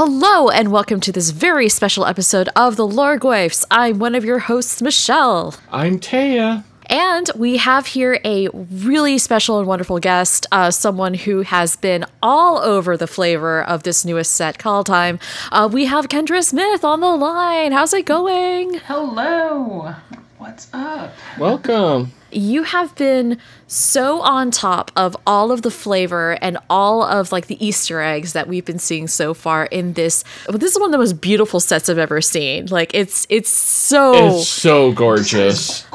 [0.00, 3.64] Hello, and welcome to this very special episode of the Loregoyfs.
[3.68, 5.56] I'm one of your hosts, Michelle.
[5.72, 6.62] I'm Taya.
[6.86, 12.04] And we have here a really special and wonderful guest, uh, someone who has been
[12.22, 15.20] all over the flavor of this newest set, Kaldheim.
[15.50, 17.72] Uh, we have Kendra Smith on the line.
[17.72, 18.74] How's it going?
[18.74, 19.96] Hello.
[20.38, 21.12] What's up?
[21.40, 22.12] Welcome.
[22.30, 23.38] You have been
[23.70, 28.32] so on top of all of the flavor and all of like the Easter eggs
[28.32, 30.24] that we've been seeing so far in this.
[30.48, 32.66] Well, this is one of the most beautiful sets I've ever seen.
[32.66, 35.86] Like it's it's so It's so gorgeous.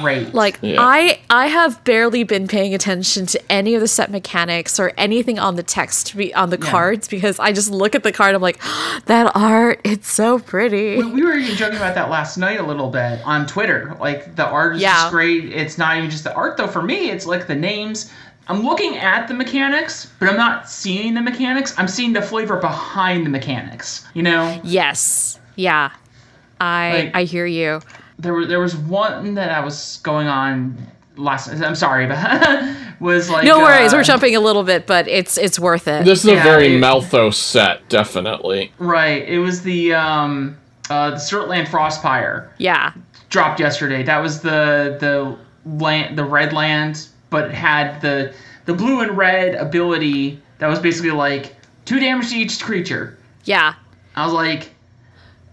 [0.00, 0.34] Great.
[0.34, 0.76] like Yeah.
[0.80, 5.38] I I have barely been paying attention to any of the set mechanics or anything
[5.38, 8.42] on the text be- on the cards because I just look at the card I'm
[8.42, 8.60] like
[9.06, 10.96] that art it's so pretty.
[10.96, 13.96] we were even joking about that last night a little bit on Twitter.
[14.00, 14.94] Like the art is Yeah.
[14.94, 15.44] just great.
[15.52, 16.66] It's not even just the art though.
[16.66, 18.10] For me, it's like the names.
[18.48, 21.74] I'm looking at the mechanics, but I'm not seeing the mechanics.
[21.76, 24.06] I'm seeing the flavor behind the mechanics.
[24.14, 25.38] You know, Yes.
[25.54, 25.90] Yeah.
[26.60, 27.80] I Like- I hear you.
[28.18, 30.76] there was there was one that I was going on
[31.16, 31.48] last.
[31.48, 35.36] I'm sorry, but was like No worries, uh, we're jumping a little bit, but it's
[35.36, 36.04] it's worth it.
[36.06, 38.72] This is a very it- Vorthos set, definitely.
[38.78, 39.28] Right.
[39.28, 40.56] It was the um
[40.88, 42.48] uh the Surtland Frostpyre.
[42.58, 42.92] yeah.
[43.28, 44.02] dropped yesterday.
[44.02, 45.36] That was the the
[45.78, 48.34] land the red land, but had the
[48.66, 53.16] the blue and red ability that was basically like two damage to each creature.
[53.44, 53.74] Yeah.
[54.16, 54.70] I was like,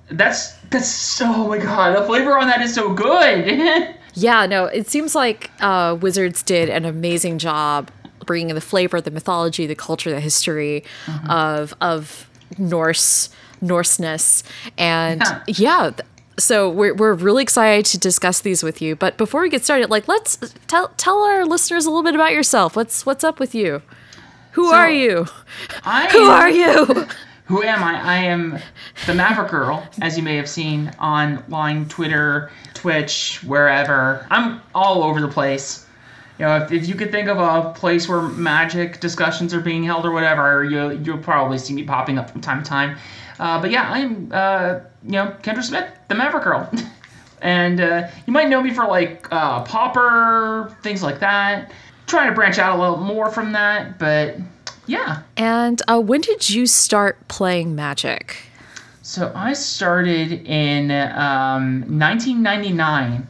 [0.09, 3.95] that's that's so oh my god, the flavor on that is so good.
[4.19, 7.91] Yeah, no, it seems like uh, Wizards did an amazing job
[8.25, 11.29] bringing in the flavor, the mythology, the culture, the history Mm-hmm.
[11.29, 13.29] of of Norse
[13.61, 14.41] Norseness,
[14.75, 15.43] and Yeah.
[15.47, 15.91] yeah.
[16.39, 18.95] So we're, we're really excited to discuss these with you.
[18.95, 22.31] But before we get started, like let's tell tell our listeners a little bit about
[22.33, 22.75] yourself.
[22.75, 23.81] What's what's up with you?
[24.51, 25.27] Who are you?
[25.83, 27.05] I Who am- are you?
[27.45, 28.01] Who am I?
[28.01, 28.59] I am
[29.05, 34.27] the Maverick Girl, as you may have seen online, Twitter, Twitch, wherever.
[34.29, 35.85] I'm all over the place.
[36.39, 39.81] You know, if, if you could think of a place where magic discussions are being
[39.85, 42.97] held or whatever, you, you'll probably see me popping up from time to time.
[43.39, 46.69] Uh, but yeah, I'm, uh, you know, Kendra Smith, the Maverick Girl.
[47.41, 51.71] and uh, you might know me for like uh, Pauper, things like that.
[52.05, 54.35] Trying to branch out a little more from that, but
[54.85, 55.23] yeah.
[55.37, 58.37] And uh, when did you start playing Magic?
[59.01, 63.27] So I started in um, 1999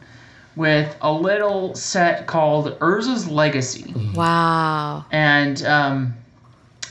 [0.56, 5.04] with a little set called Urza's Legacy, Wow.
[5.12, 6.14] and um,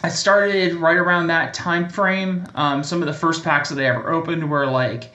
[0.03, 2.47] I started right around that time frame.
[2.55, 5.11] Um, some of the first packs that I ever opened were like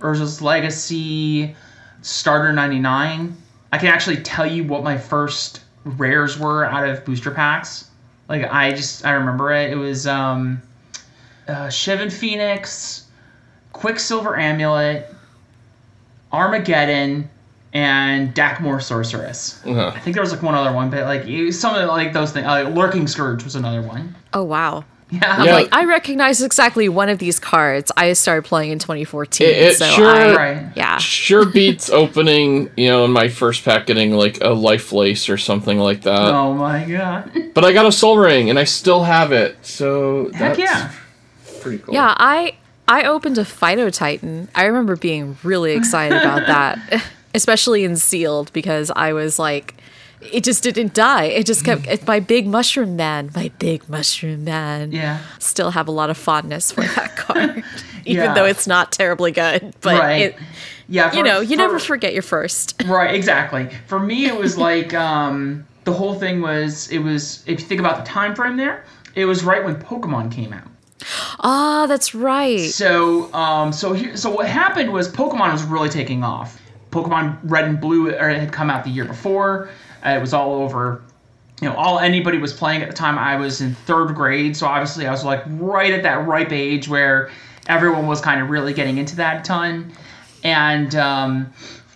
[0.00, 1.56] Urza's Legacy,
[2.02, 3.36] Starter 99.
[3.72, 7.88] I can actually tell you what my first rares were out of booster packs.
[8.28, 9.72] Like I just I remember it.
[9.72, 10.62] It was um,
[11.48, 13.06] uh, Shivan Phoenix,
[13.72, 15.12] Quicksilver Amulet,
[16.32, 17.28] Armageddon,
[17.72, 19.60] and Dakmor Sorceress.
[19.64, 19.92] Uh-huh.
[19.94, 22.32] I think there was like one other one, but like you- some of like those
[22.32, 22.46] things.
[22.46, 24.14] Uh, Lurking Skirge was another one.
[24.32, 24.84] Oh wow.
[25.12, 25.42] Yeah.
[25.44, 25.54] Yeah.
[25.54, 27.90] Like I recognize exactly one of these cards.
[27.96, 29.44] I started playing in 2014.
[29.46, 30.66] It- it so sure- I, Right.
[30.76, 30.98] yeah.
[30.98, 35.78] Sure beats opening, you know, in my first pack getting like a Lifelace or something
[35.80, 36.32] like that.
[36.32, 37.30] Oh my god.
[37.54, 39.56] But I got a Sol Ring and I still have it.
[39.62, 40.92] So Heck that's yeah.
[41.60, 41.92] pretty cool.
[41.94, 42.54] Yeah, I
[42.86, 44.48] I opened a Phytotitan.
[44.54, 47.04] I remember being really excited about that,
[47.34, 49.74] especially in sealed because I was like
[50.32, 51.24] it just didn't die.
[51.24, 54.92] It just kept it's my big mushroom man, my big mushroom man.
[54.92, 55.18] Yeah.
[55.38, 57.64] Still have a lot of fondness for that card.
[58.04, 58.34] Even Yeah.
[58.34, 60.22] though it's not terribly good, but Right.
[60.22, 60.36] it
[60.88, 61.14] Yeah.
[61.14, 62.82] you know, you never forget your first.
[62.84, 63.70] Right, exactly.
[63.86, 67.80] For me, it was like um, the whole thing was it was if you think
[67.80, 70.68] about the time frame there, it was right when Pokemon came out.
[71.40, 72.68] Ah, that's right.
[72.70, 76.60] So, um, so here, so what happened was Pokemon was really taking off.
[76.90, 79.70] Pokemon Red and Blue or had come out the year before.
[80.04, 81.02] Uh, it was all over.
[81.60, 83.18] You know, all anybody was playing at the time.
[83.18, 86.88] I was in third grade, so obviously I was like right at that ripe age
[86.88, 87.30] where
[87.66, 89.92] everyone was kind of really getting into that ton.
[90.42, 91.52] And um,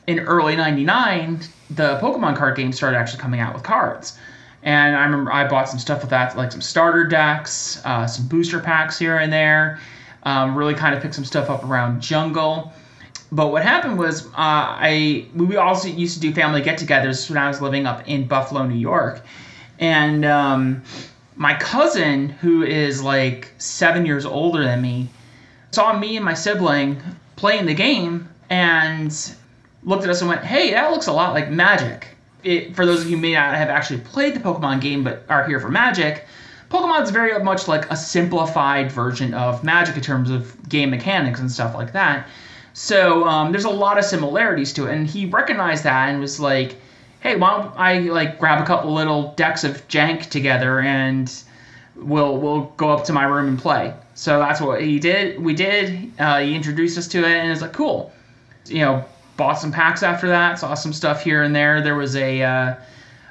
[0.06, 1.40] in early '99,
[1.70, 4.18] the Pokemon card game started actually coming out with cards.
[4.62, 8.28] And I remember I bought some stuff with that, like some starter decks, uh, some
[8.28, 9.78] booster packs here and there.
[10.22, 12.72] Um, really kind of picked some stuff up around Jungle.
[13.32, 17.48] But what happened was, uh, I we also used to do family get-togethers when I
[17.48, 19.22] was living up in Buffalo, New York,
[19.78, 20.82] and um,
[21.36, 25.08] my cousin, who is like seven years older than me,
[25.72, 27.00] saw me and my sibling
[27.36, 29.34] playing the game and
[29.82, 32.08] looked at us and went, "Hey, that looks a lot like Magic."
[32.44, 35.24] It, for those of you who may not have actually played the Pokemon game but
[35.30, 36.26] are here for Magic,
[36.70, 41.50] Pokemon's very much like a simplified version of Magic in terms of game mechanics and
[41.50, 42.28] stuff like that.
[42.74, 46.40] So um, there's a lot of similarities to it, and he recognized that and was
[46.40, 46.74] like,
[47.20, 51.32] "Hey, why don't I like grab a couple little decks of jank together and
[51.94, 55.40] we'll we'll go up to my room and play." So that's what he did.
[55.40, 56.12] We did.
[56.18, 58.12] Uh, he introduced us to it, and it's like, "Cool."
[58.66, 59.04] You know,
[59.36, 60.58] bought some packs after that.
[60.58, 61.80] Saw some stuff here and there.
[61.80, 62.74] There was a uh,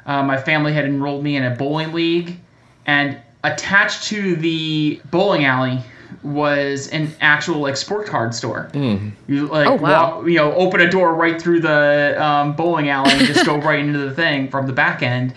[0.06, 2.38] uh, my family had enrolled me in a bowling league,
[2.86, 5.82] and attached to the bowling alley
[6.22, 8.70] was an actual like sport card store.
[8.74, 10.18] You like Oh, wow.
[10.20, 13.58] walk, you know open a door right through the um, bowling alley and just go
[13.70, 15.34] right into the thing from the back end,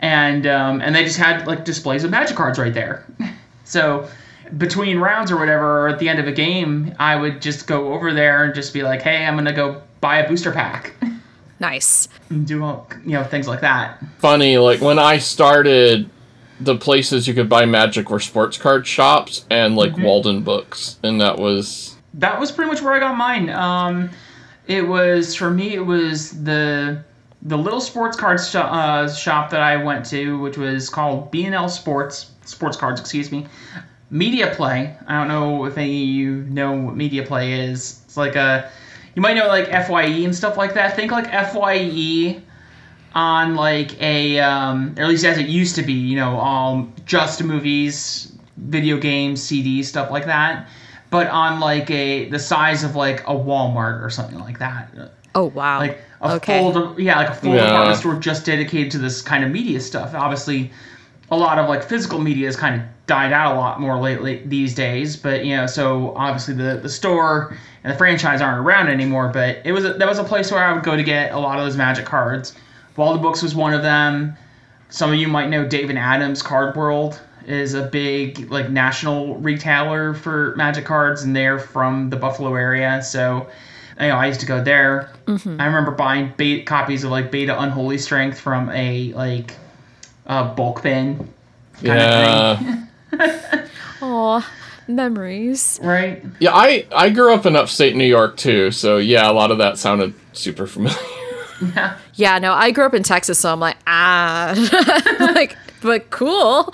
[0.00, 3.04] and um, and they just had like displays of magic cards right there.
[3.66, 4.08] So
[4.58, 7.94] between rounds or whatever, or at the end of a game, I would just go
[7.94, 10.92] over there and just be like, hey, I'm gonna go buy a booster pack.
[11.60, 12.08] Nice.
[12.30, 14.04] and do all, you know things like that.
[14.18, 16.10] Funny, like when I started,
[16.60, 21.38] the places you could buy Magic were sports card shops and like Waldenbooks, and that
[21.38, 23.50] was that was pretty much where I got mine.
[23.50, 24.10] Um,
[24.66, 25.74] it was for me.
[25.74, 27.02] It was the
[27.42, 31.44] the little sports cards sh- uh, shop that I went to, which was called B
[31.44, 33.00] and L Sports Sports Cards.
[33.00, 33.46] Excuse me.
[34.10, 34.96] Media Play.
[35.08, 38.02] I don't know if any of you know what Media Play is.
[38.04, 38.70] It's like a
[39.14, 40.94] you might know like Fye and stuff like that.
[40.96, 42.40] Think like Fye
[43.14, 45.92] on like a um, or at least as it used to be.
[45.92, 50.68] You know, all just movies, video games, CDs, stuff like that
[51.14, 54.92] but on like a the size of like a Walmart or something like that.
[55.36, 55.78] Oh wow.
[55.78, 56.58] Like a Okay.
[56.58, 57.66] full, yeah, like a full Yeah.
[57.66, 60.12] department store just dedicated to this kind of media stuff.
[60.12, 60.72] Obviously,
[61.30, 64.42] a lot of like physical media has kind of died out a lot more lately
[64.46, 65.16] these days.
[65.16, 69.28] But you know, so obviously the the store and the franchise aren't around anymore.
[69.28, 71.38] But it was a, that was a place where I would go to get a
[71.38, 72.54] lot of those Magic cards.
[72.96, 74.36] Waldenbooks was one of them.
[74.88, 80.14] Some of you might know David Adams Card World is a big like national retailer
[80.14, 83.02] for Magic cards, and they're from the Buffalo area.
[83.02, 83.48] So,
[84.00, 85.10] you know, I used to go there.
[85.58, 89.54] I remember buying beta copies of like Beta Unholy Strength from a like
[90.26, 91.28] uh, bulk bin,
[91.82, 92.88] kind of thing,
[93.18, 93.68] yeah.
[94.02, 94.50] Aw,
[94.88, 95.80] memories.
[95.82, 96.24] right?
[96.38, 99.58] Yeah, I I grew up in upstate New York too, so yeah, a lot of
[99.58, 100.96] that sounded super familiar.
[101.60, 104.54] Yeah, Yeah, no, I grew up in Texas, so I'm like, ah,
[105.34, 106.72] like, but cool.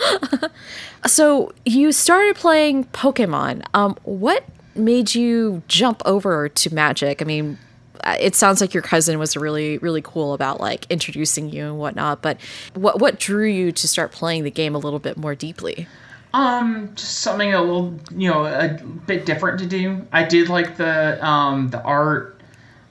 [1.07, 3.65] so you started playing Pokemon.
[3.75, 4.45] Um, what
[4.75, 7.21] made you jump over to Magic?
[7.21, 7.59] I mean,
[8.05, 11.79] uh, it sounds like your cousin was really, really cool about like introducing you and
[11.79, 12.23] whatnot.
[12.23, 12.41] But
[12.75, 15.87] what what drew you to start playing the game a little bit more deeply?
[16.33, 20.07] Um, just something a little, you know, a bit different to do.
[20.13, 22.40] I did like the um the art.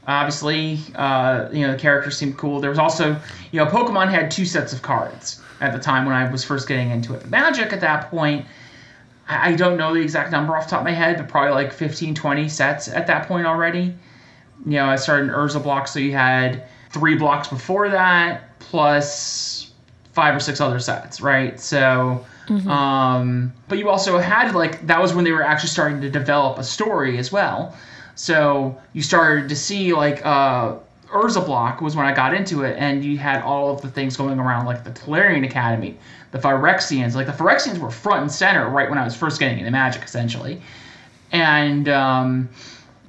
[0.10, 2.60] Obviously, uh, you know, the characters seemed cool.
[2.60, 3.16] There was also,
[3.52, 6.68] you know, Pokemon had two sets of cards at the time when I was first
[6.68, 7.30] getting into it.
[7.30, 8.46] Magic at that point,
[9.28, 11.52] I I don't know the exact number off the top of my head, but probably
[11.52, 13.94] like 15, 20 sets at that point already.
[14.66, 19.72] You know, I started in Urza block, so you had three blocks before that, plus
[20.14, 21.60] five or six other sets, right?
[21.60, 22.26] So,
[22.68, 26.58] um, but you also had like that was when they were actually starting to develop
[26.58, 27.76] a story as well.
[28.20, 30.76] So you started to see like uh,
[31.08, 34.18] Urza block was when I got into it, and you had all of the things
[34.18, 35.98] going around like the Tolarian Academy,
[36.32, 37.16] the Phyrexians.
[37.16, 40.04] Like the Phyrexians were front and center right when I was first getting into Magic,
[40.04, 40.62] essentially,
[41.32, 42.50] and um,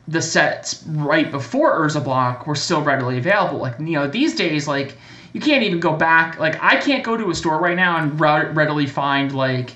[0.06, 3.58] the sets right before Urza block were still readily available.
[3.58, 4.96] Like you know these days, like
[5.32, 6.38] you can't even go back.
[6.38, 9.74] Like I can't go to a store right now and re- readily find like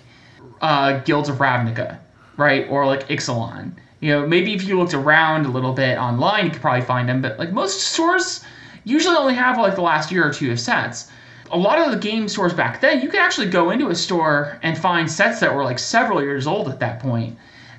[0.61, 1.99] uh, Guilds of Ravnica,
[2.37, 3.73] right, or like Ixalan.
[4.05, 7.09] You know, maybe if you looked around a little bit online, you could probably find
[7.09, 7.23] them.
[7.23, 8.45] But like most stores,
[8.85, 11.11] usually only have like the last year or two of sets.
[11.51, 14.59] A lot of the game stores back then, you could actually go into a store
[14.63, 17.39] and find sets that were like several years old at that point.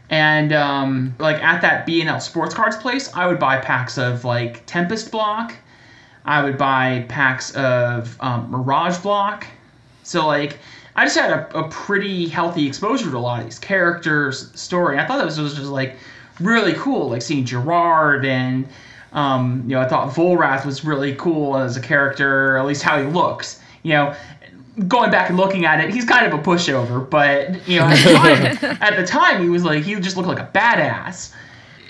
[0.09, 3.99] And um, like at that B and L Sports Cards place, I would buy packs
[3.99, 5.53] of like Tempest Block.
[6.25, 9.45] I would buy packs of um, Mirage Block.
[10.01, 10.57] So like
[10.95, 14.97] I just had a, a pretty healthy exposure to a lot of these characters, story.
[14.97, 15.97] I thought that was just like
[16.39, 18.67] really cool, like seeing Gerard and
[19.13, 23.01] um, you know I thought Volrath was really cool as a character, at least how
[23.01, 23.61] he looks.
[23.83, 24.15] You know,
[24.87, 28.03] going back and looking at it, he's kind of a pushover, but you know at
[28.03, 31.33] the time, at the time he was like he just looked like a badass.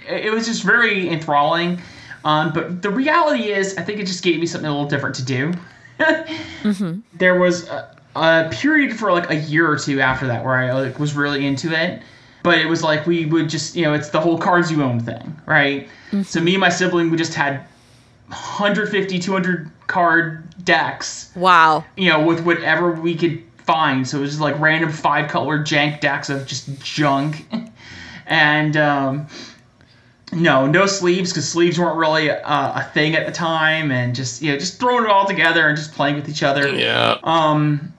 [0.08, 1.82] It was just very enthralling.
[2.24, 5.16] Um, but the reality is, I think it just gave me something a little different
[5.16, 5.54] to do.
[6.00, 7.00] mm-hmm.
[7.14, 10.74] There was a, a period for like a year or two after that where I
[10.74, 12.02] like was really into it.
[12.46, 15.00] But it was like we would just, you know, it's the whole cards you own
[15.00, 15.90] thing, right?
[16.24, 17.66] So me and my sibling, we just had
[18.28, 21.84] 150, 200 card decks Wow.
[21.98, 24.08] you know, with whatever we could find.
[24.08, 27.46] So it was just like random five color jank decks of just junk.
[28.26, 29.28] and um,
[30.32, 34.42] no, no sleeves because sleeves weren't really uh, a thing at the time, and just
[34.42, 36.70] you know just throwing it all together and just playing with each other.
[36.70, 37.18] Yeah.
[37.24, 37.94] Um,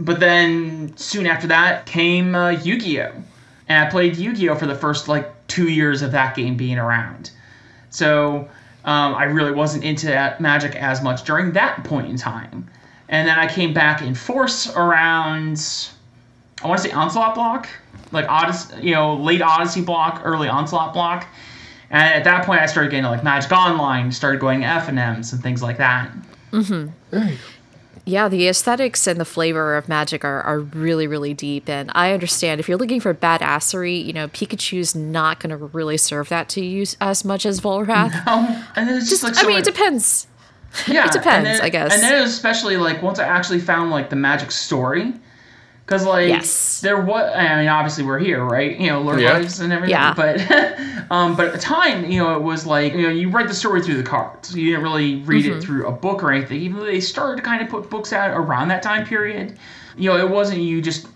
[0.00, 3.12] but then soon after that came uh, Yu-Gi-Oh,
[3.68, 7.30] and I played Yu-Gi-Oh for the first like two years of that game being around.
[7.90, 8.48] So
[8.84, 10.08] um, I really wasn't into
[10.40, 12.68] Magic as much during that point in time.
[13.08, 15.62] And then I came back in force around,
[16.62, 17.68] I want to say Onslaught block,
[18.10, 21.26] like Odyssey, you know, late Odyssey block, early Onslaught block.
[21.90, 24.98] And at that point, I started getting like Magic Online, started going to F and
[24.98, 26.10] M's and things like that.
[26.50, 26.88] Mm-hmm.
[28.04, 31.68] Yeah, the aesthetics and the flavor of Magic are, are really, really deep.
[31.68, 35.96] And I understand if you're looking for badassery, you know, Pikachu's not going to really
[35.96, 38.26] serve that to you as much as Volrath.
[38.26, 40.26] No, and then it's just, just like, I mean, it depends.
[40.88, 41.92] Yeah, it depends, then, I guess.
[41.92, 45.12] And then especially like once I actually found like the Magic story,
[45.84, 46.80] because like yes.
[46.80, 49.34] there was I mean obviously we're here right you know Lord Yeah.
[49.34, 50.14] Lives and everything Yeah.
[50.14, 50.40] but
[51.10, 53.54] um but at the time you know it was like you know you read the
[53.54, 55.58] story through the cards you didn't really read Mm-hmm.
[55.58, 58.12] it through a book or anything even though they started to kind of put books
[58.12, 59.58] out around that time period
[59.96, 61.06] you know it wasn't you just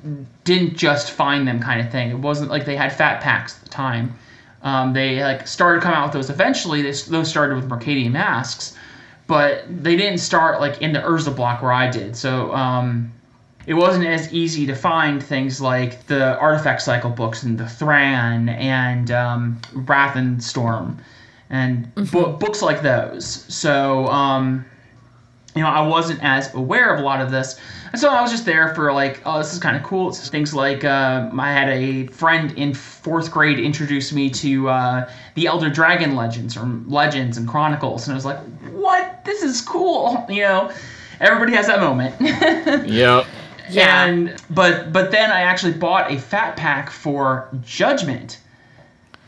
[0.44, 3.62] didn't just find them kind of thing it wasn't like they had fat packs at
[3.64, 4.14] the time
[4.62, 8.76] um, they like started coming out with those eventually they, those started with Mercadian Masques
[9.28, 12.14] but they didn't start like in the Urza block where I did.
[12.16, 13.12] So um,
[13.66, 18.48] it wasn't as easy to find things like the artifact cycle books and the Thran
[18.48, 20.98] and um, Rath and Storm
[21.50, 23.26] and bo- books like those.
[23.52, 24.64] So um,
[25.56, 27.58] you know, I wasn't as aware of a lot of this.
[27.90, 30.10] And so I was just there for like, oh, this is kind of cool.
[30.10, 35.10] It's things like uh, I had a friend in fourth grade introduce me to uh,
[35.34, 38.38] the Elder Dragon legends or legends and chronicles, and I was like,
[38.72, 39.24] what?
[39.24, 40.24] This is cool.
[40.36, 40.72] You know,
[41.20, 42.14] everybody has that moment.
[42.90, 43.26] Yep.
[43.70, 44.04] Yeah.
[44.04, 48.38] And but but then I actually bought a fat pack for Judgment,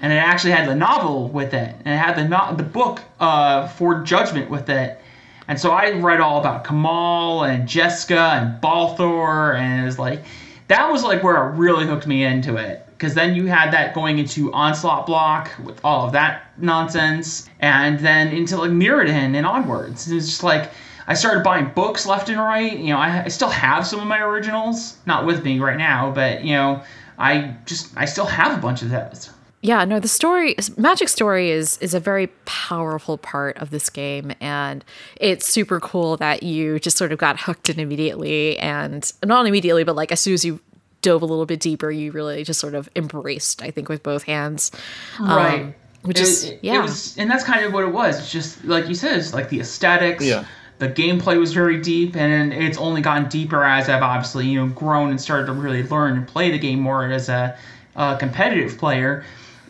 [0.00, 3.00] and it actually had the novel with it, and it had the no- the book
[3.20, 5.00] uh, for Judgment with it.
[5.48, 10.24] And so I read all about Kamahl and Jeska and Balthor, and it was like
[10.68, 12.84] that was like where it really hooked me into it.
[12.90, 17.98] Because then you had that going into Onslaught Block with all of that nonsense, and
[18.00, 20.10] then into like Mirrodin and onwards.
[20.10, 20.70] It was just like
[21.08, 22.78] I started buying books left and right.
[22.78, 26.12] You know, I, I still have some of my originals, not with me right now,
[26.12, 26.82] but you know,
[27.18, 29.30] I just I still have a bunch of those.
[29.60, 34.32] Yeah, no, the story Magic story is is a very powerful part of this game
[34.40, 34.84] and
[35.16, 39.82] it's super cool that you just sort of got hooked in immediately and not immediately
[39.82, 40.60] but like as soon as you
[41.02, 44.22] dove a little bit deeper you really just sort of embraced I think with both
[44.24, 44.70] hands.
[45.18, 46.78] right Um, which It- is yeah.
[46.78, 48.16] it was, and that's kind of what it was.
[48.20, 50.24] It's just like you said, it's like the aesthetics.
[50.24, 50.44] Yeah.
[50.78, 54.72] The gameplay was very deep, and it's only gotten deeper as I've obviously you know
[54.72, 57.56] grown and started to really learn and play the game more as a,
[57.96, 59.24] a competitive player.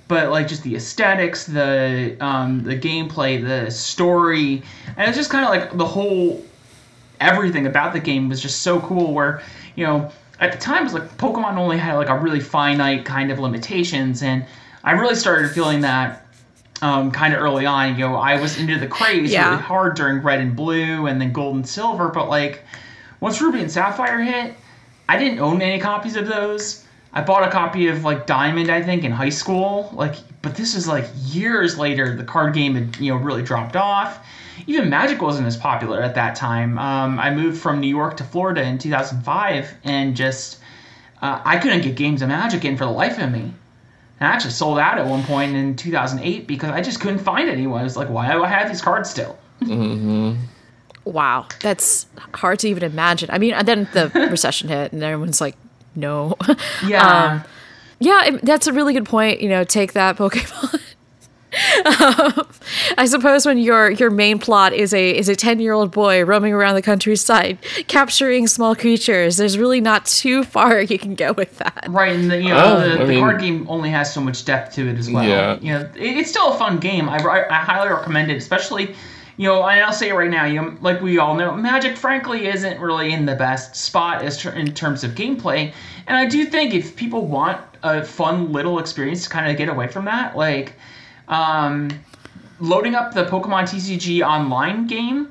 [0.07, 4.63] But like just the aesthetics, the um, the gameplay, the story,
[4.97, 6.45] and it's just kind of like the whole
[7.21, 9.15] everything about the game was just so cool.
[9.15, 9.43] Where
[9.77, 10.11] you know
[10.41, 13.39] at the time it was like Pokemon only had like a really finite kind of
[13.39, 14.45] limitations, and
[14.85, 16.28] I really started feeling that
[16.83, 17.99] um, kind of early on.
[17.99, 19.51] You know, I was into the craze Yeah.
[19.51, 22.09] really hard during Red and Blue, and then Gold and Silver.
[22.09, 22.63] But like
[23.21, 24.55] once Ruby and Sapphire hit,
[25.09, 26.85] I didn't own any copies of those.
[27.13, 29.91] I bought a copy of like Diamond, I think, in high school.
[29.95, 32.15] Like, but this is like years later.
[32.17, 34.25] The card game had you know really dropped off.
[34.67, 36.79] Even Magic wasn't as popular at that time.
[36.79, 40.59] Um, I moved from New York to Florida in 2005, and just
[41.23, 43.55] uh, I couldn't get games of Magic in for the life of me.
[44.21, 47.49] And I actually sold out at one point in 2008 because I just couldn't find
[47.49, 47.81] anyone.
[47.81, 49.39] I was like, why do I have these cards still?
[49.63, 50.35] Mm-hmm.
[51.05, 53.31] Wow, that's hard to even imagine.
[53.33, 55.57] I mean, and then the recession hit, and everyone's like,
[55.95, 56.37] "No."
[56.87, 57.41] Yeah.
[57.43, 57.45] Um,
[58.01, 59.41] yeah, it- that's a really good point.
[59.41, 60.81] You know, take that Pokemon.
[61.87, 62.47] Um,
[62.97, 66.25] I suppose when your your main plot is a is a ten year old boy
[66.25, 71.33] roaming around the countryside capturing small creatures, there's really not too far you can go
[71.33, 71.87] with that.
[71.89, 74.21] Right, and the, you know Oh, the, I the mean- card game only has so
[74.21, 75.25] much depth to it as well.
[75.25, 75.59] Yeah.
[75.61, 77.09] You know, it, it's still a fun game.
[77.09, 78.95] I, I, I highly recommend it, especially
[79.37, 80.47] you know, and I'll say it right now.
[80.47, 84.37] You know, like we all know, Magic, frankly, isn't really in the best spot as
[84.43, 85.73] ter- in terms of gameplay.
[86.09, 89.69] And I do think if people want a fun little experience to kind of get
[89.69, 90.73] away from that, like
[91.29, 91.91] um,
[92.61, 95.29] loading up the Pokemon TCG online game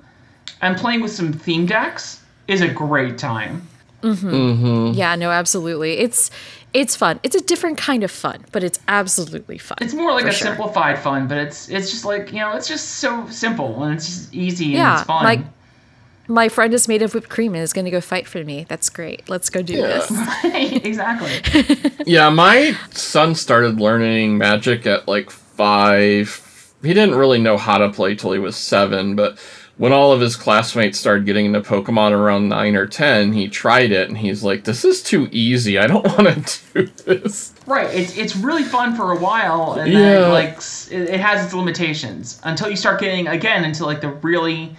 [0.62, 3.68] and playing with some theme decks is a great time.
[4.04, 4.92] Mm-hmm.
[4.94, 5.98] Yeah, no, absolutely.
[6.00, 6.30] It's
[6.74, 7.20] it's fun.
[7.24, 9.78] It's a different kind of fun, but it's absolutely fun.
[9.82, 10.50] It's more like a sure.
[10.50, 14.06] simplified fun, but it's it's just like you know, it's just so simple and it's
[14.06, 15.24] just easy and Yeah, it's fun.
[15.24, 15.40] like
[16.28, 18.66] My friend is made of whipped cream and is going to go fight for me.
[18.70, 19.28] That's great.
[19.30, 19.88] Let's go do Yeah.
[19.88, 20.12] this.
[20.86, 21.92] exactly.
[22.06, 26.44] Yeah, my son started learning magic at like five.
[26.84, 29.40] He didn't really know how to play till he was seven, but
[29.78, 33.92] when all of his classmates started getting into Pokemon around nine or ten, he tried
[33.92, 35.78] it and he's like, This is too easy.
[35.78, 37.54] I don't want to do this.
[37.66, 37.94] Right.
[37.94, 40.00] It's it's really fun for a while, and Yeah.
[40.00, 40.58] then like
[40.92, 44.76] it, it has its limitations until you start getting again into like the really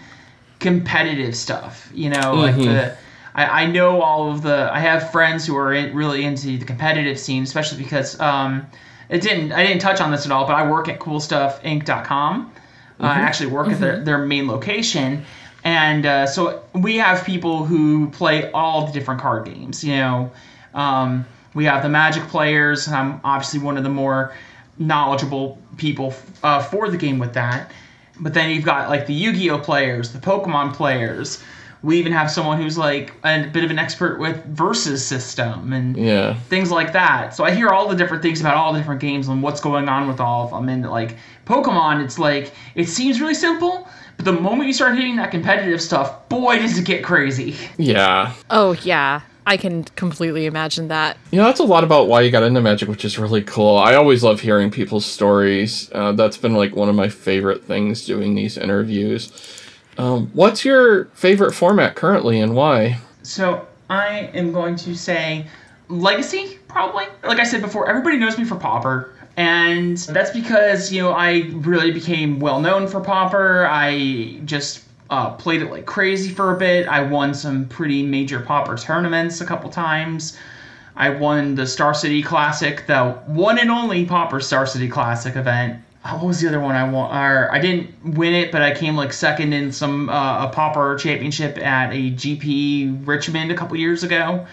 [0.60, 1.90] competitive stuff.
[1.94, 2.96] You know, like the.
[3.34, 4.70] I, I know all of the.
[4.72, 8.66] I have friends who are in, really into the competitive scene, especially because um,
[9.08, 9.52] it didn't.
[9.52, 12.52] I didn't touch on this at all, but I work at CoolStuffInc.com.
[13.00, 15.24] Uh, I actually work at their, their main location,
[15.62, 19.84] and uh, so we have people who play all the different card games.
[19.84, 20.32] You know,
[20.74, 21.24] um,
[21.54, 24.34] we have the Magic players, and I'm obviously one of the more
[24.78, 27.70] knowledgeable people uh, for the game with that.
[28.20, 31.42] But then you've got like the Yu-Gi-Oh players, the Pokemon players.
[31.82, 35.96] We even have someone who's like a bit of an expert with versus system and
[35.96, 36.34] Yeah.
[36.48, 37.34] things like that.
[37.36, 39.88] So I hear all the different things about all the different games and what's going
[39.88, 40.68] on with all of them.
[40.68, 41.16] And like
[41.46, 45.80] Pokemon, it's like it seems really simple, but the moment you start hitting that competitive
[45.80, 47.54] stuff, boy, does it get crazy.
[47.76, 48.32] Yeah.
[48.50, 49.20] Oh, yeah.
[49.46, 51.16] I can completely imagine that.
[51.30, 53.78] You know, that's a lot about why you got into magic, which is really cool.
[53.78, 55.88] I always love hearing people's stories.
[55.92, 59.32] Uh, that's been like one of my favorite things doing these interviews.
[59.98, 62.98] Um, what's your favorite format currently and why?
[63.22, 65.46] So I am going to say
[65.88, 67.06] legacy, probably.
[67.24, 69.12] Like I said before, everybody knows me for Pauper.
[69.36, 73.66] And that's because, you know, I really became well known for Pauper.
[73.70, 76.88] I just uh, played it like crazy for a bit.
[76.88, 80.36] I won some pretty major Pauper tournaments a couple times.
[80.96, 85.80] I won the Star City Classic, the one and only Pauper Star City Classic event.
[86.02, 87.14] What was the other one I won?
[87.14, 90.96] Or I didn't win it, but I came like second in some uh, a Pauper
[90.96, 94.46] championship at a GP Richmond a couple years ago.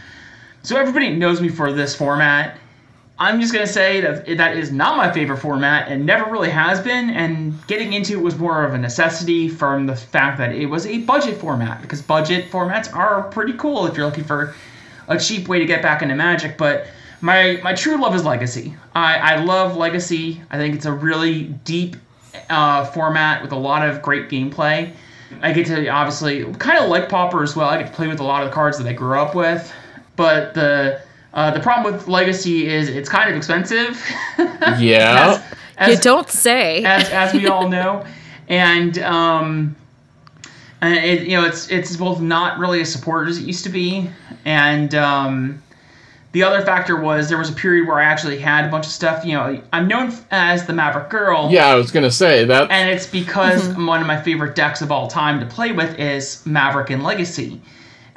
[0.64, 2.58] So everybody knows me for this format.
[3.18, 6.82] I'm just gonna say that that is not my favorite format and never really has
[6.82, 7.12] been.
[7.12, 10.86] And getting into it was more of a necessity from the fact that it was
[10.86, 14.54] a budget format because budget formats are pretty cool if you're looking for
[15.08, 16.58] a cheap way to get back into Magic.
[16.58, 16.88] But
[17.22, 18.76] my my true love is Legacy.
[18.94, 20.42] I, I love Legacy.
[20.50, 21.96] I think it's a really deep
[22.50, 24.94] uh, format with a lot of great gameplay.
[25.42, 27.70] I get to obviously kind of like Pauper as well.
[27.70, 29.72] I get to play with a lot of the cards that I grew up with.
[30.16, 31.02] But the
[31.34, 34.02] uh, the problem with Legacy is it's kind of expensive.
[34.80, 35.44] Yeah.
[35.78, 36.84] as, you don't say.
[36.84, 38.06] as, as we all know,
[38.48, 39.76] and um,
[40.82, 43.70] and it, you know it's it's both not really as supported as it used to
[43.70, 44.10] be,
[44.44, 45.62] and um,
[46.36, 48.92] the other factor was there was a period where I actually had a bunch of
[48.92, 49.24] stuff.
[49.24, 51.48] You know, I'm known as the Maverick Girl.
[51.50, 52.70] yeah, I was gonna say that.
[52.70, 56.46] And it's because one of my favorite decks of all time to play with is
[56.46, 57.62] Maverick and Legacy.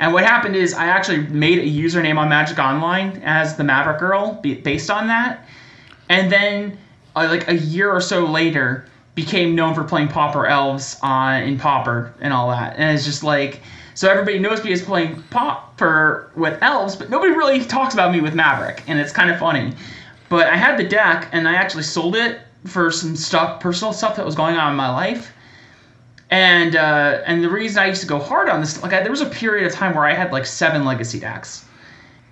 [0.01, 4.01] And what happened is I actually made a username on Magic Online as the Maverick
[4.01, 5.47] Girl based on that.
[6.09, 6.77] And then,
[7.15, 11.57] uh, like a year or so later, became known for playing Pauper Elves on in
[11.57, 12.75] Pauper and all that.
[12.79, 13.61] And it's just like,
[13.99, 18.21] so everybody knows me as playing Pauper with Elves, but nobody really talks about me
[18.21, 19.73] with Maverick, and it's kind of funny.
[20.29, 24.15] But I had the deck, and I actually sold it for some stuff, personal stuff
[24.15, 25.33] that was going on in my life.
[26.31, 29.11] And uh, and the reason I used to go hard on this, like I, there
[29.11, 31.65] was a period of time where I had like seven legacy decks.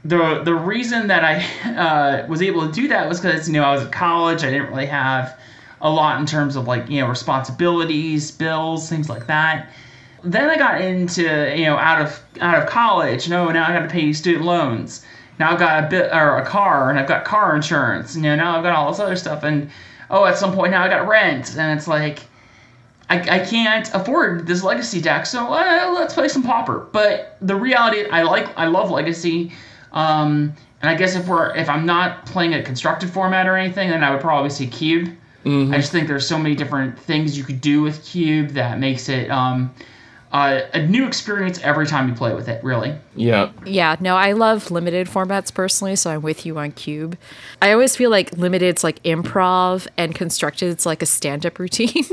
[0.04, 1.44] The the reason that I
[2.24, 4.44] uh, was able to do that was because you know I was at college.
[4.44, 5.36] I didn't really have
[5.80, 9.72] a lot in terms of like you know responsibilities, bills, things like that.
[10.26, 11.22] Then I got into
[11.56, 13.28] you know out of out of college.
[13.28, 15.04] No, now I got to pay student loans.
[15.38, 18.16] Now I've got a bit or a car, and I've got car insurance.
[18.16, 19.70] You know now I've got all this other stuff, and
[20.10, 22.20] oh, at some point now I got rent, and it's like
[23.08, 26.88] I, I can't afford this legacy deck, so uh, let's play some pauper.
[26.90, 29.52] But the reality, I like, I love legacy,
[29.92, 33.90] um, and I guess if we're, if I'm not playing a constructed format or anything,
[33.90, 35.16] then I would probably say cube.
[35.46, 39.08] I just think there's so many different things you could do with cube that makes
[39.08, 39.72] it um,
[40.32, 42.62] uh, a new experience every time you play with it.
[42.64, 42.94] Really.
[43.14, 43.50] yeah.
[43.64, 47.16] Yeah, no, I love limited formats personally, so I'm with you on Cube.
[47.62, 50.36] I always feel like limited's like improv and constructed.
[50.36, 51.90] constructed's like a stand-up routine.
[51.94, 52.10] Yeah,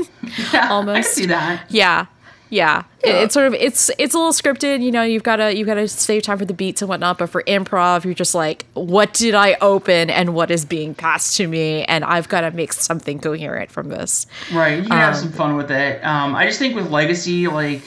[0.64, 0.94] I Almost.
[0.94, 1.64] can see that.
[1.70, 2.06] yeah.
[2.50, 2.84] Yeah.
[3.02, 5.88] It- it's sort of it's it's a little scripted, you know, you've gotta you've gotta
[5.88, 9.34] save time for the beats and whatnot, but for improv, you're just like, what did
[9.34, 11.84] I open and what is being passed to me?
[11.84, 14.26] And I've gotta make something coherent from this.
[14.52, 16.04] Right, you can have Um, some fun with it.
[16.04, 17.82] Um, I just think with Legacy, like,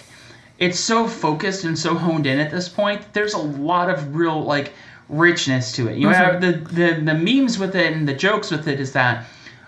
[0.59, 3.01] it's so focused and so honed in at this point.
[3.13, 4.73] There's a lot of real like
[5.09, 5.97] richness to it.
[5.97, 9.25] You have the, the the memes with it and the jokes with it is that,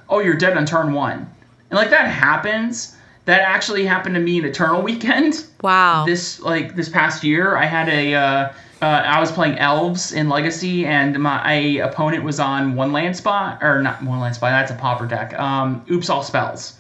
[0.09, 1.29] oh, you're dead on turn one,
[1.69, 2.95] and like that happens.
[3.25, 5.45] that actually happened to me in Eternal Weekend.
[5.61, 6.05] Wow.
[6.05, 8.13] This like this past year, I had a.
[8.15, 11.51] Uh, uh, I was playing elves in Legacy, and my
[11.83, 14.51] opponent was on one land spot, or not one land spot.
[14.51, 15.37] That's a pauper deck.
[15.37, 16.75] Um, oops, all spells.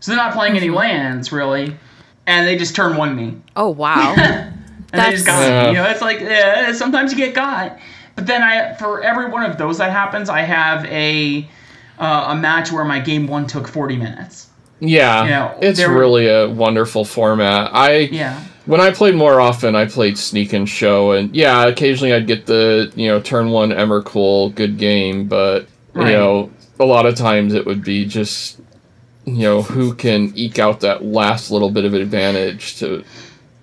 [0.00, 1.76] So they're not playing any lands really,
[2.28, 4.14] and they just turn one me, oh wow.
[4.16, 4.54] and
[4.92, 5.76] they just got That's- me.
[5.78, 7.78] You know, it's like yeah, sometimes you get got,
[8.14, 11.48] but then I for every one of those that happens, I have a
[11.98, 14.44] uh, a match where my game one took forty minutes.
[14.80, 17.70] Yeah, You know, it's were- really a wonderful format.
[17.74, 18.38] I Yeah.
[18.66, 22.46] when I played more often, I played Sneak and Show, and yeah, occasionally I'd get
[22.46, 26.10] the you know turn one Emrakul, good game, but Right.
[26.10, 28.60] you know a lot of times it would be just
[29.36, 33.04] you know who can eke out that last little bit of advantage to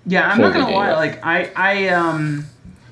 [0.06, 0.90] Yeah, I'm not gonna lie.
[0.90, 0.96] up.
[0.98, 2.46] Like I, I um,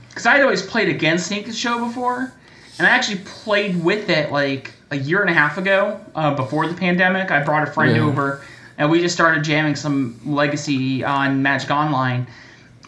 [0.09, 2.33] because I had always played against Sneak the Show before,
[2.79, 6.67] and I actually played with it like a year and a half ago, uh, before
[6.69, 7.31] the pandemic.
[7.31, 8.03] I brought a friend Yeah.
[8.03, 8.43] over,
[8.79, 12.27] and we just started jamming some Legacy on Magic Online,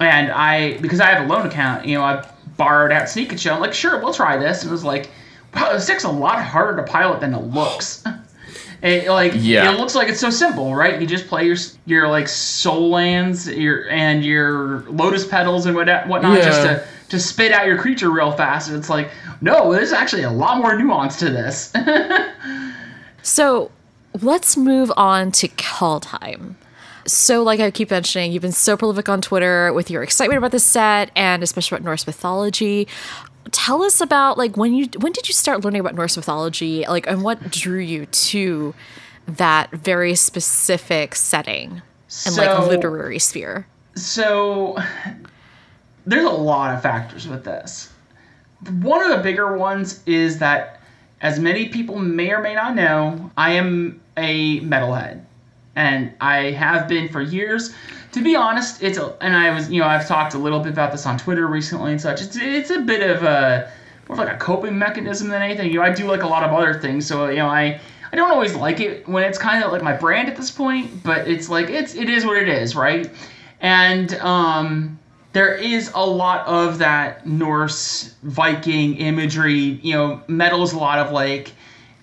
[0.01, 2.25] and I because I have a loan account, you know, I
[2.57, 3.55] borrowed out Sneak and Show.
[3.55, 4.63] I'm like, sure, we'll try this.
[4.63, 5.11] And it was like,
[5.55, 8.03] wow, this deck's a lot harder to pilot than it looks.
[8.87, 9.73] It, like Yeah.
[9.73, 11.01] it looks like it's so simple, right?
[11.01, 15.89] You just play your your like Sol lands, your and your lotus petals and what
[16.07, 18.69] whatnot, just to to spit out your creature real fast.
[18.69, 21.73] And it's like, no, there's actually a lot more nuance to this.
[23.23, 23.73] So
[24.23, 26.55] let's move on to Kaldheim.
[27.07, 30.51] So, like I keep mentioning, you've been so prolific on Twitter with your excitement about
[30.53, 32.87] the set and especially about Norse mythology.
[33.53, 37.07] Tell us about like when you when did you start learning about Norse mythology, like
[37.07, 38.75] and what drew you to
[39.29, 41.83] that very specific setting
[42.27, 43.67] and like So- literary sphere.
[43.95, 44.77] so
[46.07, 47.91] there's a lot of factors with this.
[48.81, 50.81] One of the bigger ones is that,
[51.21, 55.23] as many people may or may not know, I am a metalhead,
[55.75, 57.75] and I have been for years.
[58.17, 60.73] To be honest, it's a, and I was you know I've talked a little bit
[60.73, 62.23] about this on Twitter recently and such.
[62.23, 63.71] It's it's a bit of a
[64.09, 65.71] more of like a coping mechanism than anything.
[65.71, 67.79] You know I do like a lot of other things, so you know I.
[68.11, 71.03] I don't always like it when it's kind of like my brand at this point,
[71.03, 73.11] but it's like it's it is what it is, right?
[73.61, 74.99] And um,
[75.35, 79.79] there is a lot of that Norse Viking imagery.
[79.83, 81.53] You know, metal's a lot of like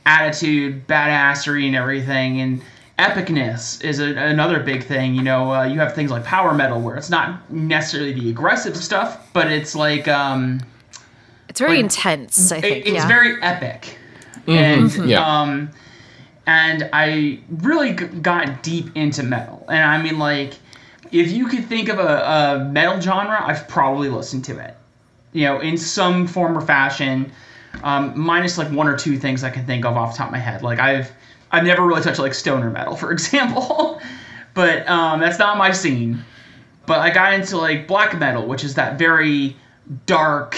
[0.06, 2.42] attitude, badassery, and everything.
[2.42, 2.62] And
[3.00, 5.16] epicness is a, another big thing.
[5.16, 8.76] You know, uh, you have things like power metal where it's not necessarily the aggressive
[8.78, 10.62] stuff, but it's like um,
[11.50, 12.86] It's very like, intense, I it- think.
[12.86, 13.08] it's yeah.
[13.08, 13.98] very epic.
[14.46, 15.26] And yeah.
[15.42, 15.70] um,
[16.46, 19.66] and I really g- got deep into metal.
[19.70, 20.54] And I mean, like,
[21.14, 22.18] if you could think of a,
[22.62, 24.76] a metal genre, I've probably listened to it.
[25.32, 27.32] You know, in some form or fashion,
[27.84, 30.34] um, minus like one or two things I can think of off the top of
[30.34, 30.62] my head.
[30.62, 31.10] Like I've
[31.54, 34.02] I've never really touched like stoner metal, for example,
[34.54, 36.26] but um, that's not my scene.
[36.86, 39.56] But I got into like black metal, which is that very
[40.06, 40.58] dark,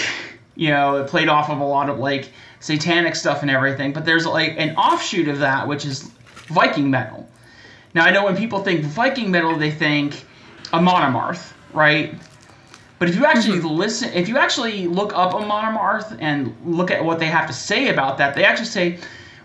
[0.56, 3.92] you know, it played off of a lot of like satanic stuff and everything.
[3.92, 6.10] But there's like an offshoot of that, which is
[6.48, 7.28] Viking metal.
[7.94, 10.24] Now I know when people think Viking metal, they think
[10.72, 12.14] Amon Amarth, right?
[12.98, 17.04] But if you actually listen, if you actually look up Amon Amarth and look at
[17.04, 18.98] what they have to say about that, they actually say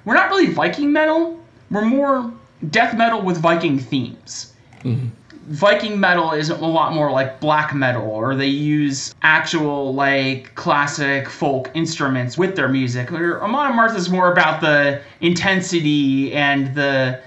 [0.06, 1.41] we're not really Viking metal.
[1.72, 2.32] We're more
[2.70, 4.54] death metal with Viking themes.
[5.48, 11.28] Viking metal is a lot more like black metal, or they use actual like classic
[11.30, 13.12] folk instruments with their music.
[13.12, 17.20] Or Amon Amarth is more about the intensity and the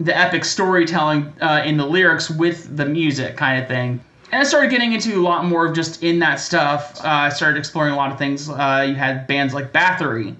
[0.00, 4.00] the epic storytelling uh, in the lyrics with the music kind of thing.
[4.32, 6.98] And I started getting into a lot more of just in that stuff.
[7.04, 8.48] Uh, I started exploring a lot of things.
[8.48, 10.34] Uh, you had bands like Bathory,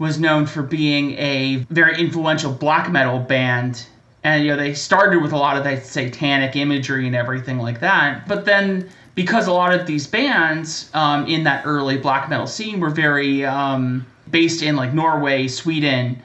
[0.00, 3.86] was known for being a very influential black metal band.
[4.24, 7.80] And you know they started with a lot of that satanic imagery and everything like
[7.80, 8.26] that.
[8.26, 12.80] But then because a lot of these bands um, in that early black metal scene
[12.80, 16.22] were very um, based in like norway sweden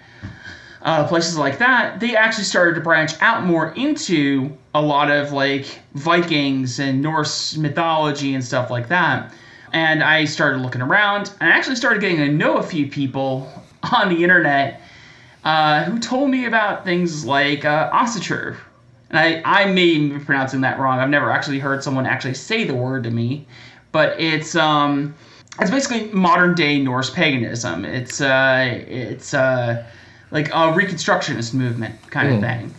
[0.83, 5.31] uh, places like that they actually started to branch out more into a lot of
[5.31, 9.33] like vikings and norse mythology and stuff like that.
[9.73, 13.51] And i started looking around and i actually started getting to know a few people
[13.93, 14.82] on the internet
[15.43, 17.89] uh, who told me about things like uh.
[19.12, 21.00] And I, I may be pronouncing that wrong.
[21.00, 23.48] I've never actually heard someone actually say the word to me,
[23.91, 25.13] but it's um,
[25.62, 27.86] it's basically modern day Norse paganism.
[27.86, 29.86] It's uh, it's uh,
[30.32, 32.74] like a Reconstructionist movement kind of thing,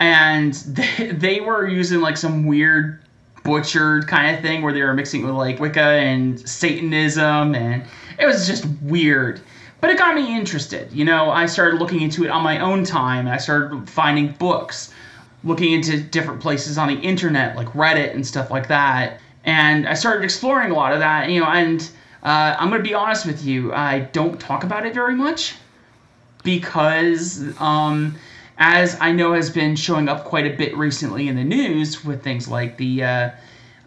[0.00, 0.54] and
[0.98, 3.00] they, they were using like some weird
[3.44, 7.84] butchered kind of thing where they were mixing it with like Wicca and Satanism, and
[8.18, 9.40] it was just weird.
[9.80, 10.92] But it got me interested.
[10.92, 14.92] You know, I started looking into it on my own time, I started finding books
[15.42, 19.20] looking into different places on the internet, like Reddit and stuff like that.
[19.44, 21.80] And I started exploring a lot of that, you know, and
[22.22, 25.54] uh, I'm going to be honest with you, I don't talk about it very much
[26.42, 28.14] because, um,
[28.58, 32.22] as I know has been showing up quite a bit recently in the news with
[32.22, 33.30] things like the uh,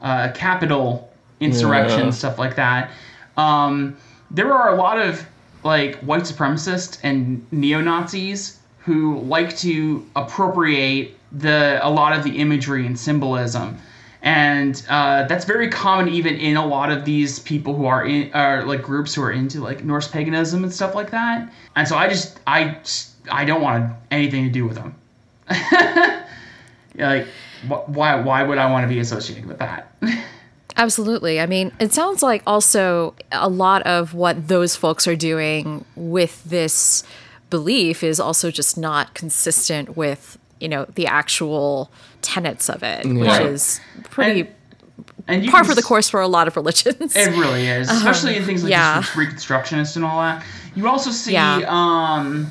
[0.02, 2.10] uh, Capitol insurrection, Yeah.
[2.12, 2.90] stuff like that,
[3.38, 3.96] um,
[4.32, 5.24] there are a lot of
[5.64, 12.38] like white supremacists and neo Nazis who like to appropriate the a lot of the
[12.38, 13.78] imagery and symbolism,
[14.22, 18.32] and uh, that's very common even in a lot of these people who are in
[18.34, 21.52] are like groups who are into like Norse paganism and stuff like that.
[21.76, 22.78] And so I just I
[23.32, 24.96] I don't want anything to do with them.
[26.96, 27.28] like
[27.68, 29.96] wh- why why would I want to be associated with that?
[30.78, 31.40] Absolutely.
[31.40, 36.44] I mean, it sounds like also a lot of what those folks are doing with
[36.44, 37.04] this
[37.50, 43.30] belief is also just not consistent with, you know, the actual tenets of it, which
[43.42, 47.16] is pretty And- and par for the course for a lot of religions.
[47.16, 49.02] It really is, especially in things like yeah.
[49.02, 50.44] just Reconstructionist and all that.
[50.76, 51.62] You also see, Yeah.
[51.68, 52.50] um,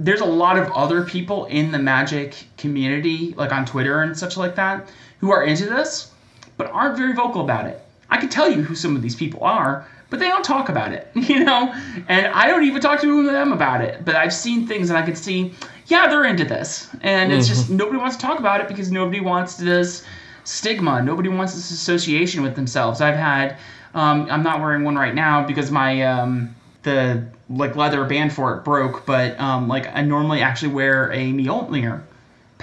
[0.00, 4.36] there's a lot of other people in the magic community, like on Twitter and such
[4.36, 6.10] like that, who are into this,
[6.56, 7.80] but aren't very vocal about it.
[8.10, 10.92] I can tell you who some of these people are, but they don't talk about
[10.92, 11.72] it, you know.
[12.08, 14.04] And I don't even talk to them about it.
[14.04, 15.54] But I've seen things, and I can see,
[15.86, 19.20] yeah, they're into this, and it's just nobody wants to talk about it because nobody
[19.20, 20.04] wants this
[20.44, 21.02] stigma.
[21.02, 23.00] Nobody wants this association with themselves.
[23.00, 23.56] I've had,
[23.94, 28.56] um, I'm not wearing one right now because my um, the like leather band for
[28.56, 29.04] it broke.
[29.06, 32.02] But um, like I normally actually wear a Mjolnir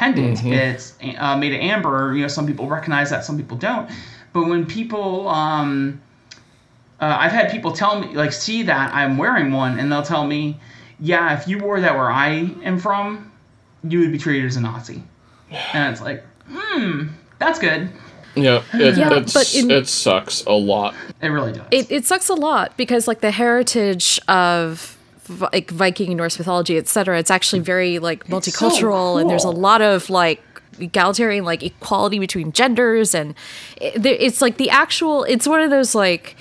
[0.01, 0.43] pendant.
[0.43, 2.13] It's uh, made of amber.
[2.15, 3.89] You know, some people recognize that, some people don't.
[4.33, 6.01] But when people, um,
[6.99, 10.25] uh, I've had people tell me like see that I'm wearing one, and they'll tell
[10.25, 10.59] me,
[10.99, 12.29] yeah, if you wore that where I
[12.63, 13.31] am from,
[13.83, 15.03] you would be treated as a Nazi.
[15.73, 17.07] And it's like, hmm,
[17.39, 17.89] that's good.
[18.35, 20.95] Yeah, it, Yeah, it's, but in- it sucks a lot.
[21.21, 21.67] It really does.
[21.71, 25.00] it, it sucks a lot because like the heritage of Vi-
[25.53, 27.19] like Viking and Norse mythology, etc.
[27.19, 27.65] It's actually mm.
[27.65, 30.43] very like so multicultural, and there's a lot of like
[30.79, 33.35] egalitarian like equality between genders, and
[33.77, 35.23] it, it's like the actual.
[35.23, 36.35] It's one of those like.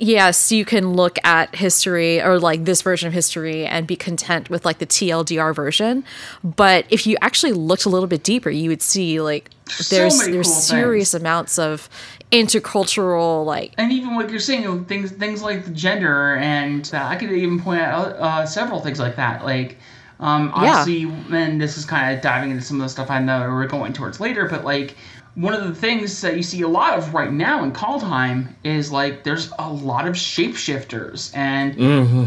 [0.00, 4.48] Yes, you can look at history or like this version of history and be content
[4.48, 6.04] with like the TLDR version,
[6.44, 9.50] but if you actually looked a little bit deeper, you would see like
[9.90, 11.88] there's many there's cool serious amounts of
[12.30, 17.30] intercultural like and even like you're saying, things things like gender, and uh, I could
[17.32, 19.44] even point out uh, several things like that.
[19.44, 19.78] Like,
[20.20, 20.78] um, Yeah.
[20.80, 23.66] obviously, and this is kind of diving into some of the stuff I know we're
[23.66, 24.96] going towards later, but like
[25.36, 28.90] one of the things that you see a lot of right now in Kaldheim is
[28.90, 31.76] like there's a lot of shapeshifters and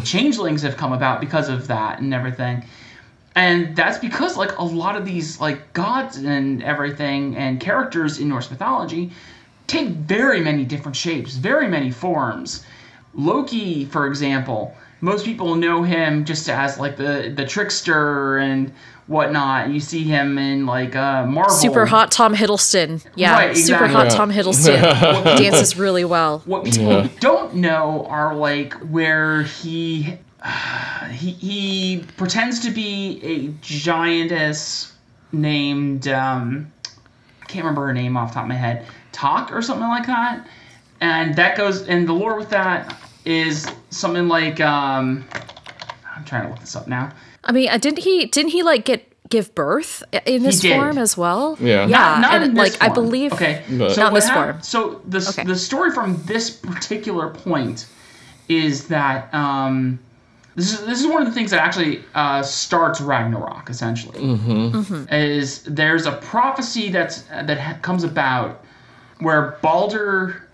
[0.05, 2.63] changelings have come about because of that and everything.
[3.35, 8.27] And that's because like a lot of these like gods and everything and characters in
[8.29, 9.11] Norse mythology
[9.71, 12.65] take very many different shapes, very many forms.
[13.13, 18.71] Loki, for example, most people know him just as like the the trickster and
[19.07, 19.69] whatnot.
[19.69, 21.55] You see him in like uh, Marvel.
[21.55, 23.05] super hot Tom Hiddleston.
[23.15, 24.09] Yeah, Right, super hot Yeah.
[24.09, 26.39] Tom Hiddleston He dances really well.
[26.45, 30.17] What people don't know are like where he
[31.11, 34.93] he he pretends to be a giantess
[35.31, 36.71] named um,
[37.41, 40.05] I can't remember her name off the top of my head, Talk or something like
[40.07, 40.47] that.
[41.01, 45.25] And that goes and the lore with that is something like um,
[46.15, 47.11] I'm trying to look this up now.
[47.43, 48.25] I mean, uh, didn't he?
[48.27, 51.57] Didn't he like get give birth in this form as well?
[51.59, 51.87] Yeah.
[51.87, 53.05] yeah, Not, not and in this like I form.
[53.07, 53.33] believe.
[53.33, 54.61] Okay, But- so Not this hap- form.
[54.61, 55.43] So the Okay.
[55.43, 57.87] the story from this particular point
[58.49, 59.97] is that um,
[60.55, 63.69] this is this is one of the things that actually uh, starts Ragnarok.
[63.69, 64.19] Essentially,
[65.11, 68.63] is there's a prophecy that's that ha- comes about
[69.21, 70.47] where Balder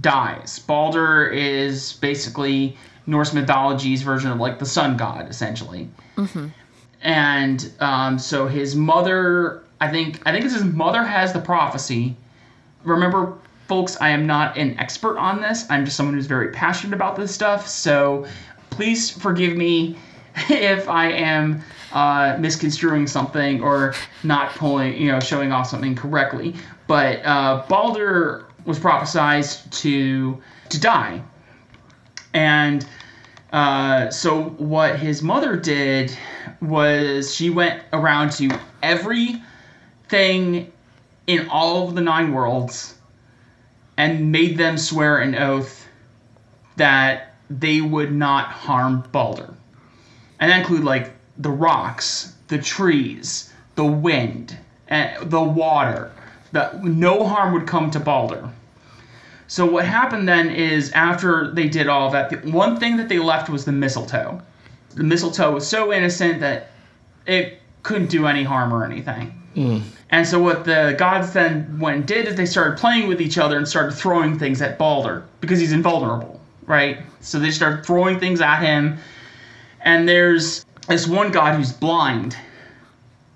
[0.00, 0.58] dies.
[0.58, 5.88] Balder is basically Norse mythology's version of like the sun god, essentially.
[7.00, 12.16] And um, so his mother i think i think it's his mother has the prophecy.
[12.84, 13.34] Remember
[13.68, 15.64] folks i am not an expert on this.
[15.70, 17.66] I'm just someone who's very passionate about this stuff.
[17.66, 18.26] So
[18.70, 19.96] please forgive me
[20.50, 21.62] if i am
[21.92, 26.54] uh, misconstruing something or not pulling you know showing off something correctly
[26.88, 31.22] but uh, balder was prophesized to to die
[32.34, 32.86] and
[33.52, 36.16] uh, so what his mother did
[36.60, 38.50] was she went around to
[38.82, 40.70] everything
[41.26, 42.94] in all of the nine worlds
[43.96, 45.88] and made them swear an oath
[46.76, 49.54] that they would not harm Balder.
[50.40, 54.56] And that include like the rocks, the trees, the wind,
[54.88, 56.12] and the water,
[56.52, 58.48] that no harm would come to Balder.
[59.46, 63.18] So what happened then is after they did all that, the one thing that they
[63.18, 64.42] left was the mistletoe.
[64.94, 66.70] The mistletoe was so innocent that
[67.26, 69.34] it couldn't do any harm or anything.
[69.56, 69.82] Mm.
[70.10, 73.38] And so what the gods then went and did is they started playing with each
[73.38, 76.98] other and started throwing things at Balder because he's invulnerable, right?
[77.20, 78.98] So they started throwing things at him.
[79.80, 82.36] And there's this one god who's blind.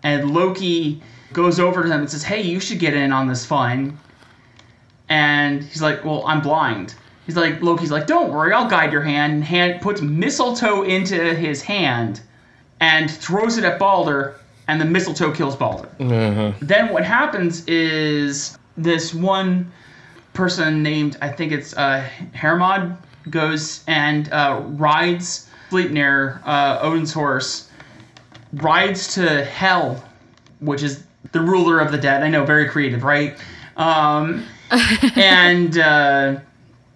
[0.03, 3.45] And Loki goes over to him and says, Hey, you should get in on this
[3.45, 3.99] fun.
[5.09, 6.95] And he's like, Well, I'm blind.
[7.27, 9.33] He's like, Loki's like, Don't worry, I'll guide your hand.
[9.35, 12.21] And hand puts mistletoe into his hand
[12.81, 15.88] and throws it at Balder, and the mistletoe kills Balder.
[16.61, 19.71] Then what happens is this one
[20.33, 22.97] person named, I think it's uh, Hermod,
[23.31, 27.71] goes and uh, rides Sleipnir, uh, Odin's horse,
[28.55, 30.03] rides to Hel,
[30.61, 32.23] which is the ruler of the dead.
[32.23, 33.37] I know, very creative, right?
[33.77, 34.45] Um,
[35.16, 36.40] and uh,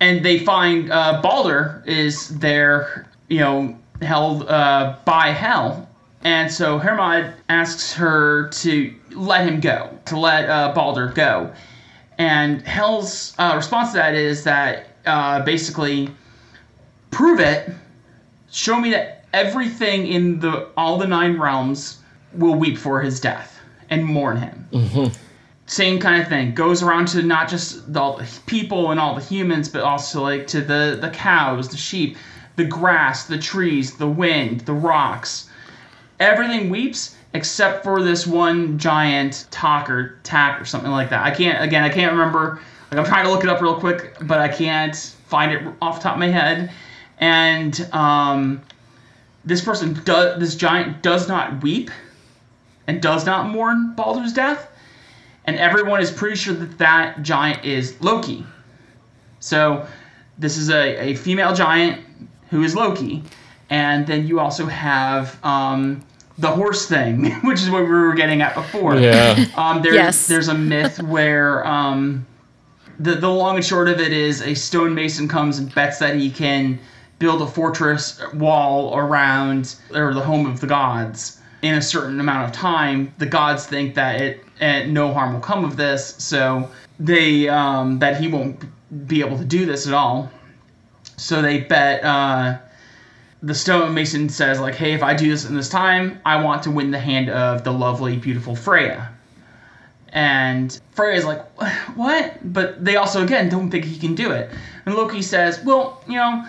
[0.01, 5.89] and they find uh, Balder is there, you know, held uh, by hell,
[6.23, 11.53] and so Hermod asks her to let him go, to let uh, Balder go,
[12.19, 16.11] and Hel's uh, response to that is that uh, basically
[17.11, 17.71] prove it,
[18.51, 22.01] show me that everything in the all the nine realms
[22.35, 23.56] will weep for his death
[23.91, 24.69] and mourn him.
[25.67, 26.55] Same kind of thing.
[26.55, 30.47] Goes around to not just the, the people and all the humans but also like
[30.49, 32.17] to the the cows the sheep
[32.55, 35.49] the grass the trees the wind the rocks.
[36.21, 41.25] Everything weeps except for this one giant talk or tack or something like that.
[41.25, 42.61] I can't again i can't remember.
[42.91, 44.95] Like i'm trying to look it up real quick but i can't
[45.27, 46.71] find it off the top of my head.
[47.19, 48.63] And um
[49.45, 51.91] this person does this giant does not weep
[52.87, 54.69] and does not mourn Baldur's death
[55.47, 58.45] and everyone is pretty sure that that giant is Loki.
[59.41, 59.87] So
[60.39, 62.05] this is a, a female giant
[62.51, 63.23] who is Loki,
[63.71, 66.05] and then you also have um,
[66.39, 68.97] the horse thing, which is what we were getting at before.
[68.97, 69.47] Yeah.
[69.57, 70.27] Um, there's Yes.
[70.27, 72.27] there's a myth where um,
[72.99, 76.31] the the long and short of it is a stonemason comes and bets that he
[76.31, 76.79] can
[77.19, 82.49] build a fortress wall around or the home of the gods in a certain amount
[82.49, 83.15] of time.
[83.19, 87.99] The gods think that it and no harm will come of this, so they um,
[87.99, 88.65] that he won't
[89.07, 90.31] be able to do this at all.
[91.17, 92.05] So they bet.
[92.05, 92.59] Uh,
[93.43, 96.71] the stonemason says like, "Hey, if I do this in this time, I want to
[96.71, 99.11] win the hand of the lovely, beautiful Freya."
[100.09, 101.45] And Freya's like,
[101.95, 104.51] "What?" But they also again don't think he can do it.
[104.85, 106.45] And Loki says, "Well, you know,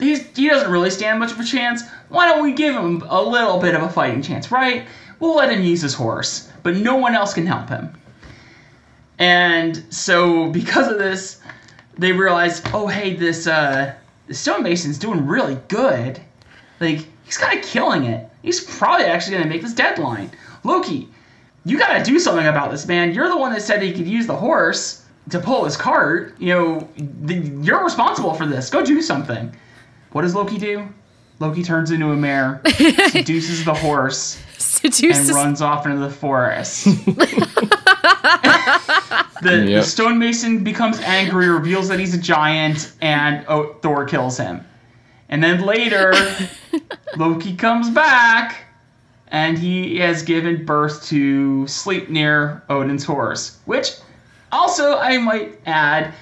[0.00, 1.82] he's he doesn't really stand much of a chance.
[2.12, 4.86] Why don't we give him a little bit of a fighting chance, right?
[5.18, 7.94] We'll let him use his horse, but no one else can help him."
[9.18, 11.40] And so because of this,
[11.96, 13.94] they realize, "Oh, hey, this uh,
[14.26, 16.20] the stonemason's doing really good."
[16.80, 18.28] Like, he's kind of killing it.
[18.42, 20.32] He's probably actually going to make this deadline.
[20.64, 21.08] Loki,
[21.64, 23.14] you got to do something about this, man.
[23.14, 26.34] You're the one that said he could use the horse to pull his cart.
[26.38, 26.88] You know,
[27.26, 28.68] th- you're responsible for this.
[28.68, 29.54] Go do something.
[30.10, 30.88] What does Loki do?
[31.38, 32.60] Loki turns into a mare,
[33.10, 34.40] seduces the horse,
[34.84, 36.84] and runs off into the forest.
[39.42, 44.64] the, the stonemason becomes angry, reveals that he's a giant, and oh, Thor kills him.
[45.28, 46.12] And then later,
[47.16, 48.64] Loki comes back,
[49.28, 53.92] and he has given birth to Sleipnir, Odin's horse, which
[54.52, 56.12] also, I might add,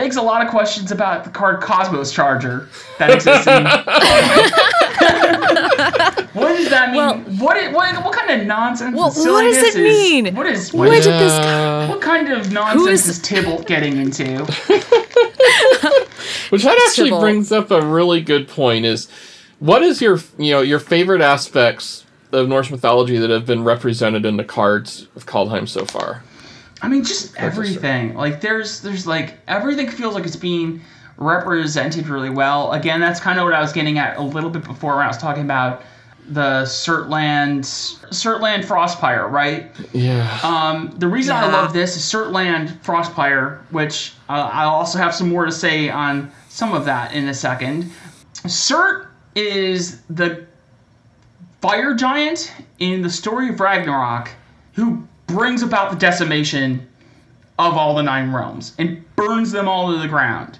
[0.00, 3.64] begs a lot of questions about the card Cosmos Charger that exists in
[6.32, 6.96] What does that mean?
[6.96, 8.94] Well- what, what what kind of nonsense?
[8.96, 9.78] Well, what does silliness it is-
[10.24, 10.34] mean?
[10.34, 11.84] What is Where what, did this Yeah.
[11.84, 14.24] Uh, what kind of nonsense is- is Tibalt getting into?
[16.50, 17.20] Which that actually Sybil.
[17.20, 19.08] brings up a really good point is
[19.58, 24.24] what is your you know your favorite aspects of Norse mythology that have been represented
[24.24, 26.22] in the cards of Kaldheim so far?
[26.82, 28.14] I mean, just everything.
[28.14, 30.80] Like there's there's like everything feels like it's being
[31.16, 32.72] represented really well.
[32.72, 35.08] Again, that's kind of what I was getting at a little bit before when I
[35.08, 35.82] was talking about
[36.28, 37.60] the Surtland
[38.10, 39.70] Surtland Frostpyre, right?
[39.92, 40.38] Yeah.
[40.42, 45.28] Um, the reason I love this is Surtland Frostpyre, which uh, I'll also have some
[45.28, 47.90] more to say on some of that in a second.
[48.46, 50.46] Surt is the
[51.60, 54.30] fire giant in the story of Ragnarok
[54.72, 56.86] who brings about the decimation
[57.58, 60.58] of all the nine realms and burns them all to the ground.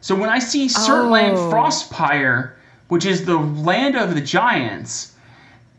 [0.00, 1.50] So when I see Surtland Oh.
[1.50, 2.52] Frostpyre,
[2.88, 5.12] which is the land of the giants,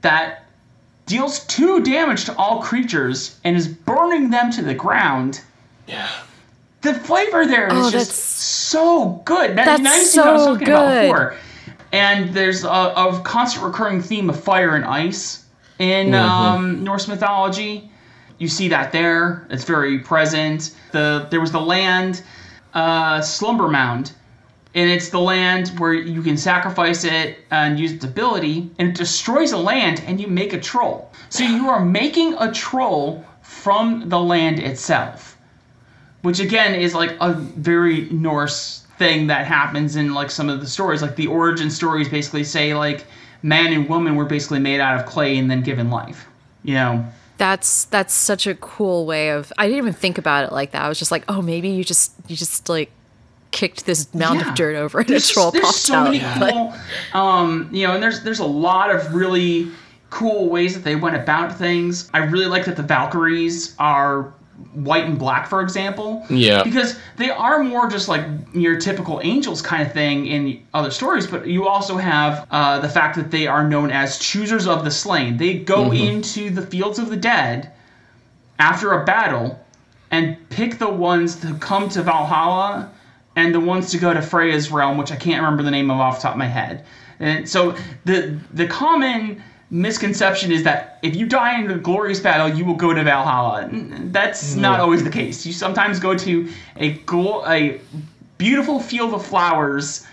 [0.01, 0.43] that
[1.05, 5.39] deals two damage to all creatures, and is burning them to the ground.
[5.87, 6.09] Yeah.
[6.81, 9.51] The flavor there is Oh, just so good.
[9.57, 11.01] That, That's now you see what I was so talking about good.
[11.03, 11.35] before.
[11.93, 15.45] And there's a, a constant recurring theme of fire and ice
[15.79, 17.89] in um, Norse mythology.
[18.37, 19.47] You see that there.
[19.49, 20.75] It's very present.
[20.91, 22.23] The there was the land
[22.73, 24.11] uh, slumber mound,
[24.75, 28.95] and it's the land where you can sacrifice it and use its ability, and it
[28.95, 31.11] destroys a land, and you make a troll.
[31.29, 35.37] So you are making a troll from the land itself,
[36.21, 40.67] which again is like a very Norse thing that happens in like some of the
[40.67, 41.01] stories.
[41.01, 43.05] Like the origin stories basically say like
[43.41, 46.27] man and woman were basically made out of clay and then given life.
[46.63, 47.05] You know.
[47.37, 49.53] That's that's such a cool way of.
[49.57, 50.81] I didn't even think about it like that.
[50.83, 52.91] I was just like, oh, maybe you just you just like
[53.51, 54.49] kicked this mound Yeah.
[54.49, 56.03] of dirt over and a There's, troll there's popped so out.
[56.11, 56.19] many
[56.51, 56.73] cool,
[57.13, 59.69] um, you know, and there's there's a lot of really
[60.09, 62.09] cool ways that they went about things.
[62.13, 64.33] I really like that the Valkyries are
[64.73, 66.25] white and black, for example.
[66.29, 66.63] Yeah.
[66.63, 71.27] Because they are more just like your typical angels kind of thing in other stories,
[71.27, 74.91] but you also have uh, the fact that they are known as choosers of the
[74.91, 75.37] slain.
[75.37, 77.71] They go into the fields of the dead
[78.59, 79.59] after a battle
[80.11, 82.91] and pick the ones to come to Valhalla
[83.35, 85.99] and the ones to go to Freya's realm, which I can't remember the name of
[85.99, 86.85] off the top of my head.
[87.19, 92.49] And so the the common misconception is that if you die in a glorious battle,
[92.49, 93.69] you will go to Valhalla.
[93.71, 94.59] That's mm.
[94.59, 95.45] not always the case.
[95.45, 96.99] You sometimes go to a
[97.47, 97.79] a
[98.37, 100.05] beautiful field of flowers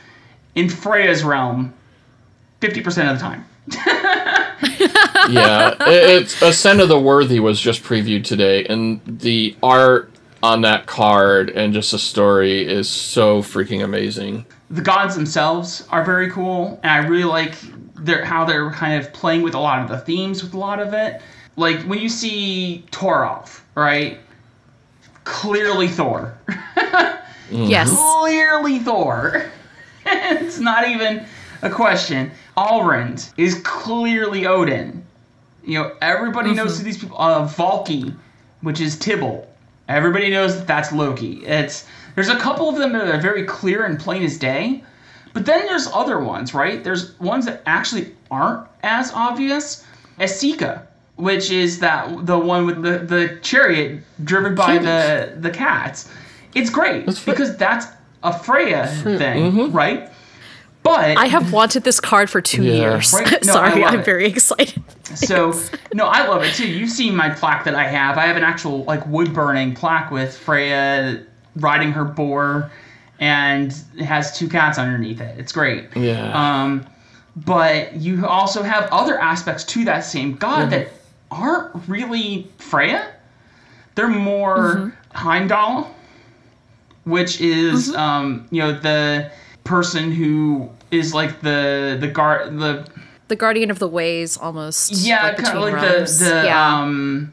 [0.54, 1.74] in Freya's realm
[2.60, 3.44] 50% of the time.
[5.30, 10.10] yeah, it, it's Ascent of the Worthy was just previewed today, and the art
[10.42, 14.44] on that card and just the story is so freaking amazing.
[14.70, 17.54] the gods themselves are very cool, and I really like
[18.04, 20.80] their how they're kind of playing with a lot of the themes with a lot
[20.80, 21.20] of it.
[21.56, 24.18] Like when you see Toralf, right?
[25.24, 26.36] Clearly Thor.
[27.50, 27.90] yes,
[28.20, 29.50] Clearly Thor.
[30.06, 31.26] it's not even
[31.62, 32.30] a question.
[32.56, 35.04] Alrund is clearly Odin.
[35.64, 37.16] You know, everybody knows who these people.
[37.18, 38.14] Uh, Valki,
[38.60, 39.46] which is Tibalt.
[39.88, 41.44] Everybody knows that that's Loki.
[41.44, 44.84] It's there's a couple of them that are very clear and plain as day,
[45.34, 46.82] but then there's other ones, right?
[46.82, 49.84] There's ones that actually aren't as obvious.
[50.20, 56.08] Esika, which is that the one with the the chariot driven by the the cats.
[56.54, 57.86] It's great Fre- because that's
[58.22, 59.16] a Freya hmm.
[59.16, 59.76] thing, mm-hmm.
[59.76, 60.10] right?
[60.84, 62.74] But I have wanted this card for two Yeah.
[62.74, 63.12] years.
[63.12, 63.44] Right?
[63.44, 64.04] No, Sorry, I'm it.
[64.04, 64.82] very excited.
[65.16, 65.58] So
[65.94, 66.68] no, I love it too.
[66.68, 68.18] You've seen my plaque that I have.
[68.18, 71.24] I have an actual like wood burning plaque with Freya
[71.56, 72.70] riding her boar,
[73.20, 75.38] and it has two cats underneath it.
[75.38, 75.86] It's great.
[75.96, 76.32] Yeah.
[76.32, 76.86] Um,
[77.36, 80.88] but you also have other aspects to that same god that
[81.30, 83.12] aren't really Freya.
[83.94, 85.94] They're more Heimdall,
[87.04, 89.30] which is um, you know the
[89.64, 92.86] person who is like the the guard the
[93.28, 94.92] The Guardian of the Ways, almost.
[94.92, 96.80] yeah, like, kind of like the the yeah.
[96.80, 97.32] um,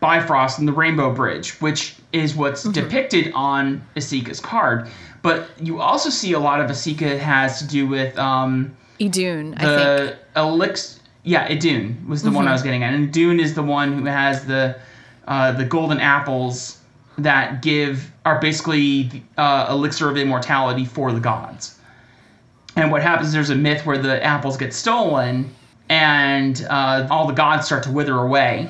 [0.00, 2.72] Bifrost and the Rainbow Bridge, which is what's Mm-hmm.
[2.72, 4.88] depicted on Esika's card.
[5.22, 9.60] But you also see a lot of Esika has to do with um, Idun, I
[9.60, 9.76] think.
[9.78, 10.98] the elix.
[11.24, 14.04] Yeah, Idun was the one I was getting at, and Idun is the one who
[14.04, 14.76] has the
[15.26, 16.78] uh, the golden apples
[17.18, 21.78] that give are basically uh, elixir of immortality for the gods.
[22.76, 23.32] And what happens?
[23.32, 25.48] There's a myth where the apples get stolen,
[25.88, 28.68] and uh, all the gods start to wither away.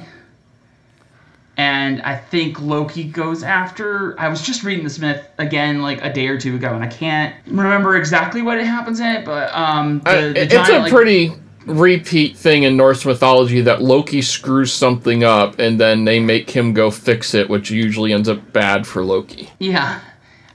[1.57, 4.19] And I think Loki goes after.
[4.19, 6.89] I was just reading this myth again like a day or two ago, and I
[6.89, 9.25] can't remember exactly what it happens in it.
[9.25, 11.33] But um, the, I- the it's giant, a like- pretty
[11.67, 16.75] repeat thing in Norse mythology that Loki screws something up and then they make him
[16.75, 19.49] go fix it, which usually ends up bad for Loki.
[19.61, 20.01] Yeah,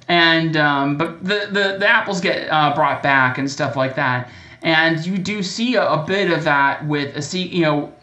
[0.08, 4.30] and um, but the, the the apples get uh, brought back and stuff like that,
[4.64, 7.94] and you do see a, a bit of that with Esika, you know,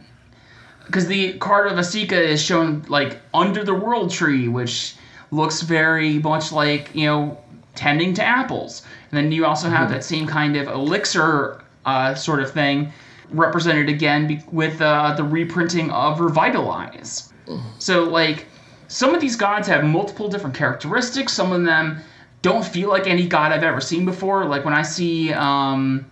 [0.87, 4.95] because the card of Esika is shown like under the world tree, which
[5.31, 7.39] looks very much like you know
[7.75, 12.41] tending to apples, and then you also have that same kind of elixir uh, sort
[12.41, 12.93] of thing
[13.31, 17.33] represented again be- with uh, the reprinting of Revitalize.
[17.79, 18.47] So like
[18.89, 21.33] some of these gods have multiple different characteristics.
[21.33, 22.01] Some of them
[22.43, 24.45] don't feel like any god I've ever seen before.
[24.45, 26.09] Like when I see um,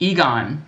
[0.00, 0.64] Egon,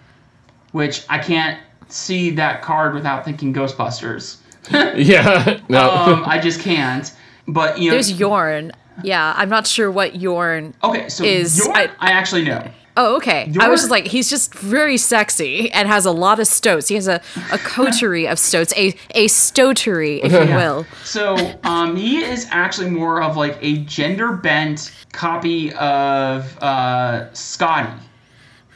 [0.73, 1.59] which I can't
[1.89, 4.37] see that card without thinking Ghostbusters.
[4.97, 5.91] Yeah, no.
[5.91, 7.11] Um, I just can't.
[7.47, 8.71] But you know, There's Jorn.
[9.03, 10.75] Yeah, I'm not sure what Jorn.
[10.85, 11.09] okay.
[11.09, 12.69] So is- Jorn, I- I, actually know.
[13.01, 13.51] Oh, okay.
[13.61, 16.89] I was just like, he's just very sexy and has a lot of stoats.
[16.89, 17.23] He has a,
[17.53, 20.85] a coterie of stoats, a a stotery, if you will.
[21.05, 27.99] So um, he is actually more of like a gender bent copy of uh, Skadi,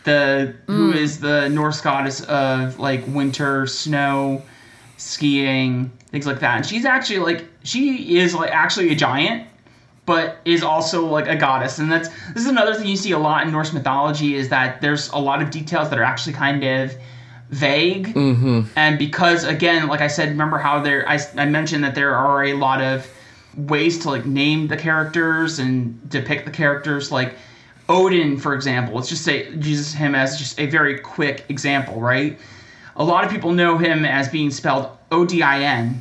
[0.05, 0.96] the who mm.
[0.96, 4.42] is the Norse goddess of like winter, snow,
[4.96, 6.57] skiing, things like that.
[6.57, 9.48] And she's actually like she is like actually a giant,
[10.07, 11.78] but is also like a goddess.
[11.78, 14.80] And that's this is another thing you see a lot in Norse mythology is that
[14.80, 16.94] there's a lot of details that are actually kind of
[17.53, 18.62] vague mm-hmm.
[18.76, 22.44] and because again like i said remember how there I, I mentioned that there are
[22.44, 23.07] a lot of
[23.57, 27.34] ways to like name the characters and depict the characters like
[27.89, 32.39] odin for example let's just say use him as just a very quick example right
[32.97, 36.01] a lot of people know him as being spelled o-d-i-n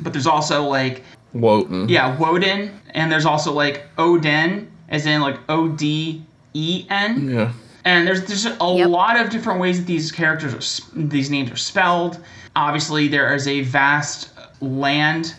[0.00, 1.88] but there's also like Wotan.
[1.88, 7.52] yeah woden and there's also like odin as in like o-d-e-n Yeah.
[7.84, 8.88] and there's there's a Yep.
[8.88, 12.18] lot of different ways that these characters are, these names are spelled.
[12.54, 14.28] Obviously, there is a vast
[14.60, 15.34] land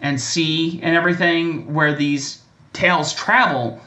[0.00, 3.80] and sea and everything where these tales travel.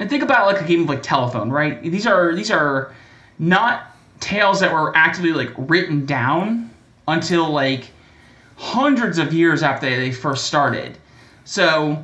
[0.00, 1.80] And think about like a game of like telephone, right?
[1.82, 2.92] These are these are
[3.38, 6.70] not tales that were actively like written down
[7.06, 7.90] until like
[8.56, 10.96] hundreds of years after they first started.
[11.44, 12.02] So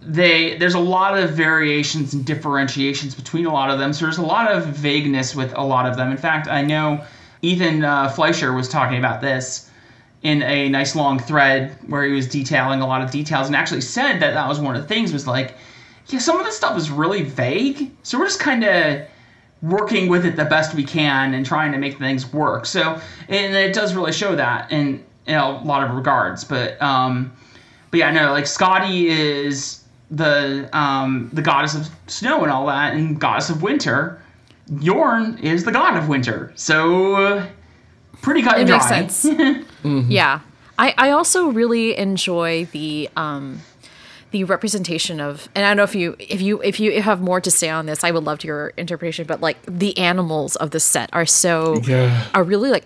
[0.00, 3.92] they there's a lot of variations and differentiations between a lot of them.
[3.92, 6.10] So there's a lot of vagueness with a lot of them.
[6.10, 7.04] In fact, I know
[7.40, 9.70] Ethan uh, Fleischer was talking about this
[10.22, 13.80] in a nice long thread where he was detailing a lot of details and actually
[13.80, 15.54] said that that was one of the things was like,
[16.12, 17.90] yeah, some of this stuff is really vague.
[18.02, 19.02] So we're just kind of
[19.62, 22.66] working with it the best we can and trying to make things work.
[22.66, 26.44] So and it does really show that in, in a lot of regards.
[26.44, 27.32] But um,
[27.90, 32.94] but yeah, no, like Skadi is the um, the goddess of snow and all that,
[32.94, 34.20] and goddess of winter.
[34.74, 36.52] Jorn is the god of winter.
[36.54, 37.46] So uh,
[38.22, 39.06] pretty cut It and makes dry.
[39.06, 39.66] sense.
[40.08, 40.40] Yeah.
[40.78, 43.60] I, I also really enjoy the um
[44.32, 47.40] the representation of and I don't know if you if you if you have more
[47.40, 50.70] to say on this, I would love to your interpretation, but like the animals of
[50.72, 52.24] the set are so Yeah.
[52.34, 52.84] are really like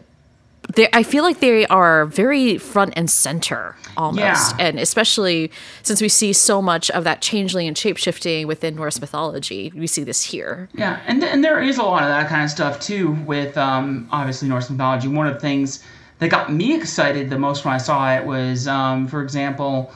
[0.74, 4.54] they I feel like they are very front and center almost.
[4.58, 4.66] Yeah.
[4.66, 5.50] And especially
[5.82, 10.02] since we see so much of that changeling and shapeshifting within Norse mythology, we see
[10.04, 10.68] this here.
[10.74, 14.08] Yeah, and, and there is a lot of that kind of stuff too with um,
[14.10, 15.08] obviously Norse mythology.
[15.08, 15.82] One of the things
[16.18, 19.92] that got me excited the most when I saw it was, um, for example,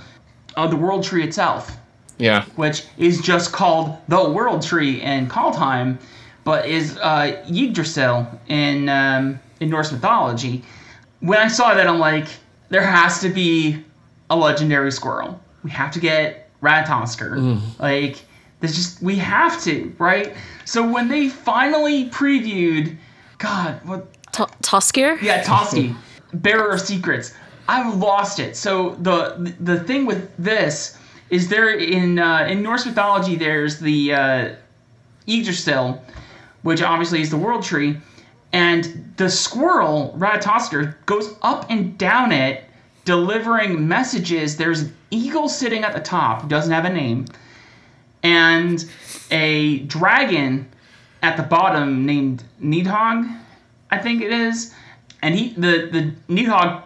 [0.57, 1.77] uh, the World Tree itself.
[2.19, 2.45] Yeah.
[2.57, 5.99] which is just called the World Tree in Kaldheim,
[6.45, 10.63] but is uh, Yggdrasil in um, in Norse mythology.
[11.21, 12.27] When I saw that, I'm like,
[12.69, 13.83] there has to be
[14.29, 15.41] a legendary squirrel.
[15.65, 17.59] We have to get Ratatoskr.
[17.79, 18.23] Like,
[18.61, 20.35] there's just we have to, right?
[20.67, 22.99] So when they finally previewed,
[23.39, 25.21] God, what T- Toskir?
[25.23, 25.97] yeah, Toski,
[26.35, 27.33] bearer of secrets.
[27.71, 28.57] I've lost it.
[28.57, 30.99] So the the thing with this
[31.31, 34.55] is there in uh, in Norse mythology there's the uh,
[35.29, 36.03] Yggdrasil,
[36.63, 37.97] which obviously is the world tree,
[38.53, 42.65] and the squirrel Ratatoskr goes up and down it,
[43.05, 44.57] delivering messages.
[44.57, 47.27] There's an eagle sitting at the top, who doesn't have a name,
[48.25, 48.85] and
[49.31, 50.69] a dragon
[51.23, 53.33] at the bottom named Nidhogg,
[53.93, 54.75] I think it is,
[55.23, 56.83] and he the the Nidhogg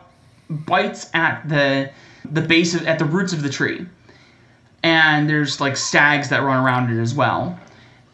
[0.49, 1.91] bites at the
[2.31, 3.87] the base of at the roots of the tree,
[4.83, 7.59] and there's like stags that run around it as well.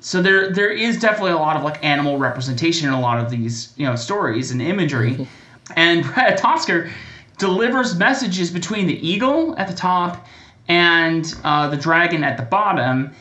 [0.00, 3.30] So there there is definitely a lot of like animal representation in a lot of
[3.30, 5.28] these you know stories and imagery,
[5.76, 6.04] and
[6.38, 6.90] Tosker
[7.38, 10.26] delivers messages between the eagle at the top
[10.68, 13.12] and uh, the dragon at the bottom,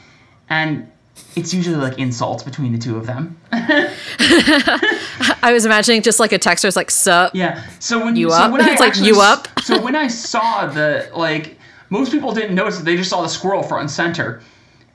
[0.49, 0.89] and
[1.35, 3.37] it's usually like insults between the two of them.
[3.51, 7.33] I was imagining just like a text was like, sup.
[7.35, 7.63] Yeah.
[7.79, 8.51] So when You so up?
[8.51, 9.47] when I It's like, you up?
[9.61, 11.57] so when I saw the like,
[11.89, 12.85] most people didn't notice it.
[12.85, 14.41] They just saw the squirrel front and center.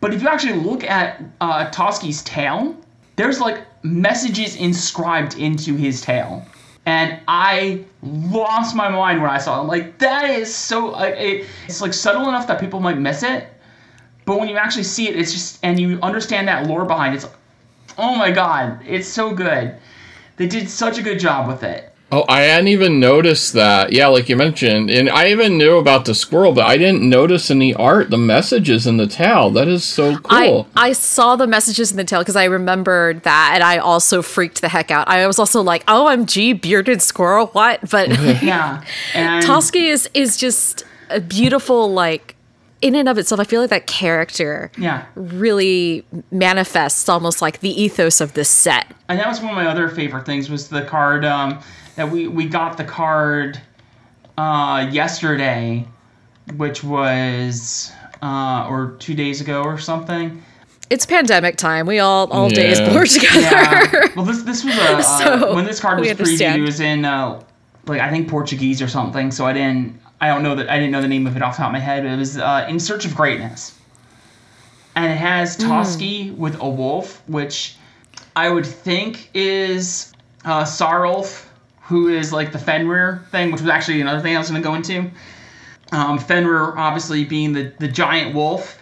[0.00, 2.76] But if you actually look at uh, Toski's tail,
[3.16, 6.44] there's like messages inscribed into his tail,
[6.84, 9.66] and I lost my mind when I saw them.
[9.66, 13.48] Like that is so like it, it's like subtle enough that people might miss it,
[14.24, 17.16] but when you actually see it, it's just and you understand that lore behind it,
[17.16, 17.34] it's like,
[17.98, 19.74] oh my god, it's so good.
[20.36, 21.94] They did such a good job with it.
[22.12, 23.92] Oh, I hadn't even noticed that.
[23.92, 27.50] Yeah, like you mentioned, and I even knew about the squirrel, but I didn't notice
[27.50, 29.50] in the art the messages in the towel.
[29.50, 30.68] That is so cool.
[30.76, 34.22] I, I saw the messages in the tail because I remembered that, and I also
[34.22, 35.08] freaked the heck out.
[35.08, 38.08] I was also like, "Oh, "OMG, bearded squirrel, what?" But
[38.42, 38.84] Yeah.
[39.14, 42.33] And Toski is is just a beautiful like.
[42.84, 45.04] In and of itself, I feel like that character Yeah.
[45.16, 48.86] really manifests almost like the ethos of this set.
[49.08, 51.58] And that was one of my other favorite things was the card um,
[51.96, 53.58] that we we got the card
[54.36, 55.86] uh, yesterday,
[56.56, 57.90] which was
[58.22, 60.42] uh, or two days ago or something.
[60.90, 61.86] It's pandemic time.
[61.86, 62.90] We all all day is Yeah.
[62.90, 63.40] blurred together.
[63.40, 64.08] Yeah.
[64.16, 66.60] Well, this this was a uh, So, when this card was previewed, understand.
[66.62, 67.40] it was in uh,
[67.86, 69.30] like I think Portuguese or something.
[69.30, 71.54] So I didn't I don't know that I didn't know the name of it off
[71.56, 72.04] the top of my head.
[72.04, 73.78] But it was uh, in search of greatness,
[74.96, 75.70] and it has Hmm.
[75.70, 77.76] Toski with a wolf, which
[78.36, 80.12] I would think is
[80.44, 81.46] uh, Sarulf,
[81.82, 84.66] who is like the Fenrir thing, which was actually another thing I was going to
[84.68, 85.10] go into.
[85.92, 88.78] Um, Fenrir obviously being the the giant wolf.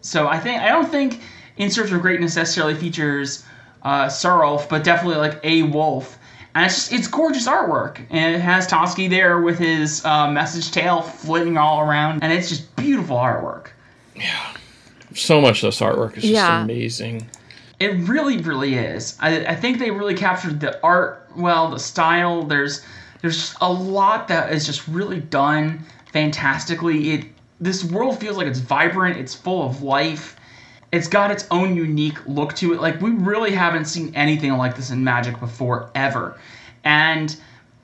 [0.00, 1.20] So I think I don't think
[1.56, 3.44] In Search of Greatness necessarily features
[3.82, 6.18] uh, Sarulf, but definitely like a wolf.
[6.54, 10.70] And it's just it's gorgeous artwork, and it has Toski there with his uh, message
[10.70, 13.68] tail flitting all around, and it's just beautiful artwork.
[14.14, 14.54] Yeah.
[15.14, 16.62] So much of this artwork is just Yeah.
[16.62, 17.28] amazing.
[17.80, 19.16] It really, really is.
[19.20, 22.44] I, I think they really captured the art well, the style.
[22.44, 22.84] There's
[23.20, 27.10] there's a lot that is just really done fantastically.
[27.14, 27.24] It
[27.60, 29.16] this world feels like it's vibrant.
[29.18, 30.36] It's full of life.
[30.94, 32.80] It's got its own unique look to it.
[32.80, 36.38] Like we really haven't seen anything like this in Magic before ever,
[36.84, 37.34] and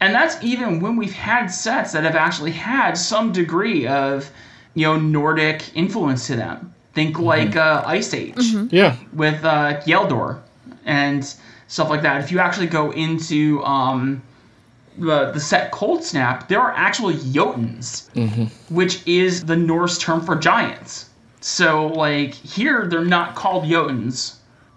[0.01, 4.31] and that's even when we've had sets that have actually had some degree of
[4.75, 6.73] you know Nordic influence to them.
[6.95, 8.37] Think like uh, Ice Age
[8.71, 8.97] Yeah.
[9.13, 10.41] with uh, Kjeldor
[10.85, 11.25] and
[11.69, 12.23] stuff like that.
[12.23, 14.23] If you actually go into um,
[14.99, 18.09] the, the set Cold Snap, there are actual Jotuns,
[18.71, 21.10] which is the Norse term for giants.
[21.41, 24.37] So, like, here they're not called Jotuns,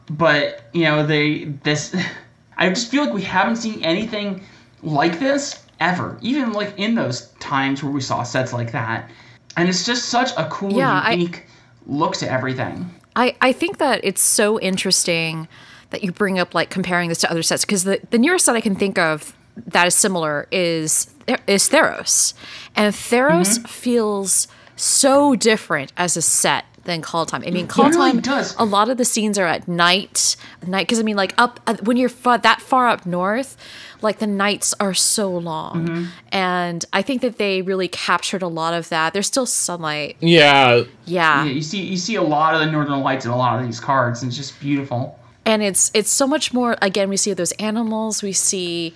[0.10, 1.96] but, you know, they, this,
[2.58, 4.42] I just feel like we haven't seen anything
[4.82, 9.10] like this ever, even like in those times where we saw sets like that.
[9.58, 11.46] And it's just such a cool, Yeah, I- unique
[11.86, 12.90] look to everything.
[13.16, 15.48] I, I think that it's so interesting
[15.92, 18.56] that you bring up like comparing this to other sets because the, the nearest set
[18.56, 19.36] I can think of
[19.68, 21.14] that is similar is
[21.46, 22.34] is Theros.
[22.76, 23.66] And Theros Mm-hmm.
[23.66, 27.48] feels so different as a set than Kaldheim.
[27.48, 28.56] I mean, Call really Time does.
[28.60, 30.36] a lot of the scenes are at night,
[30.68, 33.56] night because I mean like up uh, when you're fa- that far up north,
[34.02, 35.88] like the nights are so long.
[35.88, 36.06] Mm-hmm.
[36.34, 39.14] And I think that they really captured a lot of that.
[39.14, 40.18] There's still sunlight.
[40.20, 40.84] Yeah.
[41.06, 43.66] Yeah, you see you see a lot of the northern lights in a lot of
[43.66, 45.18] these cards, and it's just beautiful.
[45.46, 48.94] and it's it's so much more again we see those animals we see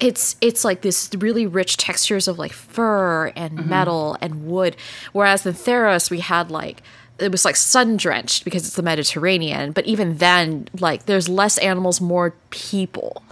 [0.00, 3.68] it's it's like this really rich textures of like fur and mm-hmm.
[3.68, 4.76] metal and wood.
[5.12, 6.82] Whereas in theros we had like
[7.18, 9.72] it was like sun drenched because it's the mediterranean.
[9.72, 13.22] But even then like there's less animals more people.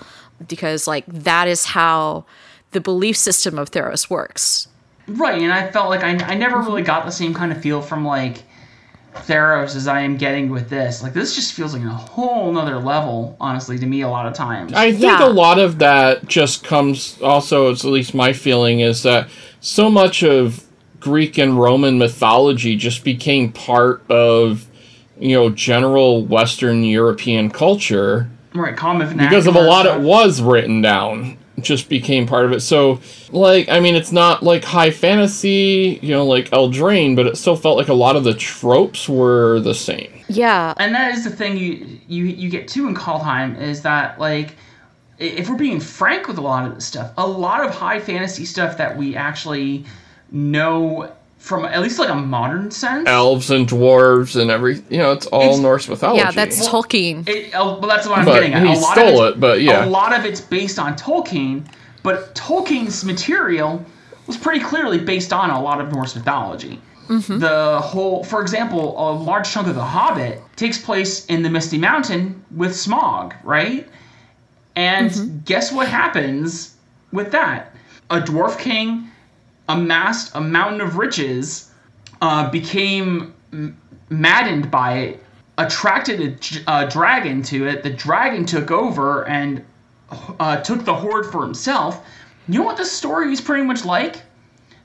[0.49, 2.25] Because like that is how
[2.73, 4.69] the belief system of theros works.
[5.09, 6.67] Right, and I felt like I, I never mm-hmm.
[6.67, 8.43] really got the same kind of feel from like
[9.25, 11.03] Theros as I am getting with this.
[11.03, 14.35] Like this just feels like a whole nother level, honestly, to me a lot of
[14.35, 14.73] times.
[14.73, 15.27] I think Yeah.
[15.27, 19.29] a lot of that just comes also, it's at least my feeling, is that
[19.61, 20.65] so much of
[21.01, 24.67] Greek and Roman mythology just became part of,
[25.19, 29.99] you know, general Western European culture right, common because of a lot stuff.
[29.99, 32.61] it was written down just became part of it.
[32.61, 33.01] So
[33.31, 37.57] like i mean it's not like high fantasy you know like eldraine but it still
[37.57, 40.13] felt like a lot of the tropes were the same.
[40.29, 40.75] Yeah.
[40.79, 44.57] And that is the thing you you you get to in Kaldheim is that like
[45.19, 48.45] if we're being frank with a lot of this stuff a lot of high fantasy
[48.45, 49.85] stuff that we actually
[50.31, 53.09] know from at least like a modern sense.
[53.09, 56.19] Elves and dwarves and every you know it's all It's- norse mythology.
[56.23, 57.29] yeah that's tolkien.
[57.29, 58.67] it, uh, well, that's what i'm But getting at.
[58.67, 59.85] he a lot stole of it, but yeah.
[59.85, 61.65] a lot of it's based on tolkien
[62.03, 63.85] but tolkien's material
[64.27, 66.81] was pretty clearly based on a lot of norse mythology.
[67.09, 71.79] The whole for example a large chunk of the hobbit takes place in the misty
[71.79, 73.89] mountain with Smaug right?
[74.75, 76.75] And guess what happens
[77.13, 77.75] with that?
[78.11, 79.09] A dwarf king
[79.69, 81.71] amassed a mountain of riches,
[82.21, 83.77] uh, became m-
[84.09, 85.25] maddened by it,
[85.59, 87.83] attracted a dragon to it.
[87.83, 89.65] The dragon took over and
[90.39, 92.07] uh, took the hoard for himself.
[92.49, 94.23] You know what this story is pretty much like?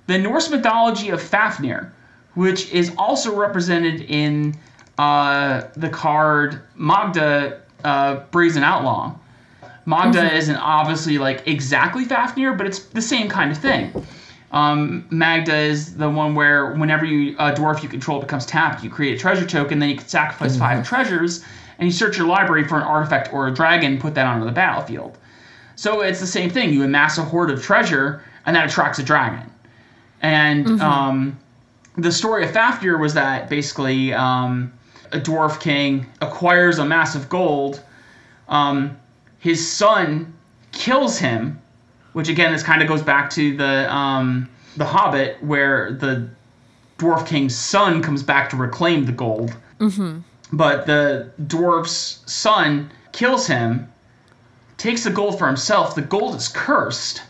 [0.07, 1.93] The Norse mythology of Fafnir,
[2.34, 4.55] which is also represented in
[4.97, 9.15] uh, the card Magda uh, Brazen Outlaw.
[9.86, 13.91] Magda isn't obviously like exactly Fafnir, but it's the same kind of thing.
[14.52, 18.89] Um, Magda is the one where whenever you a dwarf you control becomes tapped, you
[18.89, 21.43] create a treasure token, then you can sacrifice five treasures,
[21.80, 24.52] and you search your library for an artifact or a dragon, put that onto the
[24.52, 25.18] battlefield.
[25.76, 26.74] So it's the same thing.
[26.74, 29.49] You amass a hoard of treasure, and that attracts a dragon.
[30.22, 31.39] And um,
[31.97, 34.72] the story of Fafnir was that basically um,
[35.12, 37.82] a dwarf king acquires a massive gold.
[38.47, 38.97] Um,
[39.39, 40.34] his son
[40.72, 41.60] kills him,
[42.14, 46.30] which again, this kind of goes back to the um, the Hobbit, where the
[46.97, 49.55] dwarf king's son comes back to reclaim the gold.
[49.80, 50.20] Mm-hmm.
[50.53, 53.91] But the dwarf's son kills him,
[54.78, 55.95] takes the gold for himself.
[55.95, 57.24] The gold is cursed,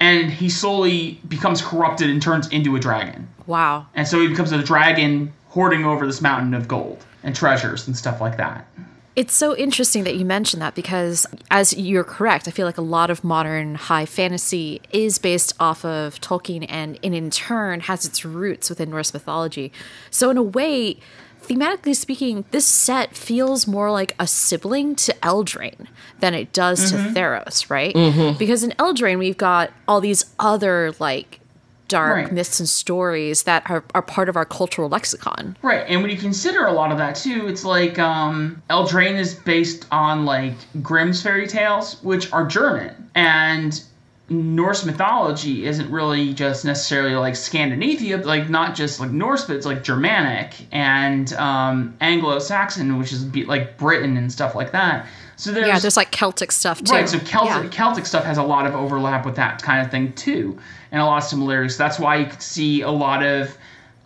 [0.00, 3.28] and he slowly becomes corrupted and turns into a dragon.
[3.46, 3.86] Wow.
[3.94, 7.96] And so he becomes a dragon hoarding over this mountain of gold and treasures and
[7.96, 8.68] stuff like that.
[9.16, 12.82] It's so interesting that you mentioned that because, as you're correct, I feel like a
[12.82, 18.04] lot of modern high fantasy is based off of Tolkien and, and in turn has
[18.04, 19.72] its roots within Norse mythology.
[20.10, 20.98] So, in a way,
[21.42, 25.86] thematically speaking, this set feels more like a sibling to Eldraine
[26.20, 27.14] than it does to mm-hmm.
[27.14, 27.94] Theros, right?
[27.94, 28.36] Mm-hmm.
[28.36, 31.40] Because in Eldraine, we've got all these other, like,
[31.88, 32.32] dark Right.
[32.32, 35.56] myths and stories that are, are part of our cultural lexicon.
[35.62, 39.34] Right, and when you consider a lot of that too, it's like um, Eldraine is
[39.34, 43.82] based on like Grimm's fairy tales, which are German, and
[44.28, 49.66] Norse mythology isn't really just necessarily like Scandinavia, like not just like Norse, but it's
[49.66, 55.06] like Germanic and um, Anglo-Saxon, which is be- like Britain and stuff like that.
[55.36, 56.92] So there's Yeah, there's like Celtic stuff too.
[56.92, 57.68] Right, so Celtic, Yeah.
[57.70, 60.58] Celtic stuff has a lot of overlap with that kind of thing too,
[60.90, 61.76] and a lot of similarities.
[61.76, 63.56] That's why you could see a lot of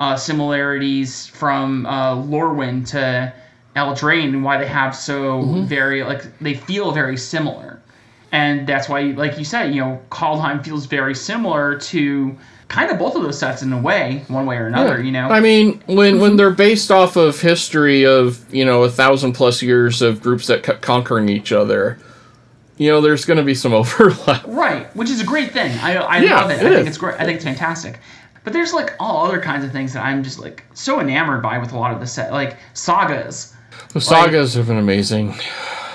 [0.00, 3.32] uh, similarities from uh, Lorwyn to
[3.76, 7.80] Eldraine, and why they have so very like they feel very similar,
[8.32, 12.36] and that's why, like you said, you know, Kaldheim feels very similar to
[12.70, 15.02] kind of both of those sets in a way, one way or another.
[15.02, 18.90] You know, I mean, when when they're based off of history of you know a
[18.90, 21.98] thousand plus years of groups that kept conquering each other,
[22.78, 24.44] you know, there's going to be some overlap.
[24.46, 25.76] Right, which is a great thing.
[25.80, 26.62] I, I Yeah, love it.
[26.62, 27.20] it I think it's great.
[27.20, 27.98] I think it's fantastic.
[28.42, 31.58] But there's like all other kinds of things that I'm just like so enamored by
[31.58, 33.52] with a lot of the set, like sagas.
[33.92, 35.34] The sagas have been amazing.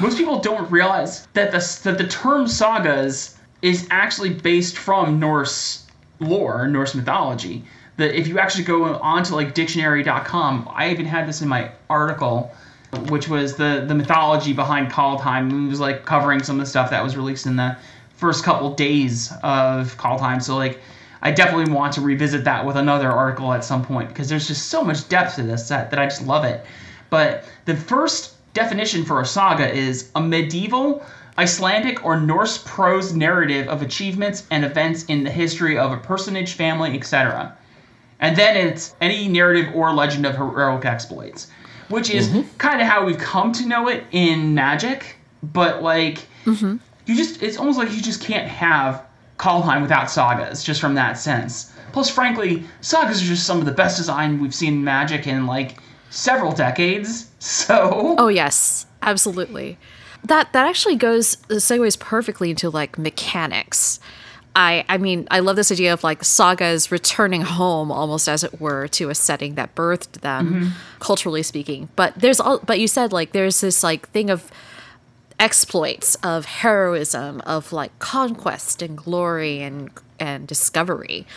[0.02, 5.85] Most people don't realize that the that the term sagas is actually based from Norse
[6.20, 7.64] lore, Norse mythology.
[7.98, 12.54] That if you actually go onto like dictionary.com, I even had this in my article,
[13.08, 15.68] which was the the mythology behind Kaldheim.
[15.68, 17.78] It was like covering some of the stuff that was released in the
[18.16, 20.42] first couple days of Kaldheim.
[20.42, 20.82] So like
[21.22, 24.68] I definitely want to revisit that with another article at some point because there's just
[24.68, 26.66] so much depth to this set that I just love it.
[27.10, 31.06] But the first definition for a saga is a medieval,
[31.38, 36.54] Icelandic, or Norse prose narrative of achievements and events in the history of a personage,
[36.54, 37.56] family, etc.
[38.20, 41.48] And then it's any narrative or legend of heroic exploits,
[41.90, 42.58] which is mm-hmm.
[42.58, 45.18] kind of how we've come to know it in Magic.
[45.44, 46.78] But like, mm-hmm.
[47.06, 49.06] you just it's almost like you just can't have
[49.38, 51.74] Kaldheim without sagas, just from that sense.
[51.92, 55.46] Plus, frankly, sagas are just some of the best design we've seen in Magic in
[55.46, 55.78] like
[56.10, 57.30] several decades.
[57.46, 59.78] So Oh yes, absolutely.
[60.26, 64.00] That that actually goes uh, segues perfectly into like mechanics.
[64.56, 68.60] I I mean I love this idea of like sagas returning home almost as it
[68.60, 70.70] were to a setting that birthed them, mm-hmm.
[71.00, 71.90] culturally speaking.
[71.96, 74.52] But there's all but you said like there's this like thing of
[75.40, 81.28] exploits of heroism of like conquest and glory and and discovery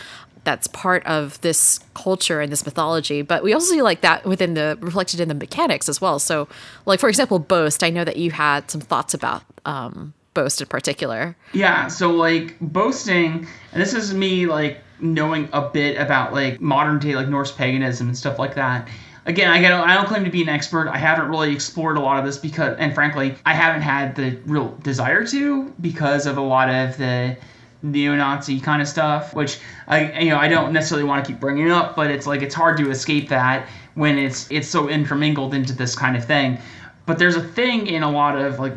[0.49, 4.55] that's part of this culture and this mythology but we also see like that within
[4.55, 6.47] the reflected in the mechanics as well so
[6.87, 10.67] like for example boast i know that you had some thoughts about um boast in
[10.67, 16.61] particular Yeah, so like boasting, and this is me like knowing a bit about like
[16.61, 18.87] modern day like Norse paganism and stuff like that.
[19.25, 20.87] Again, I don't I don't claim to be an expert.
[20.87, 24.37] I haven't really explored a lot of this because, and frankly, I haven't had the
[24.45, 27.37] real desire to because of a lot of the
[27.81, 31.71] neo-Nazi kind of stuff, which I you know I don't necessarily want to keep bringing
[31.71, 35.73] up, but it's like it's hard to escape that when it's it's so intermingled into
[35.73, 36.57] this kind of thing.
[37.05, 38.73] But there's a thing in a lot of like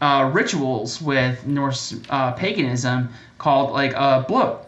[0.00, 4.66] uh, rituals with Norse uh, paganism called like uh, bloat,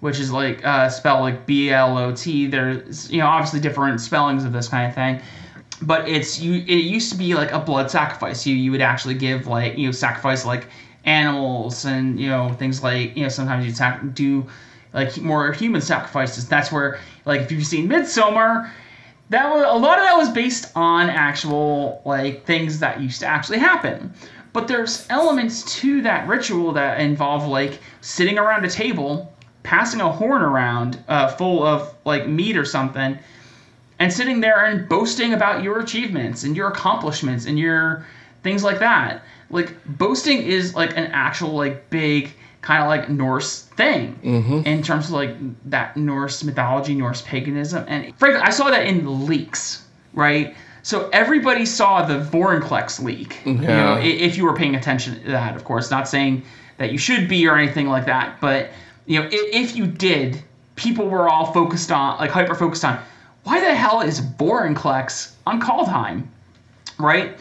[0.00, 2.46] which is like uh, spelled like B L O T.
[2.48, 5.20] There's you know obviously different spellings of this kind of thing,
[5.82, 6.54] but it's you.
[6.54, 8.46] It used to be like a blood sacrifice.
[8.46, 10.66] You you would actually give like you know sacrifice like
[11.04, 14.46] animals and you know things like you know sometimes you'd sac- do
[14.92, 16.48] like more human sacrifices.
[16.48, 18.70] That's where like if you've seen Midsummer
[19.30, 23.26] that was a lot of that was based on actual like things that used to
[23.26, 24.12] actually happen
[24.52, 29.32] but there's elements to that ritual that involve like sitting around a table
[29.62, 33.18] passing a horn around uh, full of like meat or something
[33.98, 38.04] and sitting there and boasting about your achievements and your accomplishments and your
[38.42, 42.32] things like that like boasting is like an actual like big
[42.62, 44.62] kind of like Norse thing mm-hmm.
[44.66, 45.34] in terms of like
[45.70, 50.54] that Norse mythology, Norse paganism, and frankly, I saw that in the leaks, right?
[50.82, 53.40] So everybody saw the Vorinclex leak.
[53.44, 56.42] You know, if you were paying attention to that, of course, not saying
[56.78, 58.70] that you should be or anything like that, but
[59.06, 60.42] you know, if you did,
[60.76, 62.98] people were all focused on, like hyper focused on,
[63.44, 66.26] why the hell is Vorinclex on Kaldheim,
[66.98, 67.38] right?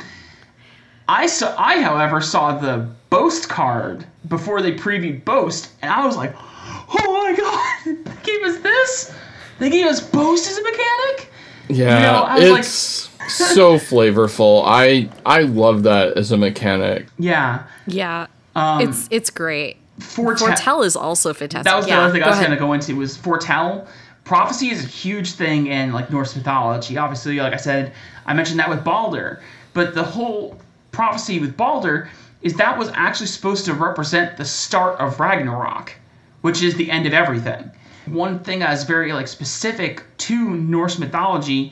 [1.09, 6.15] I saw, I, however, saw the Boast card before they previewed Boast, and I was
[6.15, 9.15] like, oh my god, they gave us this?
[9.57, 11.31] They gave us Boast as a mechanic?
[11.67, 14.63] Yeah, know, I was like- it's so flavorful.
[14.65, 17.07] I I love that as a mechanic.
[17.17, 17.63] Yeah.
[17.87, 18.27] Yeah.
[18.55, 19.77] Um, it's it's great.
[19.99, 21.65] Forte- Foretell is also fantastic.
[21.65, 22.47] That was the yeah, other thing I was ahead.
[22.47, 23.87] going to go into was foretell.
[24.23, 26.97] Prophecy is a huge thing in like Norse mythology.
[26.97, 27.93] Obviously, like I said,
[28.27, 29.41] I mentioned that with Balder,
[29.73, 30.59] but the whole
[30.99, 32.09] prophecy with Balder
[32.41, 35.93] is that was actually supposed to represent the start of Ragnarok,
[36.41, 37.71] which is the end of everything.
[38.05, 41.71] One thing that is very like specific to Norse mythology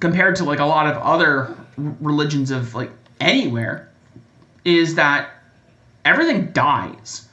[0.00, 2.90] compared to like a lot of other religions of like
[3.20, 3.88] anywhere
[4.64, 5.30] is that
[6.04, 7.28] everything dies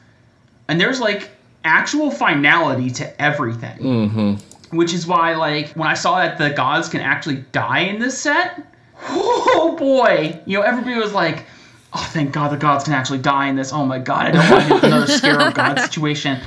[0.67, 1.31] and there's like
[1.63, 3.79] actual finality to everything.
[3.79, 4.77] Mm-hmm.
[4.77, 8.15] Which is why, like, when I saw that the gods can actually die in this
[8.15, 8.69] set,
[9.03, 11.45] oh boy, you know, everybody was like,
[11.93, 14.49] "Oh, thank God the gods can actually die in this." Oh my God, I don't
[14.49, 16.39] want to get another Scarab God situation.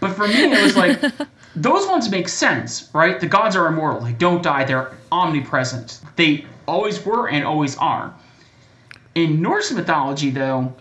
[0.00, 1.00] But for me, it was like
[1.54, 3.20] those ones make sense, right?
[3.20, 6.00] The gods are immortal; they don't die; they're omnipresent.
[6.16, 8.14] They always were and always are.
[9.14, 10.74] In Norse mythology, though,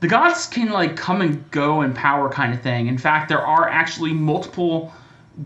[0.00, 2.86] the gods can like come and go in power kind of thing.
[2.88, 4.92] In fact, there are actually multiple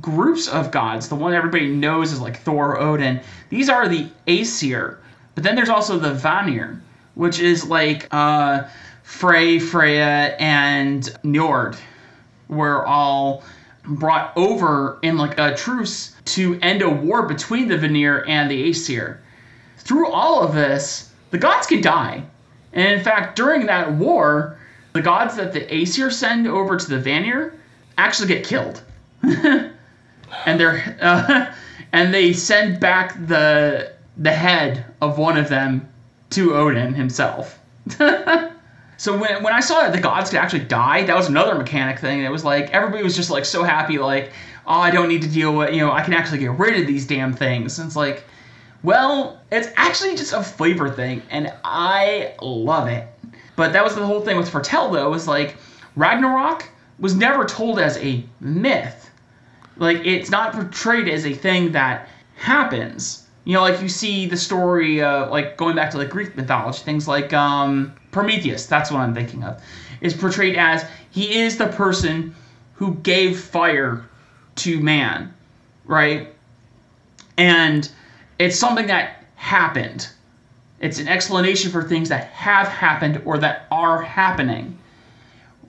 [0.00, 1.08] groups of gods.
[1.08, 3.20] The one everybody knows is like Thor, Odin.
[3.50, 4.98] These are the Aesir.
[5.36, 6.80] But then there's also the Vanir,
[7.14, 8.64] which is like uh,
[9.02, 11.76] Frey, Freya, and Njord
[12.48, 13.44] were all
[13.84, 18.70] brought over in like a truce to end a war between the Vanir and the
[18.70, 19.20] Aesir.
[19.76, 22.24] Through all of this, the gods can die.
[22.72, 24.58] And in fact, during that war,
[24.94, 27.52] the gods that the Aesir send over to the Vanir
[27.98, 28.82] actually get killed.
[29.22, 29.70] and
[30.44, 31.52] they're uh,
[31.92, 35.88] and they send back the the head of one of them
[36.30, 37.58] to Odin himself.
[38.96, 41.98] so when, when I saw that the gods could actually die, that was another mechanic
[41.98, 42.22] thing.
[42.22, 44.32] It was like everybody was just like so happy, like,
[44.66, 46.86] oh, I don't need to deal with, you know, I can actually get rid of
[46.86, 47.78] these damn things.
[47.78, 48.24] And it's like,
[48.82, 53.08] well, it's actually just a flavor thing, and I love it.
[53.56, 55.56] But that was the whole thing with Foretell, though, was like
[55.96, 59.10] Ragnarok was never told as a myth.
[59.76, 63.25] Like it's not portrayed as a thing that happens.
[63.46, 66.80] You know, like you see the story, uh, like going back to like Greek mythology,
[66.80, 68.66] things like um, Prometheus.
[68.66, 69.62] That's what I'm thinking of.
[70.00, 72.34] Is portrayed as he is the person
[72.74, 74.04] who gave fire
[74.56, 75.32] to man,
[75.84, 76.34] right?
[77.38, 77.88] And
[78.40, 80.08] it's something that happened.
[80.80, 84.76] It's an explanation for things that have happened or that are happening.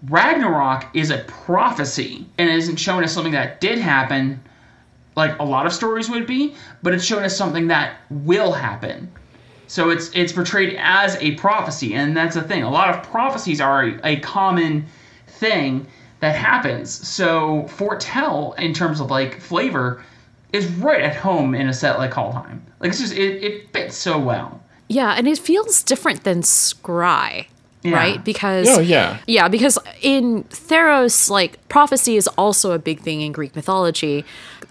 [0.09, 4.41] Ragnarok is a prophecy and isn't shown as something that did happen,
[5.17, 9.11] like a lot of stories would be, but it's shown as something that will happen.
[9.65, 12.63] So it's it's portrayed as a prophecy, and that's the thing.
[12.63, 14.85] A lot of prophecies are a, a common
[15.27, 15.87] thing
[16.21, 16.89] that happens.
[17.05, 20.03] So foretell, in terms of like flavor,
[20.53, 22.61] is right at home in a set like Kaldheim.
[22.79, 24.63] Like it's just it, it fits so well.
[24.87, 27.47] Yeah, and it feels different than Scry,
[27.87, 27.95] Yeah.
[27.95, 28.23] right?
[28.23, 29.17] Because Oh yeah.
[29.27, 34.25] Yeah, because in Theros, like prophecy is also a big thing in Greek mythology.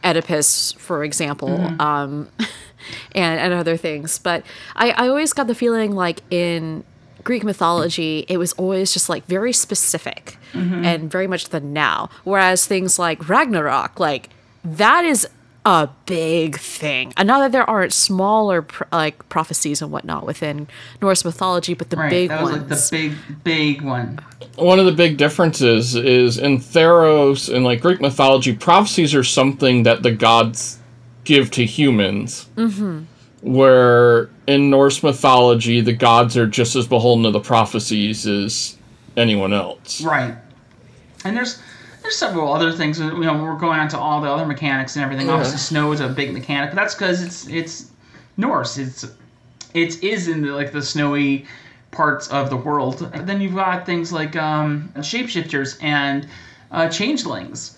[0.05, 1.51] Oedipus, for example,
[1.81, 2.29] um,
[3.15, 4.19] and and other things.
[4.19, 4.45] But
[4.77, 6.85] I, I always got the feeling like in
[7.25, 12.09] Greek mythology, it was always just like very specific and very much the now.
[12.25, 14.31] Whereas things like Ragnarok, like
[14.65, 15.27] that is
[15.67, 17.13] a big thing.
[17.17, 20.69] And not that there aren't smaller pr- like prophecies and whatnot within
[21.03, 22.09] Norse mythology, but the Right.
[22.09, 22.71] big that was ones.
[22.71, 24.21] like the big big one.
[24.55, 29.83] One of the big differences is in Theros and like Greek mythology, prophecies are something
[29.83, 30.79] that the gods
[31.25, 32.47] give to humans.
[32.57, 33.01] Mm-hmm.
[33.43, 38.77] Where in Norse mythology, the gods are just as beholden to the prophecies as
[39.17, 40.01] anyone else.
[40.01, 40.37] Right.
[41.25, 41.59] And there's
[42.07, 43.01] there's several other things.
[43.01, 45.29] You know, we're going on to all the other mechanics and everything.
[45.29, 47.91] Obviously, snow is a big mechanic, but that's because it's it's
[48.37, 48.79] Norse.
[48.79, 49.05] It's
[49.75, 51.47] it is in the, like the snowy
[51.91, 53.11] parts of the world.
[53.13, 56.29] And then you've got things like um, shapeshifters and
[56.71, 57.77] uh, changelings.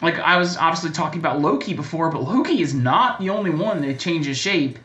[0.00, 3.82] Like I was obviously talking about Loki before, but Loki is not the only one
[3.82, 4.78] that changes shape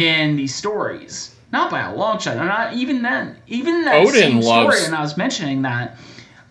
[0.00, 1.36] in these stories.
[1.52, 2.36] Not by a long shot.
[2.36, 3.36] Not even then.
[3.46, 5.96] Even that Odin same loves- story, and I was mentioning that.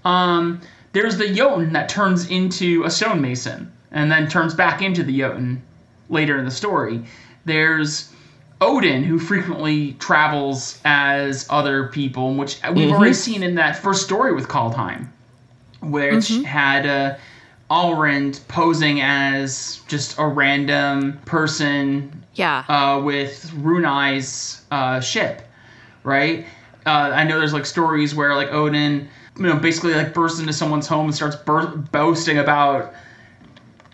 [0.06, 0.62] Um,
[0.98, 5.62] there's the Jotun that turns into a stonemason and then turns back into the Jotun
[6.10, 7.04] later in the story.
[7.46, 8.12] There's
[8.62, 14.34] Odin, who frequently travels as other people, which we've already seen in that first story
[14.34, 15.10] with Kaldheim,
[15.84, 17.16] which had uh,
[17.70, 22.64] Alrund posing as just a random person Yeah.
[22.68, 25.48] uh, with Runai's uh, ship,
[26.04, 26.48] right?
[26.88, 29.08] Uh, I know there's like stories where like Odin,
[29.38, 32.94] you know, basically like bursts into someone's home and starts bur- boasting about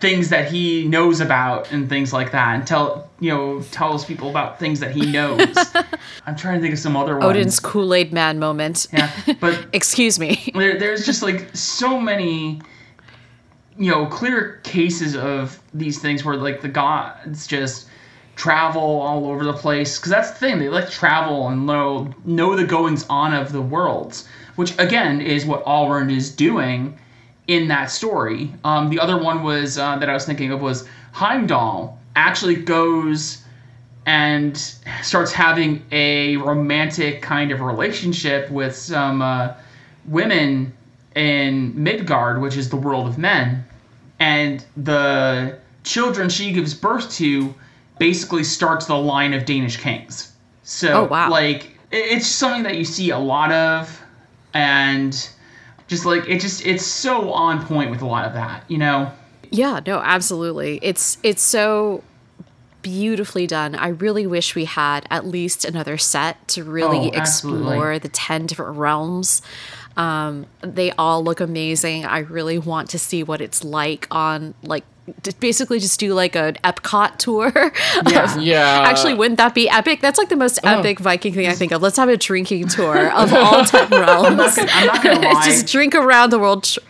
[0.00, 4.30] things that he knows about and things like that, and tell you know tells people
[4.30, 5.56] about things that he knows.
[6.26, 7.24] I'm trying to think of some other ones.
[7.24, 8.86] Odin's Kool Aid Man moment.
[8.92, 10.52] yeah, but Excuse me.
[10.54, 12.60] there, there's just like so many
[13.78, 17.88] you know clear cases of these things where like the gods just
[18.36, 22.56] travel all over the place because that's the thing they like travel and know know
[22.56, 26.98] the goings on of the worlds which again is what Alrund is doing
[27.46, 30.88] in that story um, the other one was uh, that i was thinking of was
[31.12, 33.44] heimdall actually goes
[34.06, 34.56] and
[35.02, 39.54] starts having a romantic kind of relationship with some uh,
[40.06, 40.72] women
[41.14, 43.64] in Midgard, which is the world of men.
[44.18, 47.54] And the children she gives birth to
[47.98, 50.32] basically starts the line of Danish kings.
[50.64, 51.30] So, Oh, wow.
[51.30, 54.02] like, it's something that you see a lot of,
[54.54, 55.28] and
[55.86, 59.12] just like it just it's so on point with a lot of that, you know.
[59.50, 60.78] Yeah, no, absolutely.
[60.82, 62.02] It's it's so
[62.82, 63.74] beautifully done.
[63.74, 68.46] I really wish we had at least another set to really Oh, explore the 10
[68.46, 69.40] different realms.
[69.96, 72.04] Um, they all look amazing.
[72.04, 74.84] I really want to see what it's like on like
[75.40, 77.52] basically just do like an Epcot tour.
[78.10, 78.38] Yeah.
[78.38, 78.82] Yeah.
[78.86, 80.00] Actually, wouldn't that be epic?
[80.00, 81.80] That's like the most epic Viking thing I think of.
[81.82, 84.58] Let's have a drinking tour of all 10 realms.
[84.58, 85.44] I'm not gonna lie.
[85.44, 86.64] just drink around the world.
[86.64, 86.80] Tr-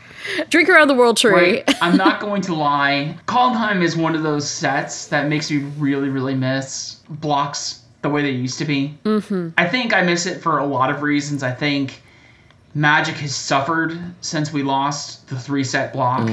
[0.50, 1.32] drink around the world tree.
[1.32, 1.76] Right.
[1.82, 3.16] I'm not going to lie.
[3.26, 8.22] Kaldheim is one of those sets that makes me really, really miss blocks the way
[8.22, 8.96] they used to be.
[9.04, 9.50] Mm-hmm.
[9.58, 11.42] I think I miss it for a lot of reasons.
[11.42, 12.00] I think
[12.74, 16.28] Magic has suffered since we lost the three set block.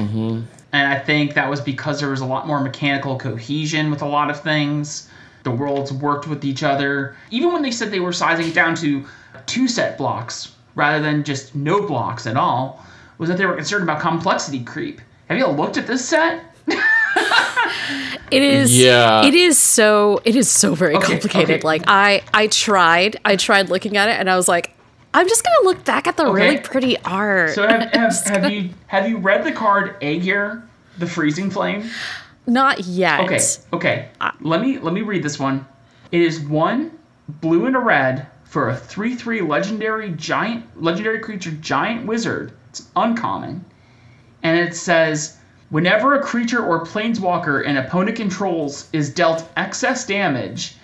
[0.72, 4.06] And I think that was because there was a lot more mechanical cohesion with a
[4.06, 5.08] lot of things.
[5.42, 7.16] The worlds worked with each other.
[7.30, 9.04] Even when they said they were sizing it down to
[9.46, 12.84] two set blocks rather than just no blocks at all,
[13.18, 15.00] was that they were concerned about complexity creep.
[15.28, 16.44] Have you all looked at this set?
[18.30, 19.26] It is Yeah.
[19.26, 21.56] It is so it is so very Okay, complicated.
[21.56, 21.66] okay.
[21.66, 24.74] Like I I tried I tried looking at it and I was like
[25.14, 27.54] I'm just gonna look back at the really pretty art.
[27.54, 30.62] So have, have, have you have you read the card Aegar,
[30.98, 31.88] the Freezing Flame?
[32.46, 33.20] Not yet.
[33.20, 33.40] Okay,
[33.72, 34.08] okay.
[34.20, 35.66] Uh, let me let me read this one.
[36.10, 36.98] It is one
[37.28, 42.52] blue and a red for a three three legendary giant legendary creature giant wizard.
[42.70, 43.64] It's uncommon,
[44.42, 45.36] and it says
[45.68, 50.76] whenever a creature or planeswalker an opponent controls is dealt excess damage.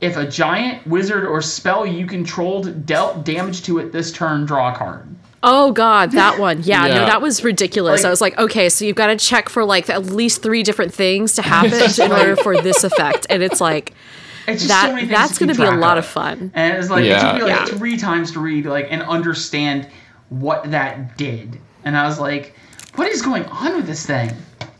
[0.00, 4.72] If a giant wizard or spell you controlled dealt damage to it this turn, draw
[4.72, 5.08] a card.
[5.42, 6.62] Oh god, that one.
[6.62, 8.02] Yeah, no, that was ridiculous.
[8.02, 10.62] Like- I was like, okay, so you've got to check for like at least three
[10.62, 11.72] different things to happen
[12.04, 13.26] in order for this effect.
[13.30, 13.92] And it's like
[14.46, 16.04] It's just that so many things that's to gonna be a lot of.
[16.04, 16.50] of fun.
[16.54, 17.64] And it's like it took me like Yeah.
[17.64, 19.88] three times to read like and understand
[20.28, 21.58] what that did.
[21.84, 22.54] And I was like,
[22.96, 24.30] what is going on with this thing?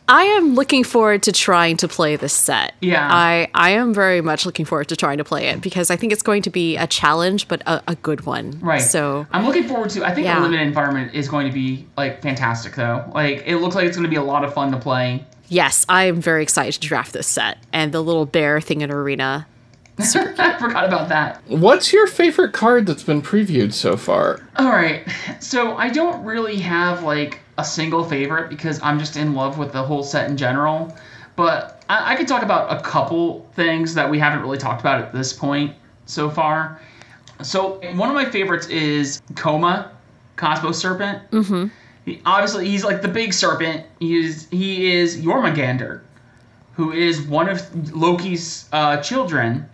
[0.07, 2.75] I am looking forward to trying to play this set.
[2.83, 3.09] Yeah.
[3.11, 6.13] I, I am very much looking forward to trying to play it because I think
[6.13, 8.59] it's going to be a challenge, but a, a good one.
[8.61, 8.83] Right.
[8.83, 10.37] So I'm looking forward to I think Yeah.
[10.37, 13.11] the limited environment is going to be like fantastic though.
[13.15, 15.25] Like it looks like it's gonna be a lot of fun to play.
[15.49, 18.91] yes, I am very excited to draft this set and the little bear thing in
[18.91, 19.47] arena.
[19.99, 21.41] I forgot about that.
[21.47, 24.41] What's your favorite card that's been previewed so far?
[24.57, 25.07] All right.
[25.41, 29.73] So I don't really have like a single favorite because I'm just in love with
[29.73, 30.95] the whole set in general.
[31.37, 35.01] But I, I could talk about a couple things that we haven't really talked about
[35.01, 35.75] at this point
[36.07, 36.81] so far.
[37.43, 39.93] So one of my favorites is Koma,
[40.37, 41.31] Cosmos Serpent.
[41.31, 41.67] Mm-hmm.
[42.05, 43.87] He, obviously, he's like the big serpent.
[43.99, 46.03] He is he is Jormungandr,
[46.75, 47.61] who is one of
[47.95, 49.69] Loki's uh, children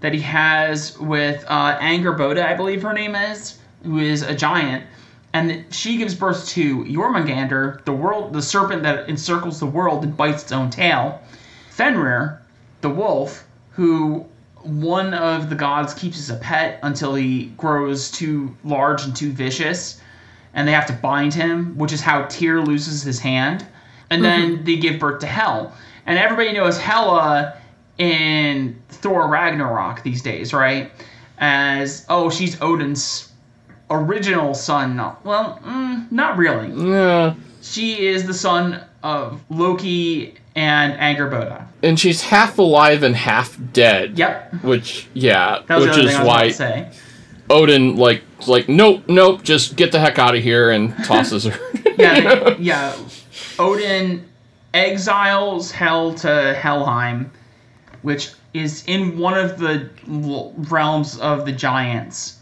[0.00, 4.84] that he has with uh, Angerboda, I believe her name is, who is a giant,
[5.32, 10.16] and she gives birth to Jormungandr, the world, the serpent that encircles the world and
[10.16, 11.22] bites its own tail.
[11.70, 12.42] Fenrir,
[12.80, 14.26] the wolf, who
[14.62, 19.32] one of the gods keeps as a pet until he grows too large and too
[19.32, 20.00] vicious,
[20.52, 23.64] and they have to bind him, which is how Tyr loses his hand,
[24.10, 24.64] and then mm-hmm.
[24.64, 25.72] they give birth to Hel,
[26.06, 27.56] and everybody knows Hela
[27.98, 30.90] in Thor Ragnarok these days, right?
[31.38, 33.29] As oh, she's Odin's
[33.90, 34.96] original son.
[35.24, 36.70] Well, mm, not really.
[36.90, 37.34] Yeah.
[37.62, 41.66] She is the son of Loki and Angerboda.
[41.82, 44.18] And she's half alive and half dead.
[44.18, 44.62] Yep.
[44.62, 46.90] Which yeah, which is thing I was why say.
[47.48, 51.58] Odin like like nope nope just get the heck out of here and tosses her.
[51.98, 52.96] Yeah, yeah.
[53.58, 54.26] Odin
[54.72, 57.30] exiles Hel to Helheim,
[58.00, 62.38] which is in one of the realms of the giants,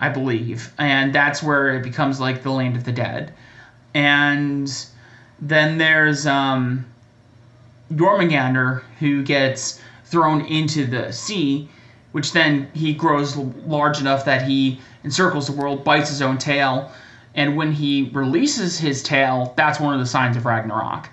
[0.00, 3.34] I believe, and that's where it becomes like the land of the dead.
[3.94, 4.72] And
[5.40, 6.86] then there's um,
[7.92, 11.68] Jormungandr who gets thrown into the sea,
[12.12, 16.90] which then he grows large enough that he encircles the world, bites his own tail,
[17.34, 21.08] and when he releases his tail, that's one of the signs of Ragnarok.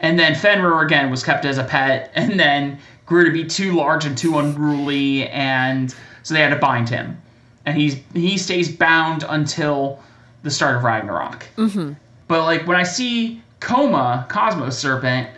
[0.00, 3.74] And then Fenrir again was kept as a pet, and then grew to be too
[3.74, 7.20] large and too unruly, and so they had to bind him,
[7.66, 10.00] and he's he stays bound until
[10.42, 11.44] the start of Ragnarok.
[11.56, 11.92] Mm-hmm.
[12.28, 15.28] But like when I see Koma, Cosmos Serpent,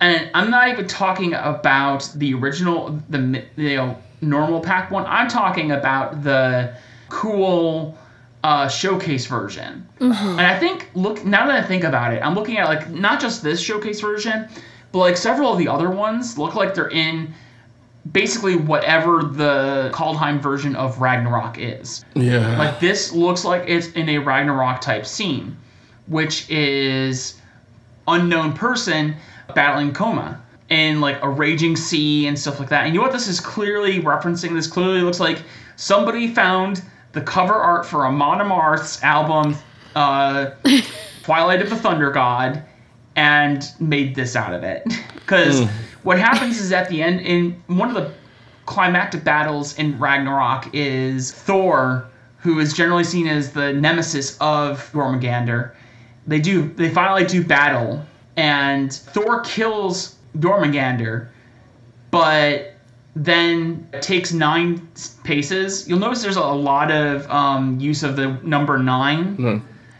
[0.00, 5.04] and I'm not even talking about the original, the you know normal pack one.
[5.06, 6.74] I'm talking about the
[7.08, 7.96] cool
[8.42, 9.86] uh, showcase version.
[10.38, 13.20] And I think look now that I think about it, I'm looking at like not
[13.20, 14.48] just this showcase version,
[14.90, 17.34] but like several of the other ones look like they're in
[18.10, 22.04] basically whatever the Kaldheim version of Ragnarok is.
[22.14, 22.58] yeah.
[22.58, 25.56] Like this looks like it's in a Ragnarok type scene,
[26.06, 27.40] which is
[28.08, 29.14] unknown person
[29.54, 32.84] battling Koma in like a raging sea and stuff like that.
[32.86, 34.54] And you know what this is clearly referencing?
[34.54, 35.42] This clearly looks like
[35.76, 36.82] somebody found
[37.12, 39.54] the cover art for Amon Amarth's album,
[39.94, 40.50] uh,
[41.22, 42.64] Twilight of the Thunder God,
[43.16, 44.82] and made this out of it.
[45.14, 45.60] Because
[46.02, 48.12] what happens is at the end, in one of the
[48.66, 52.06] climactic battles in Ragnarok, is Thor,
[52.38, 55.72] who is generally seen as the nemesis of Jormungandr.
[56.26, 58.04] They do, they finally do battle,
[58.36, 61.28] and Thor kills Jormungandr,
[62.10, 62.74] but
[63.14, 64.88] then takes nine
[65.22, 65.88] paces.
[65.88, 69.36] You'll notice there's a lot of um, use of the number nine,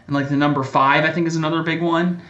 [0.07, 2.21] and like the number five, I think, is another big one.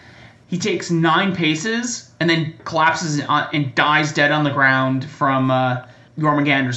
[0.48, 5.86] He takes nine paces and then collapses and dies dead on the ground from uh,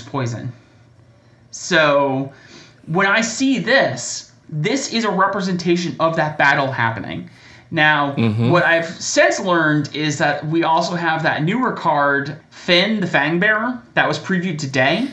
[0.02, 0.52] poison.
[1.50, 2.32] So
[2.86, 7.28] when I see this, this is a representation of that battle happening.
[7.70, 8.14] Now,
[8.50, 13.80] what I've since learned is that we also have that newer card, Fynn the Fangbearer,
[13.94, 15.08] that was previewed today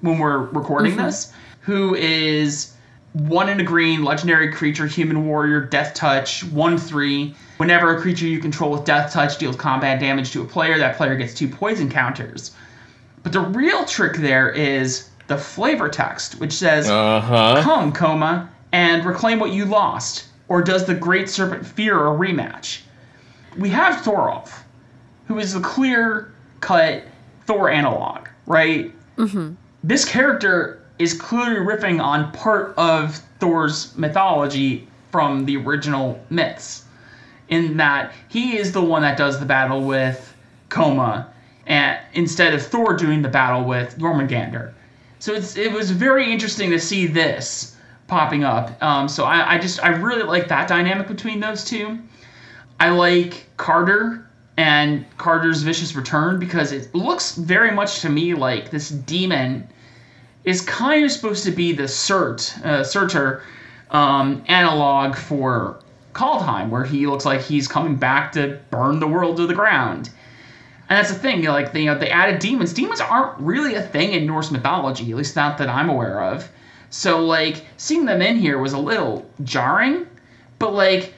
[0.00, 2.72] when we're recording this, who is
[3.12, 7.34] one in a green, legendary creature, human warrior, death touch, 1 3.
[7.56, 10.96] Whenever a creature you control with death touch deals combat damage to a player, that
[10.96, 12.52] player gets two poison counters.
[13.22, 17.60] But the real trick there is the flavor text, which says, Uh huh.
[17.62, 20.26] Come, Koma, and reclaim what you lost.
[20.48, 22.80] Or does the Great Serpent fear a rematch?
[23.58, 24.62] We have Toralf,
[25.26, 27.04] who is the clear cut
[27.46, 28.94] Thor analog, right?
[29.16, 29.54] Mm-hmm.
[29.84, 36.84] This character is clearly riffing on part of Thor's mythology from the original myths,
[37.48, 40.34] in that he is the one that does the battle with
[40.68, 41.28] Koma,
[41.66, 44.72] and instead of Thor doing the battle with Jormungandr.
[45.18, 47.76] So it's it was very interesting to see this
[48.06, 48.80] popping up.
[48.82, 51.98] Um, so I, I just I really like that dynamic between those two.
[52.80, 54.24] I like Kardur
[54.56, 59.68] and Kardur's vicious return because it looks very much to me like this demon
[60.44, 63.42] is kind of supposed to be the Cert uh, Surtur
[63.90, 65.80] um, analog for
[66.12, 70.10] Kaldheim, where he looks like he's coming back to burn the world to the ground.
[70.88, 72.72] And that's the thing, like they, you know, they added demons.
[72.72, 76.50] Demons aren't really a thing in Norse mythology, at least not that I'm aware of.
[76.90, 80.06] So like seeing them in here was a little jarring,
[80.58, 81.12] but like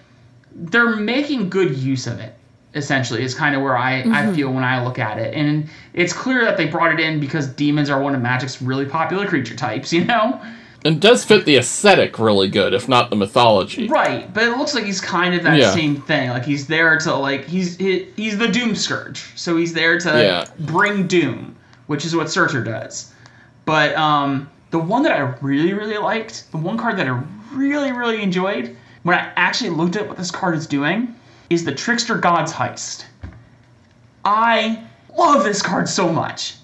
[0.52, 2.34] they're making good use of it.
[2.72, 6.12] Essentially, is kind of where I, I feel when I look at it, and it's
[6.12, 9.56] clear that they brought it in because demons are one of Magic's really popular creature
[9.56, 9.92] types.
[10.00, 10.40] You know,
[10.84, 13.88] And does fit the aesthetic really good, if not the mythology.
[13.88, 15.72] Right, but it looks like he's kind of that Yeah.
[15.74, 16.30] same thing.
[16.30, 20.08] Like he's there to like he's he, he's the Doom Scourge, so he's there to
[20.08, 20.44] Yeah.
[20.60, 21.56] bring doom,
[21.88, 23.12] which is what Surtur does.
[23.64, 27.20] But um, the one that I really really liked, the one card that I
[27.52, 31.16] really really enjoyed, when I actually looked at what this card is doing,
[31.50, 33.04] is the Trickster God's Heist.
[34.24, 34.82] I
[35.16, 36.54] love this card so much.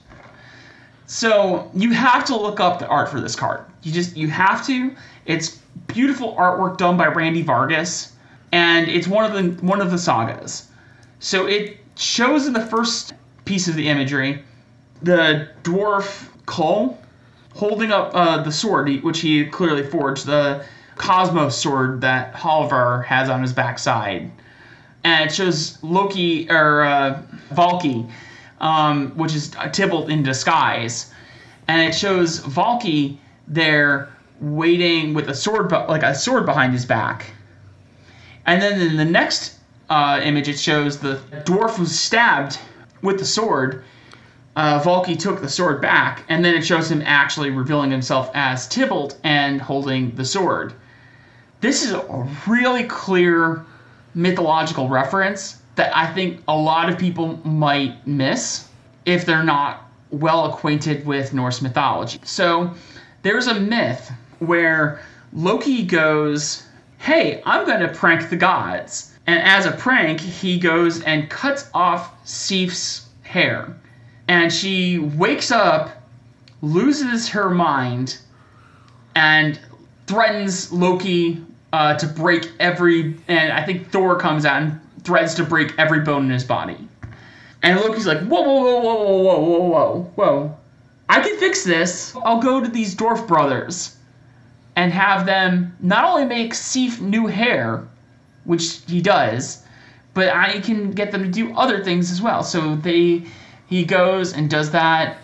[1.07, 3.65] So you have to look up the art for this card.
[3.83, 4.95] You just you have to.
[5.27, 8.13] It's beautiful artwork done by Randy Vargas,
[8.53, 10.69] and it's one of the one of the sagas.
[11.19, 13.15] So it shows in the first
[13.45, 14.43] piece of the imagery
[15.03, 16.99] the dwarf Koll
[17.55, 20.65] holding up uh, the sword, which he clearly forged, the
[20.97, 24.31] Cosmos sword that Halvar has on his backside.
[25.07, 27.23] And it shows Loki, or uh,
[27.53, 28.11] Valki,
[28.61, 31.13] um, which is Tibalt in disguise.
[31.69, 34.09] And it shows Valki there
[34.41, 37.31] waiting with a sword, like a sword behind his back.
[38.47, 42.59] And then in the next uh, image, it shows the dwarf was stabbed
[43.01, 43.85] with the sword.
[44.57, 48.67] Uh, Valki took the sword back, and then it shows him actually revealing himself as
[48.67, 50.73] Tibalt and holding the sword.
[51.61, 53.65] This is a really clear
[54.17, 58.69] mythological reference that I think a lot of people might miss
[59.05, 62.19] if they're not well acquainted with Norse mythology.
[62.25, 62.73] So
[63.23, 65.03] there's a myth where
[65.33, 66.65] Loki goes,
[66.99, 69.13] Hey, I'm going to prank the gods.
[69.27, 73.77] And as a prank, he goes and cuts off Sif's hair.
[74.29, 76.03] And she wakes up,
[76.63, 78.19] loses her mind,
[79.15, 79.61] and
[80.07, 81.45] threatens Loki
[81.77, 83.15] uh, to break every.
[83.29, 86.89] And I think Thor comes out and threatens to break every bone in his body.
[87.63, 90.57] And Loki's like, whoa, whoa, whoa, whoa, whoa, whoa, whoa, whoa.
[91.09, 92.17] I can fix this.
[92.25, 93.97] I'll go to these dwarf brothers
[94.75, 97.87] and have them not only make Sif new hair,
[98.45, 99.63] which he does,
[100.15, 102.43] but I can get them to do other things as well.
[102.43, 103.25] So they,
[103.67, 105.19] he goes and does that,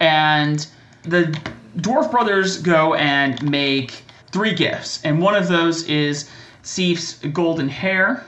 [0.00, 0.66] and
[1.02, 1.38] the
[1.76, 6.28] dwarf brothers go and make three gifts, and one of those is
[6.62, 8.24] Sif's golden hair.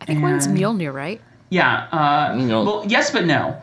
[0.00, 1.20] I think one's And- Mjolnir, right?
[1.50, 1.86] Yeah.
[1.92, 2.62] Uh, No.
[2.64, 3.56] Well, yes, but no.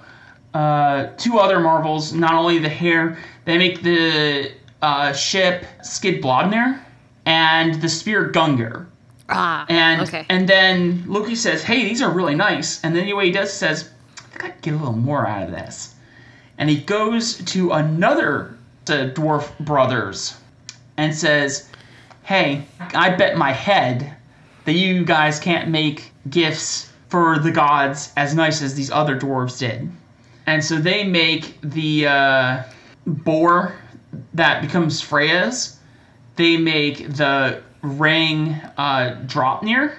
[0.54, 2.14] Uh, two other marvels.
[2.14, 4.52] Not only the hair, they make the
[4.82, 6.80] uh, ship Skidbladnir
[7.26, 8.86] and the spear Gungnir.
[9.30, 10.26] Ah, And okay.
[10.30, 13.90] and then Loki says, "Hey, these are really nice." And then what he does says,
[14.18, 15.96] "I think I can get a little more out of this."
[16.58, 18.56] And he goes to another
[18.86, 20.36] the dwarf brothers
[20.98, 21.70] and says,
[22.24, 24.16] "Hey, I bet my head
[24.66, 29.60] that you guys can't make gifts for the gods as nice as these other dwarves
[29.60, 29.90] did."
[30.46, 32.64] And so they make the uh,
[33.06, 33.76] boar
[34.34, 35.78] that becomes Freya's
[36.38, 39.96] they make the ring uh, Draupnir,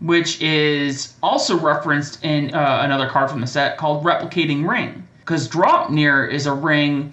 [0.00, 5.06] which is also referenced in uh, another card from the set called Replicating Ring.
[5.18, 7.12] Because Draupnir is a ring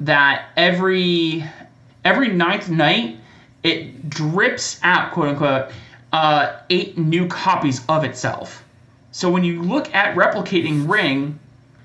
[0.00, 1.44] that every
[2.06, 3.18] every ninth night
[3.62, 5.70] it drips out, quote unquote,
[6.12, 8.62] uh, eight new copies of itself.
[9.10, 11.38] So when you look at Replicating Ring,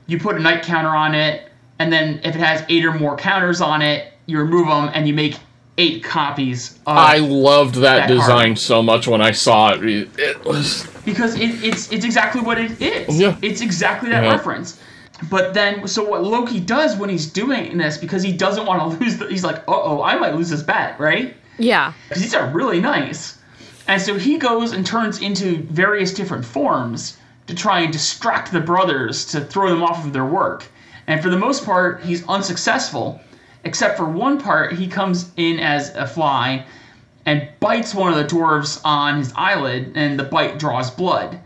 [0.06, 1.50] you put a night counter on it,
[1.80, 5.08] and then if it has eight or more counters on it, you remove them and
[5.08, 5.38] you make
[5.80, 8.60] eight copies of I loved that, That design card.
[8.60, 9.84] so much when I saw it.
[9.84, 13.20] It, it was because it, it's it's exactly what it is.
[13.20, 13.36] Yeah.
[13.42, 14.32] It's exactly that Yeah.
[14.32, 14.80] reference.
[15.30, 19.00] But then, so what Loki does when he's doing this, because he doesn't want to
[19.04, 21.36] lose, the, he's like, uh oh, I might lose this bet, right?
[21.58, 21.94] yeah.
[22.08, 23.38] Because these are really nice.
[23.88, 27.18] And so he goes and turns into various different forms
[27.48, 30.66] to try and distract the brothers to throw them off of their work.
[31.08, 33.20] And for the most part, he's unsuccessful,
[33.64, 36.66] except for one part, he comes in as a fly
[37.26, 41.40] and bites one of the dwarves on his eyelid, and the bite draws blood.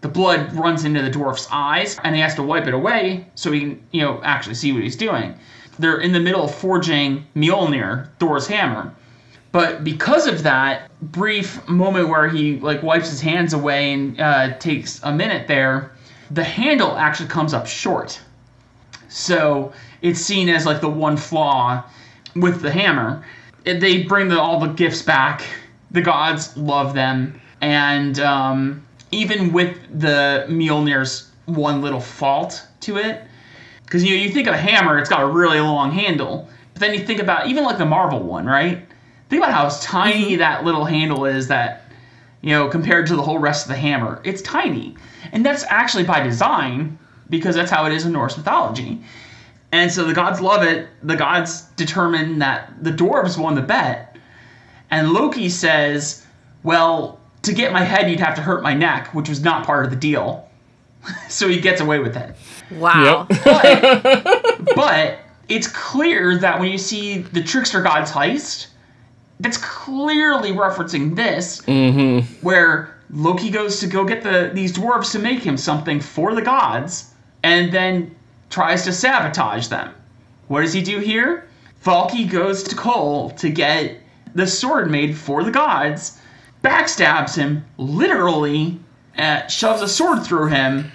[0.00, 3.52] The blood runs into the dwarf's eyes, and he has to wipe it away so
[3.52, 5.34] he can, you know, actually see what he's doing.
[5.78, 8.94] They're in the middle of forging Mjolnir, Thor's hammer.
[9.52, 14.58] But because of that brief moment where he like wipes his hands away and uh,
[14.58, 15.92] takes a minute there,
[16.30, 18.20] the handle actually comes up short.
[19.08, 19.72] So
[20.02, 21.84] it's seen as like the one flaw
[22.36, 23.24] with the hammer.
[23.64, 25.42] They bring the, all the gifts back.
[25.90, 33.22] The gods love them, and um, even with the Mjolnir's one little fault to it,
[33.84, 36.48] because you know you think of a hammer, it's got a really long handle.
[36.74, 38.86] But then you think about even like the Marvel one, right?
[39.28, 40.38] Think about how tiny mm-hmm.
[40.38, 41.48] that little handle is.
[41.48, 41.90] That
[42.40, 44.96] you know compared to the whole rest of the hammer, it's tiny,
[45.32, 49.02] and that's actually by design because that's how it is in Norse mythology.
[49.72, 50.88] And so the gods love it.
[51.02, 54.16] The gods determine that the dwarves won the bet.
[54.90, 56.26] And Loki says,
[56.64, 59.84] Well, to get my head, you'd have to hurt my neck, which was not part
[59.84, 60.48] of the deal.
[61.28, 62.36] so he gets away with it.
[62.72, 63.26] Wow.
[64.76, 65.18] But
[65.48, 68.68] it's clear that when you see the Trickster Gods heist,
[69.40, 72.20] that's clearly referencing this, mm-hmm.
[72.44, 76.42] where Loki goes to go get the these dwarves to make him something for the
[76.42, 77.12] gods,
[77.42, 78.14] and then
[78.50, 79.94] tries to sabotage them.
[80.48, 81.48] What does he do here?
[81.84, 83.98] Valki goes to Koll to get
[84.34, 86.19] the sword made for the gods,
[86.62, 88.78] backstabs him, literally,
[89.16, 90.90] uh, shoves a sword through him,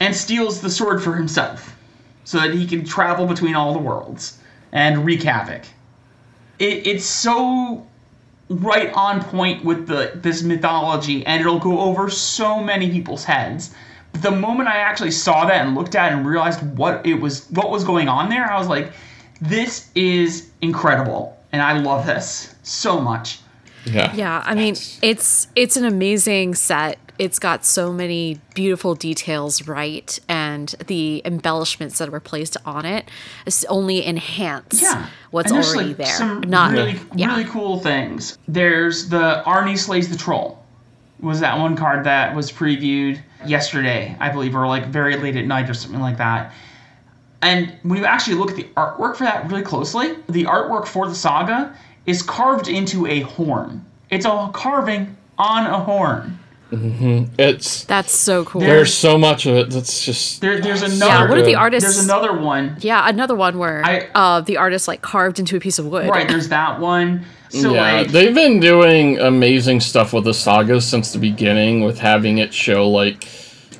[0.00, 1.76] and steals the sword for himself
[2.24, 4.38] so that he can travel between all the worlds.
[4.72, 5.62] and wreak havoc.
[6.58, 7.86] It, it's so
[8.48, 13.74] right on point with the this mythology, and it'll go over so many people's heads.
[14.12, 17.46] But the moment I actually saw that and looked at and realized what it was,
[17.50, 18.92] what was going on there, I was like,
[19.40, 23.40] "This is incredible," and I love this so much.
[23.84, 24.14] Yeah.
[24.14, 26.98] Yeah, I mean, it's it's an amazing set.
[27.18, 33.04] It's got so many beautiful details right and the embellishments that were placed on it,
[33.46, 36.06] it is only enhance Yeah, what's And there's, already like, there.
[36.06, 37.28] Some Not really, yeah.
[37.28, 38.38] really cool things.
[38.48, 40.64] There's the Arni slays the troll.
[41.20, 45.44] Was that one card that was previewed yesterday, I believe, or like very late at
[45.44, 46.52] night or something like that.
[47.42, 51.08] And when you actually look at the artwork for that really closely, the artwork for
[51.08, 51.76] the saga
[52.06, 53.84] is carved into a horn.
[54.10, 56.38] It's a carving on a horn.
[56.70, 57.34] Mm-hmm.
[57.38, 58.62] It's That's so cool.
[58.62, 61.04] there's so much of it that's just There, there's another.
[61.06, 61.94] yeah, what are the artists?
[61.96, 62.76] There's another one.
[62.80, 66.08] yeah, another one where I- uh, the artist like carved into a piece of wood.
[66.08, 67.26] Right, there's that one.
[67.50, 71.98] So yeah, like, they've been doing amazing stuff with the sagas since the beginning, with
[71.98, 73.28] having it show like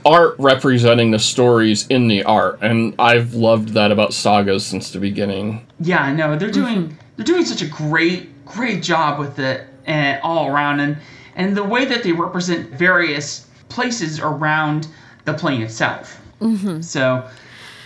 [0.04, 4.98] art representing the stories in the art, and I've loved that about sagas since the
[4.98, 5.66] beginning.
[5.80, 6.96] Yeah, no, they're doing Mm-hmm.
[7.16, 10.96] They're doing such a great great job with it and all around and
[11.36, 14.88] and the way that they represent various places around
[15.24, 16.20] the plane itself.
[16.40, 16.80] Mm-hmm.
[16.82, 17.28] So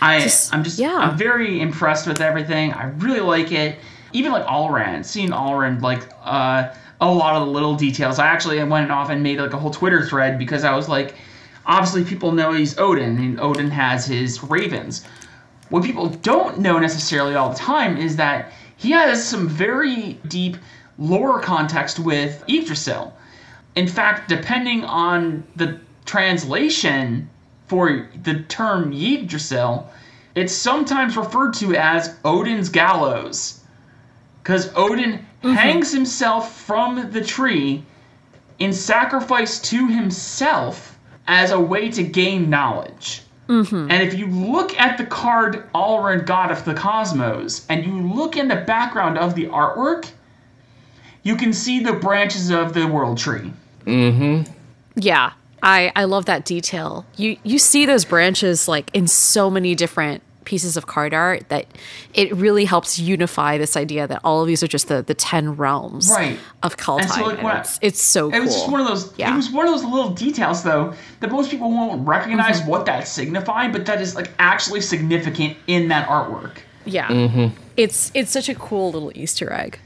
[0.01, 0.95] I Just- I'm just yeah.
[0.95, 2.73] I'm very impressed with everything.
[2.73, 3.77] I really like it.
[4.13, 8.17] Even like Alrund, seeing Alrund like uh a lot of the little details.
[8.17, 11.15] I actually went off and made like a whole Twitter thread because I was like
[11.65, 15.05] obviously people know he's Odin and Odin has his ravens
[15.69, 20.57] what people don't know necessarily all the time is that he has some very deep
[20.97, 23.13] lore context with Yggdrasil.
[23.75, 27.29] In fact, depending on the translation
[27.67, 29.89] for the term Yggdrasil,
[30.35, 33.59] it's sometimes referred to as Odin's gallows.
[34.41, 35.53] Because Odin mm-hmm.
[35.53, 37.83] hangs himself from the tree
[38.59, 40.97] in sacrifice to himself
[41.27, 43.23] as a way to gain knowledge.
[43.89, 48.35] And if you look at the card Alrund God of the Cosmos, and you look
[48.35, 50.09] in the background of the artwork,
[51.23, 53.51] you can see the branches of the world tree.
[53.85, 54.51] Mm-hmm.
[54.95, 55.33] Yeah.
[55.63, 57.05] I, I love that detail.
[57.15, 61.65] You you see those branches like in so many different pieces of card art that
[62.13, 65.57] it really helps unify this idea that all of these are just the, the ten
[65.57, 66.39] realms Right.
[66.63, 67.01] of Kaldheim.
[67.01, 68.41] And so, like, and it's, it's so It cool.
[68.43, 69.13] was just one of those.
[69.17, 69.33] Yeah.
[69.33, 72.69] It was one of those little details, though, that most people won't recognize Mm-hmm.
[72.71, 76.59] what that signified, but that is like actually significant in that artwork.
[76.85, 77.49] Yeah.
[77.75, 79.77] It's it's such a cool little Easter egg.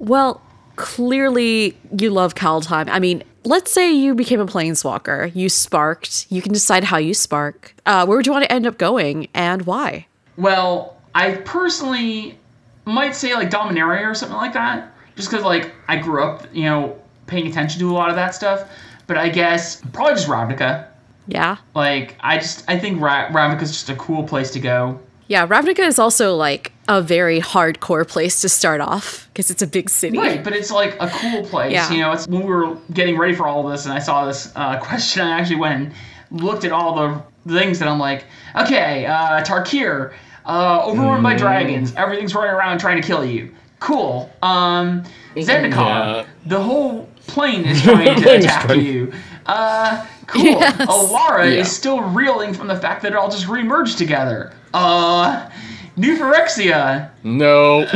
[0.00, 0.42] Well,
[0.74, 2.88] clearly you love Kaldheim.
[2.90, 5.34] I mean, let's say you became a planeswalker.
[5.34, 6.26] You sparked.
[6.30, 7.74] You can decide how you spark.
[7.86, 10.06] Uh, where would you want to end up going and why?
[10.36, 12.38] Well, I personally
[12.84, 16.64] might say like Dominaria or something like that, just because like I grew up, you
[16.64, 18.68] know, paying attention to a lot of that stuff.
[19.06, 20.88] But I guess probably just Ravnica.
[21.26, 21.56] Yeah.
[21.74, 25.00] Like I just I think Ra- Ravnica's just a cool place to go.
[25.32, 29.66] Yeah, Ravnica is also like a very hardcore place to start off because it's a
[29.66, 30.18] big city.
[30.18, 31.72] Right, but it's like a cool place.
[31.72, 31.90] Yeah.
[31.90, 34.52] You know, it's when we were getting ready for all this and I saw this
[34.56, 35.94] uh, question, I actually went
[36.30, 38.26] and looked at all the things that I'm like,
[38.56, 40.12] okay, uh, Tarkir,
[40.44, 43.54] uh, overrun by dragons, everything's running around trying to kill you.
[43.80, 44.30] Cool.
[44.42, 45.02] Um,
[45.34, 46.26] Zendikar, Yeah.
[46.44, 49.12] the whole plane is trying to attack trying- you.
[49.46, 50.42] Uh, cool.
[50.44, 50.76] Yes.
[50.88, 51.60] Alara Yeah.
[51.60, 54.52] is still reeling from the fact that it all just remerged together.
[54.74, 55.48] Uh,
[55.96, 57.80] New Phyrexia, no.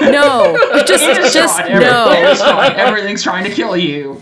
[0.00, 2.08] No, just Innistrad, just every- no.
[2.08, 4.20] Innistrad, everything's trying to kill you.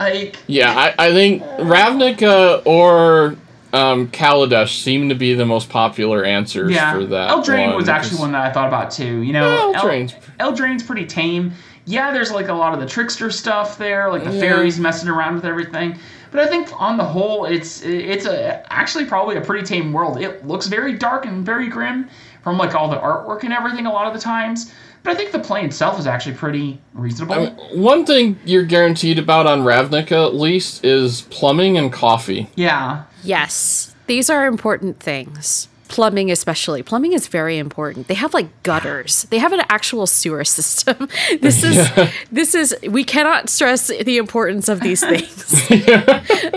[0.00, 3.36] Like, yeah, I, I think Ravnica or
[3.74, 6.92] um, Kaladesh seem to be the most popular answers yeah.
[6.94, 7.30] for that.
[7.30, 9.20] Eldraine one, was actually one that I thought about too.
[9.22, 11.52] You know, Yeah, Eldraine's- El- Eldraine's pretty tame.
[11.88, 14.40] Yeah, there's like a lot of the trickster stuff there, like the Yeah.
[14.40, 15.98] fairies messing around with everything.
[16.30, 20.20] But I think on the whole, it's it's a actually probably a pretty tame world.
[20.20, 22.08] It looks very dark and very grim
[22.44, 24.70] from like all the artwork and everything a lot of the times.
[25.02, 27.34] But I think the play itself is actually pretty reasonable.
[27.34, 32.48] I mean, one thing you're guaranteed about on Ravnica, at least, is plumbing and coffee.
[32.56, 35.68] yeah, Yes, these are important things.
[35.88, 36.82] Plumbing, especially.
[36.82, 38.08] Plumbing is very important.
[38.08, 39.24] They have like gutters.
[39.30, 41.08] They have an actual sewer system.
[41.40, 41.90] This is
[42.32, 45.66] this is we cannot stress the importance of these things.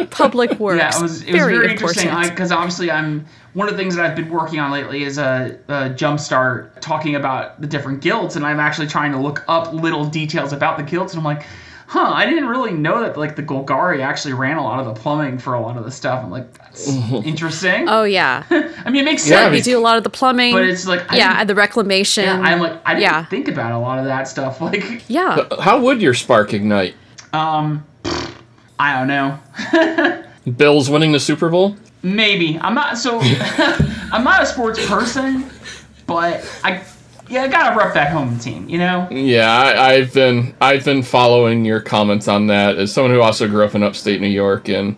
[0.10, 0.80] Public works.
[0.80, 3.96] Yeah, it was, it was very, very, interesting because obviously I'm one of the things
[3.96, 8.36] that I've been working on lately is a, a jumpstart talking about the different guilds,
[8.36, 11.46] and I'm actually trying to look up little details about the guilds, and I'm like,
[11.92, 14.94] huh, I didn't really know that like the Golgari actually ran a lot of the
[14.94, 16.24] plumbing for a lot of the stuff.
[16.24, 16.88] I'm like, that's
[17.26, 17.90] interesting.
[17.90, 19.52] Oh yeah, I mean, it makes Yeah, sense.
[19.52, 20.54] we do a lot of the plumbing.
[20.54, 22.24] But it's like, I yeah, and the reclamation.
[22.24, 23.26] Yeah, I'm like, I didn't yeah.
[23.26, 24.62] think about a lot of that stuff.
[24.72, 25.46] Like, yeah.
[25.60, 26.96] How would your spark ignite?
[27.34, 27.86] um,
[28.80, 29.38] I don't know.
[30.58, 31.76] Bills winning the Super Bowl?
[32.04, 33.20] Maybe I'm not so.
[33.22, 35.50] I'm not a sports person,
[36.08, 36.82] but I
[37.30, 38.68] yeah I gotta rep that home team.
[38.68, 39.08] You know.
[39.12, 43.48] Yeah, I, I've been I've been following your comments on that as someone who also
[43.48, 44.98] grew up in upstate New York, and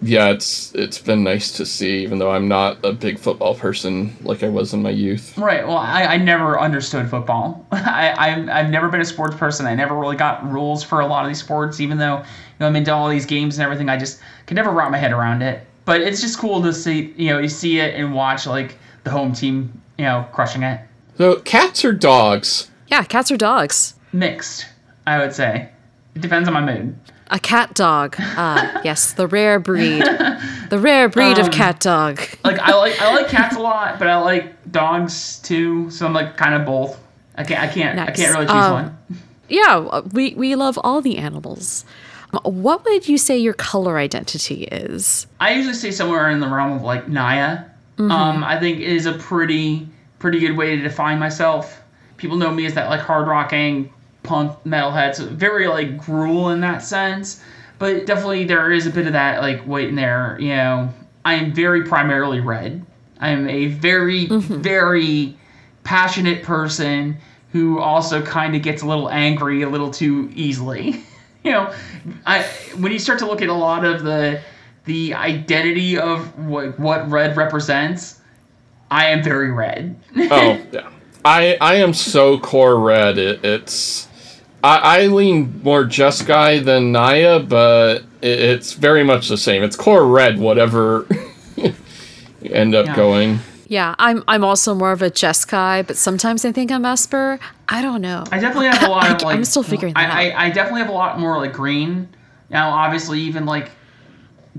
[0.00, 4.16] yeah, it's it's been nice to see, even though I'm not a big football person
[4.22, 5.36] like I was in my youth.
[5.36, 5.66] Right.
[5.66, 7.66] Well, I, I never understood football.
[7.72, 9.66] I, I I've never been a sports person.
[9.66, 12.24] I never really got rules for a lot of these sports, even though you
[12.60, 13.88] know I'm into all these games and everything.
[13.88, 15.66] I just could never wrap my head around it.
[15.84, 19.10] But it's just cool to see you know you see it and watch like the
[19.10, 20.80] home team you know crushing it.
[21.18, 22.70] So cats or dogs?
[22.86, 23.94] Yeah, cats or dogs.
[24.12, 24.66] Mixed,
[25.06, 25.68] I would say.
[26.14, 26.96] It depends on my mood.
[27.30, 28.14] A cat dog.
[28.18, 30.02] Ah, yes, the rare breed.
[30.70, 32.20] The rare breed Um, of cat dog.
[32.44, 35.90] Like I like I like cats a lot, but I like dogs too.
[35.90, 36.98] So I'm like kind of both.
[37.34, 38.98] I can't I can't I can't really choose Um, one.
[39.50, 41.84] Yeah, we, we love all the animals.
[42.32, 45.26] Um, What would you say your color identity is?
[45.40, 47.64] I usually say somewhere in the realm of like Naya.
[47.98, 49.88] Um, I think is a pretty
[50.18, 51.82] pretty good way to define myself.
[52.16, 53.92] People know me as that like hard rocking
[54.22, 57.42] punk metalhead, so very like Gruul in that sense.
[57.78, 60.36] But definitely there is a bit of that like weight in there.
[60.40, 62.84] You know, I am very primarily red.
[63.20, 64.60] I am a very mm-hmm.
[64.60, 65.36] very
[65.84, 67.16] passionate person
[67.52, 71.02] who also kind of gets a little angry a little too easily.
[71.44, 71.72] you know,
[72.26, 72.42] I
[72.78, 74.40] when you start to look at a lot of the
[74.84, 78.17] the identity of what what red represents,
[78.90, 79.96] I am very red.
[80.30, 80.88] Oh yeah,
[81.24, 83.18] I I am so core red.
[83.18, 84.08] It, it's
[84.64, 89.62] I, I lean more Jeskai than Naya, but it, it's very much the same.
[89.62, 91.06] It's core red, whatever
[91.56, 91.72] you
[92.50, 92.96] end up Yeah.
[92.96, 93.38] going.
[93.70, 97.38] Yeah, I'm I'm also more of a Jeskai, but sometimes I think I'm Esper.
[97.68, 98.24] I don't know.
[98.32, 99.36] I definitely have a lot of I- like.
[99.36, 102.08] I'm still figuring that I, I, I definitely have a lot more like green.
[102.50, 103.70] Now, obviously, even like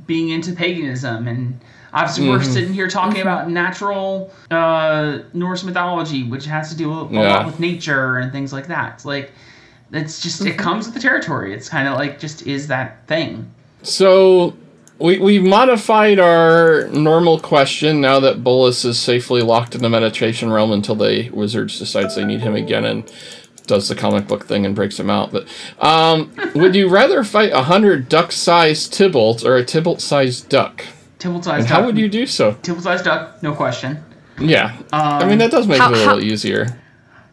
[0.06, 1.60] being into paganism, and
[1.94, 7.06] obviously we're sitting here talking about natural uh, Norse mythology, which has to do a,
[7.06, 7.20] a Yeah.
[7.38, 8.94] lot with nature and things like that.
[8.96, 9.32] It's like
[9.92, 11.54] it's just it comes with the territory.
[11.54, 13.52] It's kind of like just is that thing.
[13.82, 14.56] So
[15.00, 20.52] we we've modified our normal question now that Bolas is safely locked in the meditation
[20.52, 23.12] realm until the wizards decides they need him again and
[23.66, 25.32] does the comic book thing and breaks him out.
[25.32, 25.48] But
[25.80, 30.84] um, would you rather fight a hundred duck-sized Tibalts or a Tibalt-sized duck?
[31.20, 31.80] Tibalt sized And duck.
[31.80, 32.54] how would you do so?
[32.64, 33.44] Tibalt sized duck?
[33.44, 34.04] No question.
[34.40, 36.68] Yeah, I mean that does make how- it a um, little how- easier.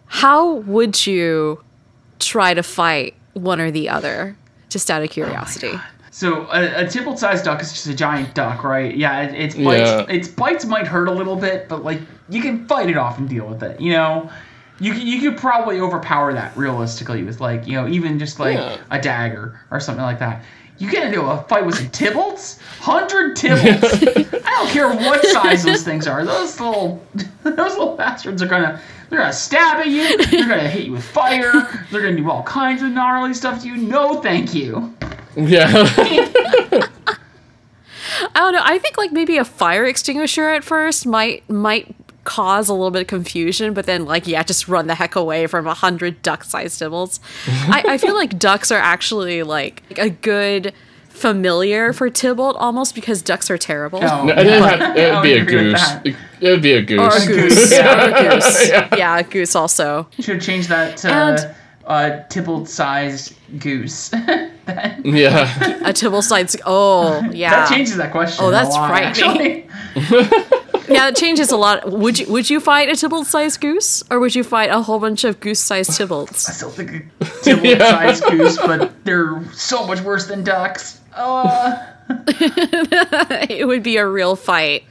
[0.08, 1.62] How would you
[2.18, 4.36] try to fight one or the other?
[4.68, 5.72] Just out of oh curiosity.
[6.10, 8.96] So a, a Tibalt sized duck is just a giant duck, right?
[8.96, 10.06] Yeah, it, its bites Yeah.
[10.08, 13.28] its bites might hurt a little bit, but like you can fight it off and
[13.28, 13.80] deal with it.
[13.80, 14.30] You know,
[14.80, 18.56] you could- you could probably overpower that realistically with like you know even just like
[18.58, 18.78] Yeah.
[18.90, 20.42] a dagger or something like that.
[20.78, 24.42] You get into a fight with some Tibalts, hundred Tibalts.
[24.44, 26.24] I don't care what size those things are.
[26.24, 27.02] Those little
[27.42, 28.80] those little bastards are gonna.
[29.08, 30.16] They're gonna stab at you.
[30.26, 31.86] They're gonna hit you with fire.
[31.90, 33.76] They're gonna do all kinds of gnarly stuff to you.
[33.76, 34.94] No, thank you.
[35.36, 36.88] Yeah, I
[38.34, 38.62] don't know.
[38.64, 41.94] I think like maybe a fire extinguisher at first might might
[42.26, 45.46] cause a little bit of confusion, but then like yeah, just run the heck away
[45.46, 47.20] from a hundred duck-sized Tibalts.
[47.48, 50.74] I, I feel like ducks are actually like a good
[51.08, 54.00] familiar for Tibalt almost because ducks are terrible.
[54.02, 55.82] No, No, it didn't have, it'd be a goose.
[56.04, 57.00] It, it'd be a goose.
[57.00, 57.72] Or a goose.
[57.72, 58.04] Yeah.
[58.04, 58.68] Or a goose.
[58.68, 59.18] yeah.
[59.18, 60.06] a goose also.
[60.20, 61.54] Should change that to And-
[61.86, 64.08] uh, Tibalt-sized goose.
[64.66, 65.44] that, Yeah.
[65.88, 67.50] A Tibalt sized oh yeah.
[67.50, 68.44] that changes that question.
[68.44, 69.70] Oh, that's lot, frightening.
[70.86, 70.96] Actually.
[70.96, 71.90] Yeah, it changes a lot.
[71.90, 74.04] Would you would you fight a Tibalt sized goose?
[74.08, 76.48] Or would you fight a whole bunch of goose sized Tibalts?
[76.48, 76.90] I still think
[77.20, 81.00] a Tibalt-sized goose, but they're so much worse than ducks.
[81.12, 81.76] Uh,
[83.48, 84.84] it would be a real fight.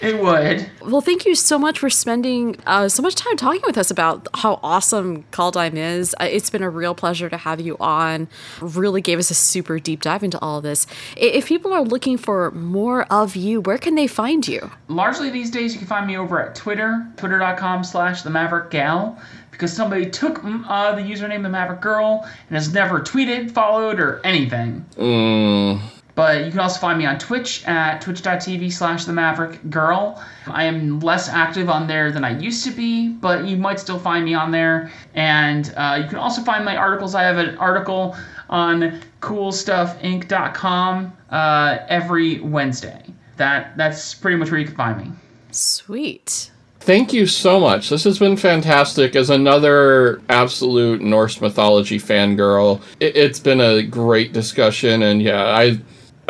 [0.00, 0.68] it would.
[0.82, 4.26] Well, thank you so much for spending uh, so much time talking with us about
[4.34, 6.14] how awesome Call Kaldheim is.
[6.20, 8.28] Uh, it's been a real pleasure to have you on.
[8.60, 10.86] Really gave us a super deep dive into all of this.
[11.16, 14.70] If people are looking for more of you, where can they find you?
[14.88, 19.20] Largely these days, you can find me over at Twitter, twitter.com slash the Maverick Gal,
[19.50, 24.20] because somebody took uh, the username the Maverick Girl and has never tweeted, followed, or
[24.24, 24.84] anything.
[24.96, 25.80] Mm,
[26.14, 30.22] But you can also find me on Twitch at twitch.tv slash the Maverick Girl.
[30.46, 33.98] I am less active on there than I used to be, but you might still
[33.98, 34.92] find me on there.
[35.14, 37.14] And uh, you can also find my articles.
[37.14, 38.14] I have an article
[38.50, 43.02] on coolstuffinc.com uh, every Wednesday.
[43.38, 45.12] That that's pretty much where you can find me.
[45.50, 46.50] Sweet.
[46.80, 47.90] Thank you so much.
[47.90, 49.14] This has been fantastic.
[49.14, 55.78] As another absolute Norse mythology fangirl, it, it's been a great discussion, and yeah, I.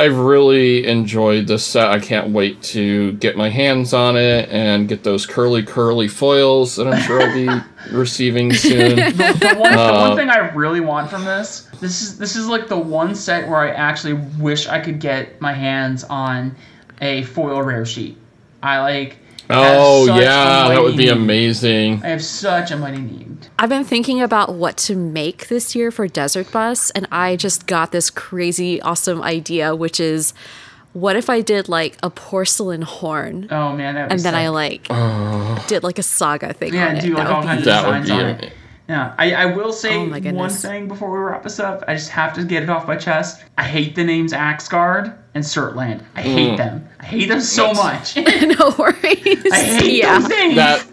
[0.02, 1.88] I've really enjoyed this set.
[1.88, 6.74] I can't wait to get my hands on it and get those curly, curly foils
[6.74, 7.62] that I'm sure I'll be
[7.96, 8.96] receiving soon.
[8.96, 12.34] The, the one, the Uh, one thing I really want from this, this is this
[12.34, 16.56] is like the one set where I actually wish I could get my hands on
[17.00, 18.18] a foil rare sheet.
[18.60, 19.18] I like.
[19.48, 21.12] Have Oh yeah, that would be need.
[21.12, 22.02] amazing.
[22.04, 23.46] I have such a money need.
[23.58, 27.66] I've been thinking about what to make this year for Desert Bus, and I just
[27.66, 30.32] got this crazy, awesome idea, which is
[30.92, 33.48] what if I did like a porcelain horn?
[33.50, 34.52] Oh man, that would and be then I sick.
[34.52, 35.64] like oh.
[35.68, 37.00] did like a saga thing Yeah, on it.
[37.02, 38.12] do, like, That all would kinds be- of That would designs be
[38.44, 38.52] on it.
[38.92, 40.60] Yeah, I, I will say Oh my one goodness.
[40.60, 41.82] thing before we wrap this up.
[41.88, 43.42] I just have to get it off my chest.
[43.56, 46.02] I hate the names Axgard and Surtland.
[46.14, 46.28] I hmm.
[46.28, 46.86] hate them.
[47.00, 48.26] I hate them so That's- much.
[48.58, 49.46] no worries.
[49.50, 50.18] I hate yeah.
[50.18, 50.54] those names.
[50.56, 50.86] that.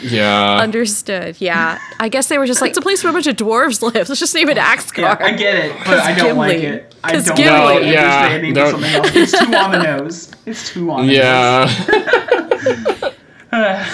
[0.00, 0.56] Yeah.
[0.56, 1.38] Understood.
[1.38, 1.78] Yeah.
[2.00, 4.08] I guess they were just like, it's a place where a bunch of dwarves live.
[4.08, 5.18] Let's just name it Axgard.
[5.20, 6.94] yeah, I get it, but I don't like it.
[7.04, 7.52] I 'Cause don't Gimli.
[7.52, 7.92] like No, it.
[7.92, 9.10] yeah, They named something else.
[9.14, 10.32] It's too on the nose.
[10.46, 11.12] It's too on the
[13.52, 13.86] yeah.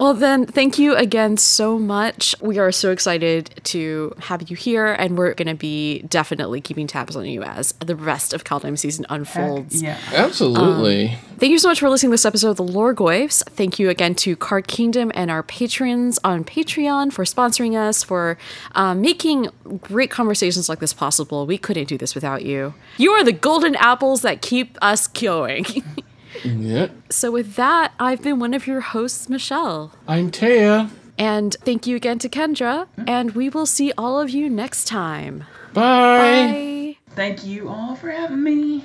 [0.00, 2.34] Well, then, thank you again so much.
[2.40, 6.86] We are so excited to have you here, and we're going to be definitely keeping
[6.86, 9.18] tabs on you as the rest of Kaldheim season nose.
[9.18, 9.82] unfolds.
[9.82, 9.98] Yeah.
[10.10, 11.18] Absolutely.
[11.36, 13.44] Thank you so much for listening to this episode of The Loregoyfs.
[13.50, 18.38] Thank you again to Card Kingdom and our patrons on Patreon for sponsoring us, for
[18.74, 19.48] um, making
[19.82, 21.44] great conversations like this possible.
[21.44, 22.72] We couldn't do this without you.
[22.96, 25.66] You are the golden apples that keep us going.
[26.44, 26.88] yeah.
[27.08, 29.92] so, with that, I've been one of your hosts, Michelle.
[30.06, 30.90] I'm Taya.
[31.18, 35.44] And thank you again to Kendra, and we will see all of you next time.
[35.74, 36.96] Bye.
[36.96, 36.96] Bye.
[37.14, 38.84] Thank you all for having me.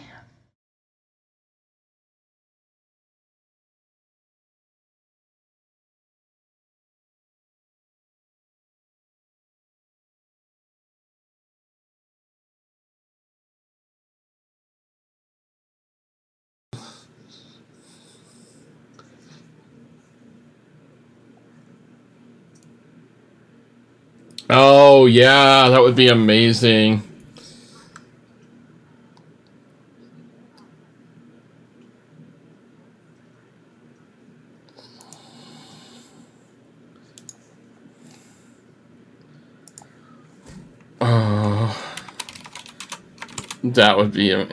[24.58, 27.04] Oh yeah, that would be amazing.
[41.02, 41.94] Oh,
[43.64, 44.50] that would be am-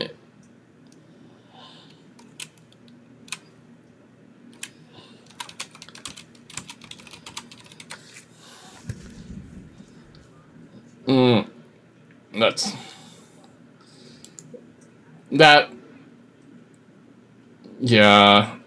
[11.07, 11.47] Mm,
[12.53, 12.75] that's
[15.33, 15.71] that.
[17.81, 18.59] Yeah.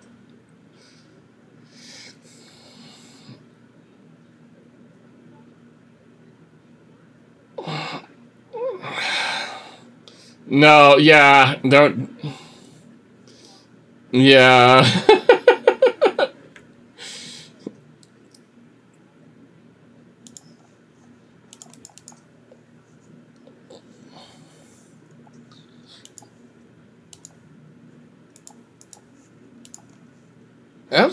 [10.48, 12.10] No, yeah, don't.
[14.12, 14.86] Yeah.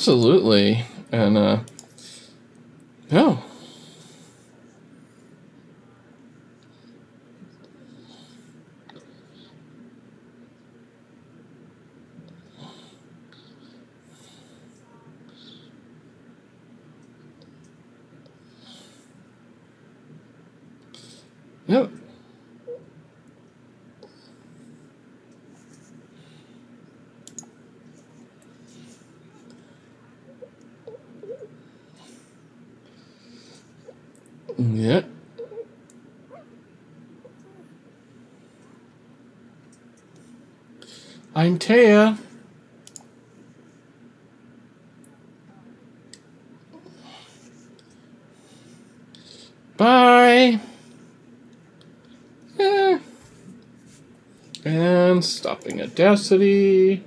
[0.02, 0.84] Absolutely.
[1.12, 1.60] And, uh,
[3.08, 3.38] no.
[21.68, 21.92] Yep.
[34.58, 35.08] Yep.
[41.34, 42.18] I'm Taya.
[49.76, 50.60] Bye.
[52.58, 52.98] Eh.
[54.64, 57.02] And stopping Audacity.